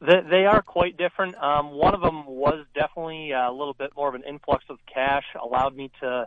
They, 0.00 0.20
they 0.28 0.46
are 0.46 0.62
quite 0.62 0.96
different. 0.96 1.36
Um, 1.36 1.72
one 1.72 1.94
of 1.94 2.00
them 2.00 2.26
was 2.26 2.64
definitely 2.74 3.32
a 3.32 3.50
little 3.50 3.74
bit 3.74 3.90
more 3.96 4.08
of 4.08 4.14
an 4.14 4.24
influx 4.28 4.64
of 4.68 4.78
cash, 4.92 5.24
allowed 5.40 5.76
me 5.76 5.90
to 6.00 6.26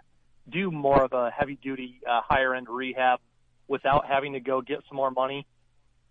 do 0.49 0.71
more 0.71 1.03
of 1.03 1.13
a 1.13 1.29
heavy 1.31 1.57
duty, 1.61 1.99
uh, 2.09 2.21
higher 2.27 2.55
end 2.55 2.67
rehab 2.69 3.19
without 3.67 4.05
having 4.07 4.33
to 4.33 4.39
go 4.39 4.61
get 4.61 4.79
some 4.87 4.95
more 4.95 5.11
money. 5.11 5.45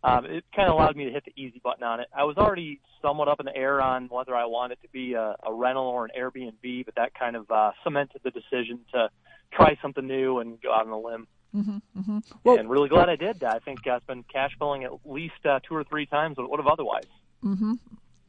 Um, 0.05 0.27
it 0.27 0.45
kind 0.55 0.69
of 0.69 0.75
allowed 0.75 0.95
me 0.97 1.07
to 1.07 1.11
hit 1.11 1.25
the 1.25 1.33
easy 1.41 1.61
button 1.63 1.83
on 1.83 1.99
it. 1.99 2.07
I 2.17 2.23
was 2.23 2.37
already 2.37 2.81
somewhat 3.03 3.27
up 3.27 3.41
in 3.41 3.47
the 3.47 3.57
air 3.57 3.81
on 3.81 4.07
whether 4.09 4.35
I 4.35 4.45
wanted 4.45 4.81
to 4.83 4.89
be 4.93 5.15
a, 5.15 5.35
a 5.45 5.53
rental 5.53 5.85
or 5.85 6.05
an 6.05 6.13
Airbnb, 6.17 6.85
but 6.85 6.95
that 6.95 7.15
kind 7.15 7.35
of 7.35 7.51
uh, 7.51 7.73
cemented 7.83 8.21
the 8.23 8.31
decision 8.31 8.81
to 8.93 9.09
try 9.53 9.79
something 9.83 10.07
new 10.07 10.39
and 10.39 10.61
go 10.61 10.73
out 10.73 10.87
on 10.87 10.93
a 10.93 10.99
limb. 10.99 11.27
Mm-hmm, 11.55 12.01
mm-hmm. 12.01 12.19
Well, 12.45 12.59
and 12.59 12.69
really 12.69 12.89
glad 12.89 13.09
I 13.09 13.17
did. 13.17 13.43
I 13.43 13.59
think 13.59 13.81
uh, 13.87 13.97
it's 13.97 14.07
been 14.07 14.23
cash 14.23 14.53
flowing 14.59 14.85
at 14.85 14.93
least 15.05 15.45
uh, 15.45 15.61
two 15.67 15.75
or 15.75 15.85
three 15.85 16.07
times 16.07 16.37
what 16.37 16.51
would 16.51 16.61
have 16.61 16.67
otherwise. 16.67 17.07
Mm-hmm. 17.43 17.73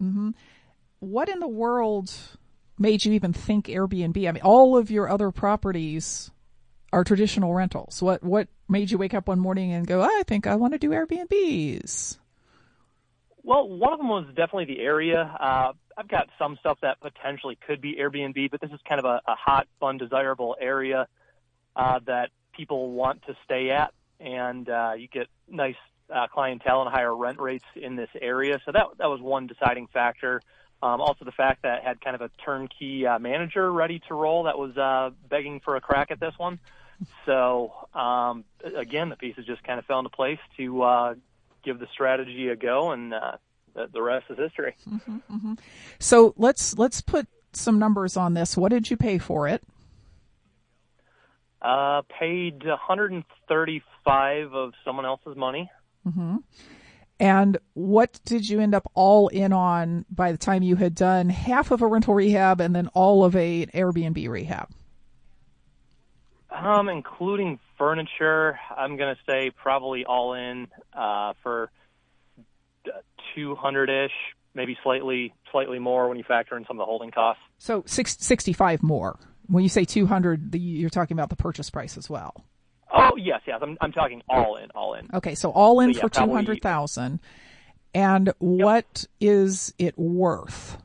Mm-hmm. 0.01 0.29
What 0.99 1.29
in 1.29 1.39
the 1.39 1.47
world 1.47 2.13
made 2.77 3.03
you 3.03 3.13
even 3.13 3.33
think 3.33 3.67
Airbnb? 3.67 4.27
I 4.27 4.31
mean, 4.31 4.43
all 4.43 4.77
of 4.77 4.89
your 4.89 5.09
other 5.09 5.31
properties 5.31 6.31
are 6.93 7.03
traditional 7.03 7.53
rentals. 7.53 8.01
What 8.01 8.23
what 8.23 8.47
made 8.67 8.91
you 8.91 8.97
wake 8.97 9.13
up 9.13 9.27
one 9.27 9.39
morning 9.39 9.73
and 9.73 9.85
go, 9.85 10.01
I 10.01 10.23
think 10.25 10.47
I 10.47 10.55
want 10.55 10.73
to 10.73 10.79
do 10.79 10.89
Airbnbs? 10.89 12.17
Well, 13.49 13.67
one 13.67 13.93
of 13.93 13.97
them 13.97 14.09
was 14.09 14.27
definitely 14.27 14.65
the 14.65 14.79
area. 14.79 15.23
Uh, 15.23 15.73
I've 15.97 16.07
got 16.07 16.29
some 16.37 16.55
stuff 16.59 16.77
that 16.83 16.99
potentially 17.01 17.57
could 17.65 17.81
be 17.81 17.95
Airbnb, 17.95 18.51
but 18.51 18.61
this 18.61 18.69
is 18.69 18.79
kind 18.87 18.99
of 18.99 19.05
a, 19.05 19.21
a 19.25 19.33
hot, 19.33 19.67
fun, 19.79 19.97
desirable 19.97 20.55
area 20.61 21.07
uh, 21.75 21.99
that 22.05 22.29
people 22.55 22.91
want 22.91 23.23
to 23.25 23.35
stay 23.45 23.71
at, 23.71 23.91
and 24.19 24.69
uh, 24.69 24.91
you 24.95 25.07
get 25.07 25.29
nice 25.49 25.73
uh, 26.13 26.27
clientele 26.27 26.83
and 26.83 26.91
higher 26.91 27.15
rent 27.15 27.39
rates 27.39 27.65
in 27.75 27.95
this 27.95 28.11
area. 28.21 28.61
So 28.67 28.71
that 28.71 28.85
that 28.99 29.07
was 29.07 29.19
one 29.19 29.47
deciding 29.47 29.87
factor. 29.87 30.43
Um, 30.83 31.01
also, 31.01 31.25
the 31.25 31.31
fact 31.31 31.63
that 31.63 31.81
I 31.81 31.83
had 31.83 32.01
kind 32.01 32.15
of 32.15 32.21
a 32.21 32.29
turnkey 32.45 33.07
uh, 33.07 33.17
manager 33.17 33.73
ready 33.73 33.99
to 34.09 34.13
roll 34.13 34.43
that 34.43 34.59
was 34.59 34.77
uh, 34.77 35.09
begging 35.27 35.59
for 35.59 35.75
a 35.75 35.81
crack 35.81 36.11
at 36.11 36.19
this 36.19 36.35
one. 36.37 36.59
So 37.25 37.73
um, 37.95 38.43
again, 38.63 39.09
the 39.09 39.15
pieces 39.15 39.47
just 39.47 39.63
kind 39.63 39.79
of 39.79 39.85
fell 39.85 39.97
into 39.97 40.11
place 40.11 40.39
to 40.57 40.83
uh, 40.83 41.15
give 41.63 41.79
the 41.79 41.87
strategy 41.93 42.49
a 42.49 42.55
go, 42.55 42.91
and 42.91 43.13
uh, 43.13 43.37
the, 43.73 43.87
the 43.91 44.01
rest 44.01 44.25
is 44.29 44.37
history. 44.37 44.75
Mm-hmm, 44.89 45.17
mm-hmm. 45.31 45.53
So 45.99 46.33
let's 46.37 46.77
let's 46.77 47.01
put 47.01 47.27
some 47.53 47.79
numbers 47.79 48.17
on 48.17 48.33
this. 48.33 48.57
What 48.57 48.69
did 48.69 48.89
you 48.89 48.97
pay 48.97 49.17
for 49.17 49.47
it? 49.47 49.63
Uh, 51.61 52.03
paid 52.19 52.65
135 52.65 54.53
of 54.53 54.73
someone 54.85 55.05
else's 55.05 55.35
money. 55.35 55.69
Mm-hmm. 56.07 56.37
And 57.19 57.57
what 57.73 58.21
did 58.23 58.47
you 58.47 58.61
end 58.61 58.73
up 58.73 58.89
all 58.93 59.27
in 59.27 59.51
on 59.51 60.05
by 60.09 60.31
the 60.31 60.37
time 60.37 60.63
you 60.63 60.77
had 60.77 60.95
done 60.95 61.27
half 61.27 61.71
of 61.71 61.81
a 61.81 61.87
rental 61.87 62.13
rehab 62.13 62.61
and 62.61 62.73
then 62.73 62.87
all 62.93 63.25
of 63.25 63.35
a 63.35 63.65
Airbnb 63.67 64.29
rehab? 64.29 64.69
Um, 66.49 66.87
including 66.87 67.59
furniture, 67.79 68.59
I'm 68.77 68.95
gonna 68.97 69.15
say 69.27 69.49
probably 69.49 70.05
all 70.05 70.33
in 70.35 70.67
uh, 70.93 71.33
for 71.41 71.71
200 73.35 73.89
ish, 73.89 74.11
maybe 74.53 74.77
slightly 74.83 75.33
slightly 75.51 75.79
more 75.79 76.07
when 76.07 76.17
you 76.17 76.23
factor 76.23 76.55
in 76.57 76.65
some 76.65 76.77
of 76.77 76.81
the 76.81 76.85
holding 76.85 77.09
costs. 77.11 77.41
So 77.57 77.83
six, 77.87 78.17
65 78.19 78.83
more. 78.83 79.17
When 79.47 79.63
you 79.63 79.69
say 79.69 79.83
200, 79.83 80.51
the, 80.51 80.59
you're 80.59 80.91
talking 80.91 81.15
about 81.15 81.29
the 81.29 81.35
purchase 81.35 81.69
price 81.71 81.97
as 81.97 82.07
well. 82.09 82.45
Oh 82.93 83.15
yes, 83.17 83.41
yes. 83.47 83.59
I'm 83.61 83.77
I'm 83.81 83.91
talking 83.91 84.21
all 84.29 84.57
in, 84.57 84.69
all 84.75 84.93
in. 84.93 85.07
Okay, 85.13 85.33
so 85.35 85.49
all 85.51 85.79
in 85.79 85.93
So, 85.93 85.97
yeah, 85.97 86.01
for 86.03 86.09
probably- 86.09 86.33
200,000. 86.33 87.19
And 87.95 88.31
what 88.37 89.05
is 89.19 89.73
it 89.79 89.97
worth? 89.97 90.77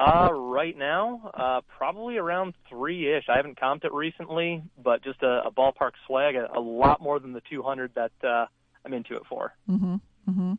Uh, 0.00 0.30
right 0.32 0.78
now, 0.78 1.30
uh, 1.34 1.60
probably 1.76 2.16
around 2.16 2.54
three 2.70 3.14
ish. 3.14 3.24
I 3.28 3.36
haven't 3.36 3.60
comped 3.60 3.84
it 3.84 3.92
recently, 3.92 4.62
but 4.82 5.04
just 5.04 5.22
a, 5.22 5.42
a 5.46 5.50
ballpark 5.50 5.90
swag, 6.06 6.36
a, 6.36 6.48
a 6.56 6.60
lot 6.60 7.02
more 7.02 7.18
than 7.20 7.34
the 7.34 7.42
200 7.50 7.92
that 7.96 8.12
uh, 8.26 8.46
I'm 8.84 8.94
into 8.94 9.16
it 9.16 9.24
for. 9.28 9.52
Mm-hmm. 9.68 9.96
Mm-hmm. 10.30 10.52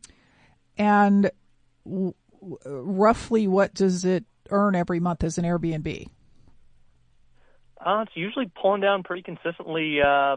And 0.78 1.30
w- 1.84 2.14
w- 2.40 2.58
roughly 2.64 3.48
what 3.48 3.74
does 3.74 4.04
it 4.04 4.24
earn 4.50 4.76
every 4.76 5.00
month 5.00 5.24
as 5.24 5.38
an 5.38 5.44
Airbnb? 5.44 6.06
Uh, 7.84 8.04
it's 8.06 8.12
usually 8.14 8.48
pulling 8.60 8.80
down 8.80 9.02
pretty 9.02 9.22
consistently 9.22 10.00
uh, 10.00 10.36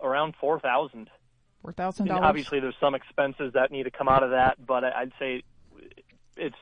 around 0.00 0.34
four 0.40 0.58
thousand. 0.58 1.10
Four 1.60 1.72
thousand 1.72 2.04
And 2.08 2.16
dollars. 2.16 2.28
obviously, 2.28 2.60
there's 2.60 2.74
some 2.80 2.94
expenses 2.94 3.52
that 3.52 3.70
need 3.70 3.82
to 3.82 3.90
come 3.90 4.08
out 4.08 4.22
of 4.22 4.30
that, 4.30 4.56
but 4.64 4.84
I- 4.84 5.02
I'd 5.02 5.12
say 5.18 5.42
it's 6.38 6.56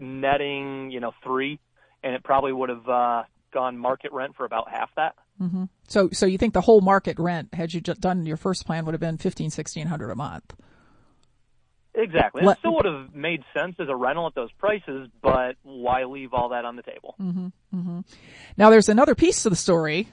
netting, 0.00 0.90
you 0.90 1.00
know, 1.00 1.12
three, 1.22 1.60
and 2.02 2.14
it 2.14 2.22
probably 2.24 2.52
would 2.52 2.68
have 2.68 2.88
uh, 2.88 3.22
gone 3.52 3.76
market 3.76 4.12
rent 4.12 4.36
for 4.36 4.44
about 4.44 4.70
half 4.70 4.90
that. 4.96 5.14
Mm-hmm. 5.40 5.64
So, 5.88 6.10
so 6.12 6.26
you 6.26 6.38
think 6.38 6.54
the 6.54 6.60
whole 6.60 6.80
market 6.80 7.18
rent, 7.18 7.54
had 7.54 7.72
you 7.72 7.80
done 7.80 8.26
your 8.26 8.36
first 8.36 8.66
plan, 8.66 8.84
would 8.84 8.92
have 8.92 9.00
been 9.00 9.18
fifteen, 9.18 9.50
sixteen 9.50 9.86
hundred 9.86 10.10
a 10.10 10.16
month? 10.16 10.54
Exactly. 11.94 12.42
Let- 12.44 12.58
it 12.58 12.60
still 12.60 12.74
would 12.76 12.84
have 12.86 13.14
made 13.14 13.42
sense 13.56 13.76
as 13.80 13.88
a 13.88 13.96
rental 13.96 14.26
at 14.26 14.34
those 14.34 14.52
prices, 14.52 15.08
but 15.22 15.56
why 15.62 16.04
leave 16.04 16.32
all 16.32 16.50
that 16.50 16.64
on 16.64 16.76
the 16.76 16.82
table? 16.82 17.16
Mm-hmm. 17.20 17.46
Mm-hmm. 17.74 18.00
Now, 18.56 18.70
there's 18.70 18.88
another 18.88 19.14
piece 19.14 19.42
to 19.42 19.50
the 19.50 19.56
story, 19.56 20.08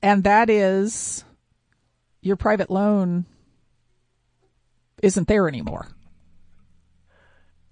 and 0.00 0.24
that 0.24 0.48
is 0.48 1.24
your 2.22 2.36
private 2.36 2.70
loan 2.70 3.26
isn't 5.02 5.28
there 5.28 5.48
anymore. 5.48 5.88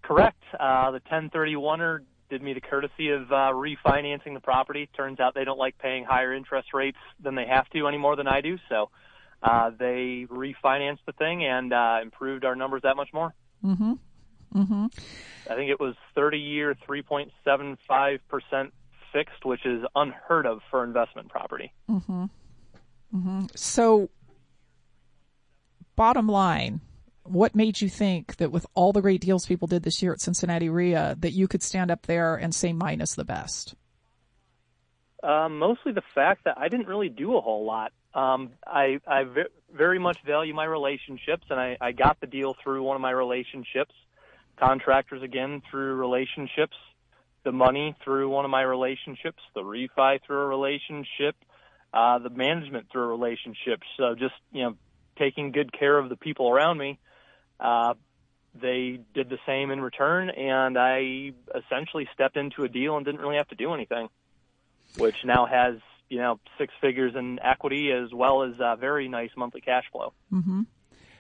Correct. 0.07 0.43
Uh, 0.59 0.93
the 0.93 1.01
1031er 1.01 2.01
did 2.31 2.43
me 2.43 2.55
the 2.55 2.61
courtesy 2.61 3.11
of 3.11 3.31
uh, 3.33 3.53
refinancing 3.53 4.35
the 4.35 4.41
property. 4.41 4.89
Turns 4.97 5.21
out 5.21 5.35
they 5.35 5.45
don't 5.45 5.59
like 5.59 5.79
paying 5.79 6.05
higher 6.05 6.33
interest 6.33 6.69
rates 6.73 6.99
than 7.21 7.35
they 7.35 7.47
have 7.47 7.69
to 7.71 7.87
any 7.89 7.99
more 7.99 8.15
than 8.15 8.29
I 8.29 8.41
do, 8.41 8.59
so 8.69 8.91
uh, 9.43 9.71
they 9.71 10.27
refinanced 10.29 11.05
the 11.07 11.13
thing 11.13 11.45
and 11.45 11.73
uh, 11.73 11.99
improved 12.03 12.45
our 12.45 12.55
numbers 12.55 12.83
that 12.83 12.97
much 12.97 13.09
more. 13.13 13.35
Mm-hmm. 13.65 13.93
Mm-hmm. 14.55 14.87
I 15.51 15.55
think 15.55 15.71
it 15.71 15.81
was 15.81 15.95
30 16.15 16.39
year, 16.39 16.77
3.75% 16.89 18.71
fixed, 19.13 19.45
which 19.45 19.67
is 19.67 19.85
unheard 19.95 20.47
of 20.47 20.61
for 20.71 20.85
investment 20.85 21.29
property. 21.29 21.73
Mm-hmm. 21.91 22.25
Mm-hmm. 23.15 23.47
So, 23.55 24.11
bottom 25.97 26.29
line, 26.29 26.81
what 27.29 27.55
made 27.55 27.81
you 27.81 27.89
think 27.89 28.37
that 28.37 28.53
with 28.53 28.67
all 28.75 28.93
the 28.93 29.01
great 29.01 29.21
deals 29.21 29.47
people 29.47 29.69
did 29.69 29.83
this 29.83 30.03
year 30.03 30.13
at 30.13 30.21
Cincinnati 30.21 30.69
REIA, 30.69 31.17
that 31.21 31.33
you 31.33 31.49
could 31.49 31.63
stand 31.63 31.91
up 31.91 32.07
there 32.07 32.37
and 32.37 32.55
say 32.55 32.73
mine 32.73 33.01
is 33.01 33.15
the 33.15 33.25
best? 33.25 33.75
Uh, 35.23 35.49
mostly 35.49 35.93
the 35.93 36.03
fact 36.15 36.45
that 36.45 36.57
I 36.59 36.69
didn't 36.69 36.87
really 36.87 37.09
do 37.09 37.37
a 37.37 37.41
whole 37.41 37.65
lot. 37.65 37.93
Um, 38.15 38.51
I, 38.67 39.01
I 39.07 39.25
very 39.75 39.99
much 39.99 40.19
value 40.25 40.55
my 40.55 40.65
relationships, 40.65 41.45
and 41.51 41.59
I, 41.59 41.77
I 41.81 41.93
got 41.93 42.21
the 42.21 42.27
deal 42.27 42.57
through 42.63 42.83
one 42.83 42.97
of 42.97 43.03
my 43.03 43.11
relationships. 43.11 43.95
Contractors 44.57 45.23
again 45.23 45.63
through 45.71 45.95
relationships. 45.95 46.77
The 47.45 47.53
money 47.53 47.95
through 48.05 48.31
one 48.31 48.45
of 48.45 48.51
my 48.51 48.63
relationships. 48.63 49.43
The 49.55 49.63
refi 49.63 50.21
through 50.25 50.41
a 50.41 50.47
relationship. 50.47 51.37
Uh, 51.93 52.19
the 52.19 52.31
management 52.31 52.87
through 52.91 53.05
a 53.05 53.09
relationship. 53.09 53.81
So 53.97 54.15
just 54.15 54.35
you 54.53 54.63
know, 54.63 54.75
taking 55.19 55.53
good 55.53 55.73
care 55.73 55.99
of 55.99 56.09
the 56.09 56.17
people 56.17 56.49
around 56.51 56.79
me. 56.79 56.99
Uh, 57.59 57.95
they 58.61 59.01
did 59.15 59.29
the 59.29 59.39
same 59.47 59.71
in 59.71 59.81
return, 59.81 60.31
and 60.31 60.79
I 60.79 61.33
essentially 61.55 62.09
stepped 62.15 62.37
into 62.37 62.65
a 62.65 62.69
deal 62.69 62.97
and 62.97 63.05
didn't 63.05 63.21
really 63.21 63.37
have 63.37 63.49
to 63.49 63.55
do 63.55 63.75
anything 63.75 64.09
which 64.99 65.25
now 65.25 65.47
has 65.47 65.77
you 66.09 66.19
know 66.19 66.39
six 66.59 66.73
figures 66.81 67.15
in 67.15 67.39
equity 67.43 67.91
as 67.93 68.13
well 68.13 68.43
as 68.43 68.55
a 68.61 68.77
very 68.79 69.09
nice 69.09 69.31
monthly 69.37 69.61
cash 69.61 69.85
flow. 69.93 70.13
Mm-hmm. 70.33 70.63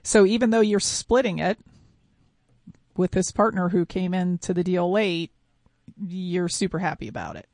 So 0.03 0.25
even 0.25 0.51
though 0.51 0.61
you're 0.61 0.81
splitting 0.81 1.39
it 1.39 1.59
with 2.97 3.11
this 3.11 3.33
partner 3.33 3.71
who 3.71 3.85
came 3.85 4.15
into 4.15 4.55
the 4.55 4.63
deal 4.63 4.91
late, 4.91 5.33
you're 6.07 6.49
super 6.49 6.79
happy 6.79 7.09
about 7.09 7.37
it. 7.37 7.49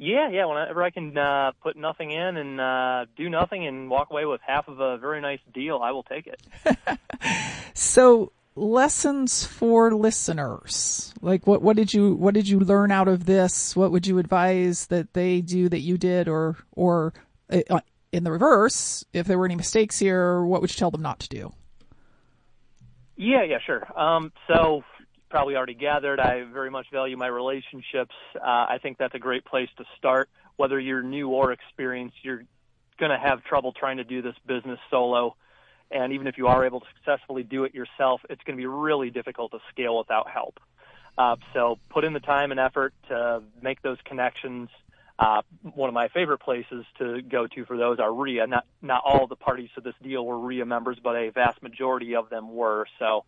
Yeah, 0.00 0.28
yeah. 0.30 0.46
Whenever 0.46 0.82
I 0.82 0.90
can 0.90 1.18
uh, 1.18 1.52
put 1.60 1.76
nothing 1.76 2.12
in 2.12 2.36
and 2.36 2.60
uh, 2.60 3.06
do 3.16 3.28
nothing 3.28 3.66
and 3.66 3.90
walk 3.90 4.10
away 4.10 4.24
with 4.24 4.40
half 4.46 4.68
of 4.68 4.78
a 4.78 4.96
very 4.96 5.20
nice 5.20 5.40
deal, 5.52 5.80
I 5.82 5.90
will 5.90 6.04
take 6.04 6.28
it. 6.28 6.40
So 7.78 8.32
lessons 8.56 9.44
for 9.44 9.94
listeners. 9.94 11.14
Like 11.22 11.46
what 11.46 11.62
what 11.62 11.76
did 11.76 11.94
you 11.94 12.14
what 12.14 12.34
did 12.34 12.48
you 12.48 12.58
learn 12.58 12.90
out 12.90 13.06
of 13.06 13.24
this? 13.24 13.76
What 13.76 13.92
would 13.92 14.04
you 14.04 14.18
advise 14.18 14.86
that 14.86 15.14
they 15.14 15.40
do 15.40 15.68
that 15.68 15.78
you 15.78 15.96
did 15.96 16.26
or 16.26 16.56
or 16.72 17.14
uh, 17.50 17.80
in 18.12 18.24
the 18.24 18.32
reverse, 18.32 19.04
if 19.12 19.26
there 19.28 19.38
were 19.38 19.44
any 19.44 19.54
mistakes 19.54 19.98
here, 19.98 20.42
what 20.42 20.60
would 20.60 20.70
you 20.70 20.76
tell 20.76 20.90
them 20.90 21.02
not 21.02 21.20
to 21.20 21.28
do? 21.28 21.52
Yeah, 23.16 23.44
yeah, 23.44 23.58
sure. 23.64 23.86
Um, 23.98 24.32
so 24.48 24.82
probably 25.28 25.56
already 25.56 25.74
gathered, 25.74 26.20
I 26.20 26.44
very 26.44 26.70
much 26.70 26.86
value 26.92 27.16
my 27.16 27.26
relationships. 27.26 28.14
Uh, 28.34 28.40
I 28.44 28.78
think 28.82 28.98
that's 28.98 29.14
a 29.14 29.18
great 29.18 29.44
place 29.44 29.68
to 29.78 29.84
start. 29.96 30.28
Whether 30.56 30.78
you're 30.78 31.02
new 31.02 31.28
or 31.28 31.52
experienced, 31.52 32.16
you're 32.22 32.44
going 32.98 33.10
to 33.10 33.18
have 33.18 33.44
trouble 33.44 33.72
trying 33.72 33.98
to 33.98 34.04
do 34.04 34.22
this 34.22 34.34
business 34.46 34.78
solo. 34.90 35.36
And 35.90 36.12
even 36.12 36.26
if 36.26 36.36
you 36.36 36.48
are 36.48 36.66
able 36.66 36.80
to 36.80 36.86
successfully 36.96 37.42
do 37.42 37.64
it 37.64 37.74
yourself, 37.74 38.20
it's 38.28 38.42
going 38.44 38.56
to 38.56 38.60
be 38.60 38.66
really 38.66 39.10
difficult 39.10 39.52
to 39.52 39.58
scale 39.70 39.96
without 39.96 40.28
help. 40.28 40.58
Uh, 41.16 41.36
so 41.52 41.78
put 41.90 42.04
in 42.04 42.12
the 42.12 42.20
time 42.20 42.50
and 42.50 42.60
effort 42.60 42.94
to 43.08 43.42
make 43.62 43.82
those 43.82 43.98
connections. 44.04 44.68
Uh, 45.18 45.42
one 45.74 45.88
of 45.88 45.94
my 45.94 46.08
favorite 46.08 46.38
places 46.38 46.84
to 46.98 47.20
go 47.22 47.46
to 47.48 47.64
for 47.64 47.76
those 47.76 47.98
are 47.98 48.12
REIA. 48.12 48.46
Not 48.46 48.64
not 48.82 49.02
all 49.04 49.26
the 49.26 49.34
parties 49.34 49.68
to 49.74 49.80
this 49.80 49.94
deal 50.00 50.24
were 50.24 50.38
REIA 50.38 50.64
members, 50.64 50.98
but 51.02 51.16
a 51.16 51.30
vast 51.30 51.60
majority 51.60 52.14
of 52.14 52.30
them 52.30 52.54
were. 52.54 52.86
So, 53.00 53.24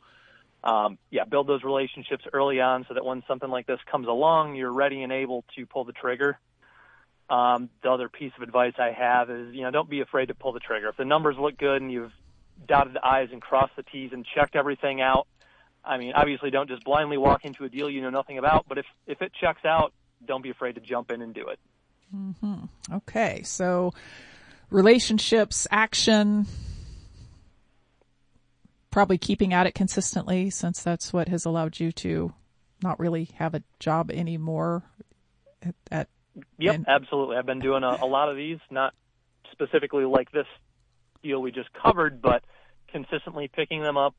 um, 0.62 0.98
yeah, 1.10 1.24
build 1.24 1.46
those 1.46 1.62
relationships 1.64 2.24
early 2.32 2.60
on 2.60 2.84
so 2.88 2.94
that 2.94 3.04
when 3.04 3.22
something 3.26 3.48
like 3.48 3.66
this 3.66 3.78
comes 3.90 4.06
along, 4.06 4.56
you're 4.56 4.72
ready 4.72 5.02
and 5.02 5.12
able 5.12 5.44
to 5.56 5.66
pull 5.66 5.84
the 5.84 5.92
trigger. 5.92 6.38
Um, 7.30 7.70
the 7.82 7.90
other 7.90 8.08
piece 8.08 8.32
of 8.36 8.42
advice 8.42 8.74
I 8.78 8.90
have 8.90 9.30
is, 9.30 9.54
you 9.54 9.62
know, 9.62 9.70
don't 9.70 9.88
be 9.88 10.00
afraid 10.00 10.26
to 10.26 10.34
pull 10.34 10.52
the 10.52 10.60
trigger. 10.60 10.88
If 10.88 10.96
the 10.96 11.04
numbers 11.04 11.36
look 11.38 11.56
good 11.56 11.80
and 11.80 11.90
you've 11.90 12.12
dotted 12.66 12.94
the 12.94 13.06
I's 13.06 13.28
and 13.32 13.40
crossed 13.40 13.76
the 13.76 13.84
T's 13.84 14.10
and 14.12 14.26
checked 14.34 14.56
everything 14.56 15.00
out, 15.00 15.26
I 15.84 15.96
mean, 15.96 16.12
obviously 16.14 16.50
don't 16.50 16.68
just 16.68 16.84
blindly 16.84 17.16
walk 17.16 17.44
into 17.44 17.64
a 17.64 17.68
deal 17.68 17.88
you 17.88 18.02
know 18.02 18.10
nothing 18.10 18.36
about, 18.36 18.66
but 18.68 18.78
if, 18.78 18.86
if 19.06 19.22
it 19.22 19.32
checks 19.40 19.64
out, 19.64 19.92
don't 20.26 20.42
be 20.42 20.50
afraid 20.50 20.74
to 20.74 20.80
jump 20.80 21.10
in 21.10 21.22
and 21.22 21.32
do 21.32 21.48
it. 21.48 21.58
Mm-hmm. 22.14 22.94
Okay, 22.96 23.42
so 23.44 23.94
relationships, 24.70 25.66
action, 25.70 26.46
probably 28.90 29.18
keeping 29.18 29.52
at 29.52 29.66
it 29.66 29.74
consistently 29.74 30.50
since 30.50 30.82
that's 30.82 31.12
what 31.12 31.28
has 31.28 31.44
allowed 31.44 31.78
you 31.78 31.92
to 31.92 32.32
not 32.82 32.98
really 32.98 33.28
have 33.36 33.54
a 33.54 33.62
job 33.78 34.10
anymore 34.10 34.82
at, 35.62 35.74
at 35.90 36.08
Yep, 36.58 36.74
And- 36.74 36.88
absolutely. 36.88 37.36
I've 37.36 37.46
been 37.46 37.58
doing 37.60 37.82
a, 37.82 37.98
a 38.02 38.06
lot 38.06 38.28
of 38.28 38.36
these, 38.36 38.58
not 38.70 38.94
specifically 39.52 40.04
like 40.04 40.30
this 40.30 40.46
deal 41.22 41.40
we 41.42 41.50
just 41.50 41.68
covered, 41.72 42.22
but 42.22 42.44
consistently 42.88 43.48
picking 43.48 43.82
them 43.82 43.96
up 43.96 44.14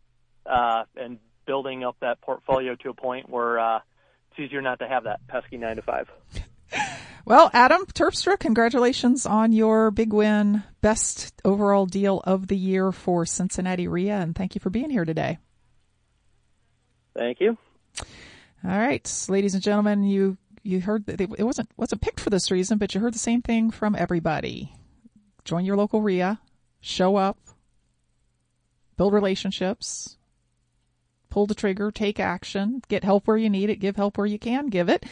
uh, 0.46 0.84
and 0.96 1.20
building 1.46 1.84
up 1.84 1.96
that 2.02 2.22
portfolio 2.22 2.76
to 2.76 2.90
a 2.90 2.94
point 2.94 3.30
where 3.30 3.60
uh, 3.60 3.80
it's 4.32 4.40
easier 4.40 4.62
not 4.62 4.80
to 4.80 4.88
have 4.88 5.06
that 5.06 5.26
pesky 5.28 5.58
nine 5.58 5.78
to 5.78 5.82
five. 5.82 6.10
Well, 7.26 7.52
Adam 7.54 7.86
Terpstra, 7.86 8.40
congratulations 8.40 9.26
on 9.26 9.52
your 9.52 9.92
big 9.92 10.12
win, 10.12 10.64
best 10.82 11.40
overall 11.46 11.86
deal 11.86 12.22
of 12.26 12.48
the 12.48 12.58
year 12.58 12.92
for 12.92 13.26
Cincinnati 13.26 13.88
REIA, 13.88 14.20
and 14.20 14.36
thank 14.36 14.56
you 14.56 14.60
for 14.60 14.72
being 14.72 14.90
here 14.90 15.06
today. 15.06 15.38
Thank 17.16 17.40
you. 17.40 17.58
All 18.64 18.78
right, 18.78 19.26
ladies 19.30 19.54
and 19.54 19.64
gentlemen, 19.64 20.04
you 20.04 20.38
you 20.64 20.82
heard 20.82 21.06
that 21.08 21.22
it 21.22 21.40
wasn't 21.40 21.70
wasn't 21.78 22.02
picked 22.02 22.20
for 22.20 22.30
this 22.30 22.52
reason, 22.52 22.78
but 22.78 22.94
you 22.94 23.02
heard 23.02 23.14
the 23.14 23.20
same 23.20 23.42
thing 23.42 23.72
from 23.72 23.96
everybody. 23.96 24.74
Join 25.46 25.66
your 25.66 25.78
local 25.78 26.02
REIA, 26.02 26.40
show 26.80 27.18
up, 27.18 27.38
build 28.98 29.14
relationships, 29.14 30.18
pull 31.30 31.48
the 31.48 31.56
trigger, 31.56 31.92
take 31.92 32.20
action, 32.20 32.82
get 32.88 33.04
help 33.04 33.28
where 33.28 33.38
you 33.38 33.50
need 33.50 33.70
it, 33.70 33.78
give 33.78 33.96
help 33.96 34.18
where 34.18 34.28
you 34.28 34.40
can 34.40 34.68
give 34.68 34.90
it. 34.90 35.06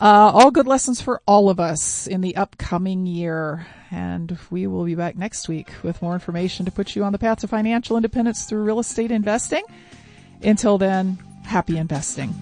Uh, 0.00 0.30
all 0.34 0.50
good 0.50 0.66
lessons 0.66 1.00
for 1.00 1.22
all 1.26 1.48
of 1.48 1.60
us 1.60 2.06
in 2.06 2.20
the 2.20 2.36
upcoming 2.36 3.06
year. 3.06 3.66
And 3.90 4.36
we 4.50 4.66
will 4.66 4.84
be 4.84 4.94
back 4.94 5.16
next 5.16 5.48
week 5.48 5.68
with 5.82 6.02
more 6.02 6.14
information 6.14 6.66
to 6.66 6.72
put 6.72 6.96
you 6.96 7.04
on 7.04 7.12
the 7.12 7.18
path 7.18 7.40
to 7.40 7.48
financial 7.48 7.96
independence 7.96 8.44
through 8.44 8.64
real 8.64 8.80
estate 8.80 9.12
investing. 9.12 9.62
Until 10.42 10.78
then, 10.78 11.18
happy 11.44 11.78
investing. 11.78 12.34